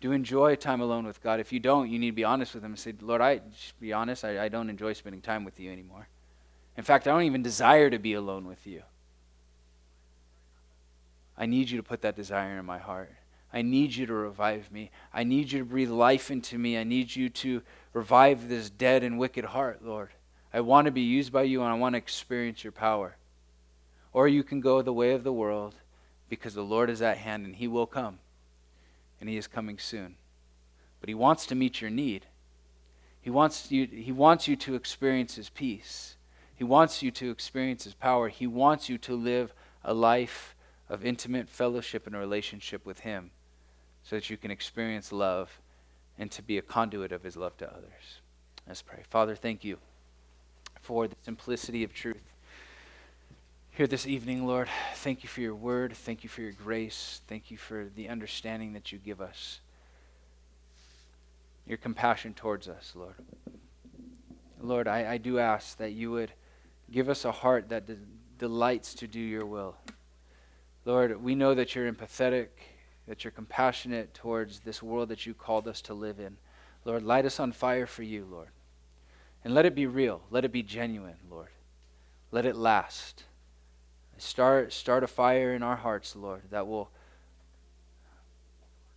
do 0.00 0.08
you 0.08 0.12
enjoy 0.12 0.54
time 0.54 0.82
alone 0.82 1.06
with 1.06 1.22
God. 1.22 1.40
If 1.40 1.50
you 1.50 1.60
don't, 1.60 1.90
you 1.90 1.98
need 1.98 2.10
to 2.10 2.16
be 2.16 2.24
honest 2.24 2.54
with 2.54 2.62
Him 2.62 2.72
and 2.72 2.78
say, 2.78 2.92
Lord, 3.00 3.22
I 3.22 3.40
be 3.80 3.94
honest, 3.94 4.22
I, 4.22 4.44
I 4.44 4.48
don't 4.48 4.68
enjoy 4.68 4.92
spending 4.92 5.22
time 5.22 5.44
with 5.44 5.58
you 5.58 5.72
anymore. 5.72 6.08
In 6.76 6.84
fact, 6.84 7.08
I 7.08 7.12
don't 7.12 7.22
even 7.22 7.42
desire 7.42 7.88
to 7.88 7.98
be 7.98 8.12
alone 8.12 8.46
with 8.46 8.66
you. 8.66 8.82
I 11.38 11.46
need 11.46 11.70
you 11.70 11.78
to 11.78 11.82
put 11.82 12.02
that 12.02 12.16
desire 12.16 12.58
in 12.58 12.66
my 12.66 12.78
heart. 12.78 13.12
I 13.50 13.62
need 13.62 13.94
you 13.94 14.04
to 14.06 14.12
revive 14.12 14.70
me. 14.70 14.90
I 15.12 15.24
need 15.24 15.50
you 15.50 15.60
to 15.60 15.64
breathe 15.64 15.90
life 15.90 16.30
into 16.30 16.58
me. 16.58 16.76
I 16.76 16.84
need 16.84 17.16
you 17.16 17.30
to 17.30 17.62
revive 17.98 18.48
this 18.48 18.70
dead 18.70 19.02
and 19.02 19.18
wicked 19.18 19.44
heart, 19.44 19.84
Lord. 19.84 20.10
I 20.54 20.60
want 20.60 20.84
to 20.84 20.92
be 20.92 21.00
used 21.00 21.32
by 21.32 21.42
you 21.42 21.62
and 21.62 21.70
I 21.70 21.74
want 21.74 21.94
to 21.94 21.98
experience 21.98 22.62
your 22.62 22.72
power. 22.72 23.16
Or 24.12 24.28
you 24.28 24.44
can 24.44 24.60
go 24.60 24.80
the 24.80 24.92
way 24.92 25.10
of 25.12 25.24
the 25.24 25.32
world 25.32 25.74
because 26.28 26.54
the 26.54 26.62
Lord 26.62 26.90
is 26.90 27.02
at 27.02 27.18
hand 27.18 27.44
and 27.44 27.56
he 27.56 27.66
will 27.66 27.86
come 27.86 28.20
and 29.20 29.28
he 29.28 29.36
is 29.36 29.48
coming 29.48 29.78
soon. 29.78 30.14
But 31.00 31.08
he 31.08 31.14
wants 31.14 31.44
to 31.46 31.56
meet 31.56 31.80
your 31.80 31.90
need. 31.90 32.26
He 33.20 33.30
wants 33.30 33.72
you, 33.72 33.86
he 33.86 34.12
wants 34.12 34.46
you 34.46 34.54
to 34.54 34.76
experience 34.76 35.34
his 35.34 35.50
peace. 35.50 36.16
He 36.54 36.62
wants 36.62 37.02
you 37.02 37.10
to 37.10 37.32
experience 37.32 37.82
his 37.82 37.94
power. 37.94 38.28
He 38.28 38.46
wants 38.46 38.88
you 38.88 38.96
to 38.98 39.16
live 39.16 39.52
a 39.82 39.92
life 39.92 40.54
of 40.88 41.04
intimate 41.04 41.48
fellowship 41.48 42.06
and 42.06 42.16
relationship 42.16 42.86
with 42.86 43.00
him 43.00 43.32
so 44.04 44.14
that 44.14 44.30
you 44.30 44.36
can 44.36 44.52
experience 44.52 45.10
love 45.10 45.60
and 46.18 46.30
to 46.32 46.42
be 46.42 46.58
a 46.58 46.62
conduit 46.62 47.12
of 47.12 47.22
his 47.22 47.36
love 47.36 47.56
to 47.58 47.70
others. 47.70 48.20
Let's 48.66 48.82
pray. 48.82 49.02
Father, 49.08 49.34
thank 49.34 49.64
you 49.64 49.78
for 50.80 51.06
the 51.08 51.16
simplicity 51.22 51.84
of 51.84 51.92
truth. 51.92 52.22
here 53.70 53.86
this 53.86 54.06
evening, 54.06 54.46
Lord. 54.46 54.68
Thank 54.96 55.22
you 55.22 55.28
for 55.28 55.40
your 55.40 55.54
word. 55.54 55.92
Thank 55.92 56.24
you 56.24 56.28
for 56.28 56.42
your 56.42 56.52
grace. 56.52 57.20
Thank 57.28 57.50
you 57.50 57.56
for 57.56 57.88
the 57.94 58.08
understanding 58.08 58.72
that 58.72 58.90
you 58.90 58.98
give 58.98 59.20
us, 59.20 59.60
your 61.66 61.78
compassion 61.78 62.34
towards 62.34 62.68
us, 62.68 62.92
Lord. 62.96 63.14
Lord, 64.60 64.88
I, 64.88 65.12
I 65.12 65.18
do 65.18 65.38
ask 65.38 65.78
that 65.78 65.92
you 65.92 66.10
would 66.10 66.32
give 66.90 67.08
us 67.08 67.24
a 67.24 67.30
heart 67.30 67.68
that 67.68 67.86
de- 67.86 67.96
delights 68.38 68.94
to 68.94 69.06
do 69.06 69.20
your 69.20 69.46
will. 69.46 69.76
Lord, 70.84 71.22
we 71.22 71.34
know 71.34 71.54
that 71.54 71.74
you're 71.74 71.90
empathetic, 71.90 72.48
that 73.08 73.24
you're 73.24 73.30
compassionate 73.30 74.14
towards 74.14 74.60
this 74.60 74.82
world 74.82 75.08
that 75.08 75.26
you 75.26 75.34
called 75.34 75.66
us 75.66 75.80
to 75.82 75.94
live 75.94 76.20
in. 76.20 76.36
Lord, 76.84 77.02
light 77.02 77.24
us 77.24 77.40
on 77.40 77.52
fire 77.52 77.86
for 77.86 78.02
you, 78.02 78.26
Lord. 78.30 78.48
And 79.44 79.54
let 79.54 79.66
it 79.66 79.74
be 79.74 79.86
real. 79.86 80.22
Let 80.30 80.44
it 80.44 80.52
be 80.52 80.62
genuine, 80.62 81.16
Lord. 81.30 81.48
Let 82.30 82.44
it 82.44 82.56
last. 82.56 83.24
Start, 84.18 84.72
start 84.72 85.04
a 85.04 85.06
fire 85.06 85.54
in 85.54 85.62
our 85.62 85.76
hearts, 85.76 86.14
Lord, 86.14 86.42
that 86.50 86.66
will, 86.66 86.90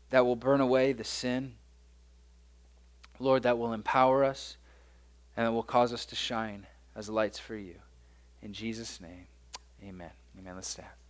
that 0.10 0.26
will 0.26 0.36
burn 0.36 0.62
away 0.62 0.94
the 0.94 1.04
sin. 1.04 1.54
Lord, 3.20 3.44
that 3.44 3.58
will 3.58 3.72
empower 3.72 4.24
us 4.24 4.58
and 5.38 5.46
that 5.46 5.52
will 5.52 5.64
cause 5.64 5.94
us 5.94 6.06
to 6.08 6.16
shine 6.16 6.66
as 6.96 7.08
lights 7.08 7.40
for 7.40 7.56
you. 7.56 7.76
In 8.42 8.52
Jesus' 8.52 9.00
name, 9.00 9.28
amen. 9.82 10.12
Amen. 10.38 10.56
Let's 10.56 10.70
stand. 10.70 11.01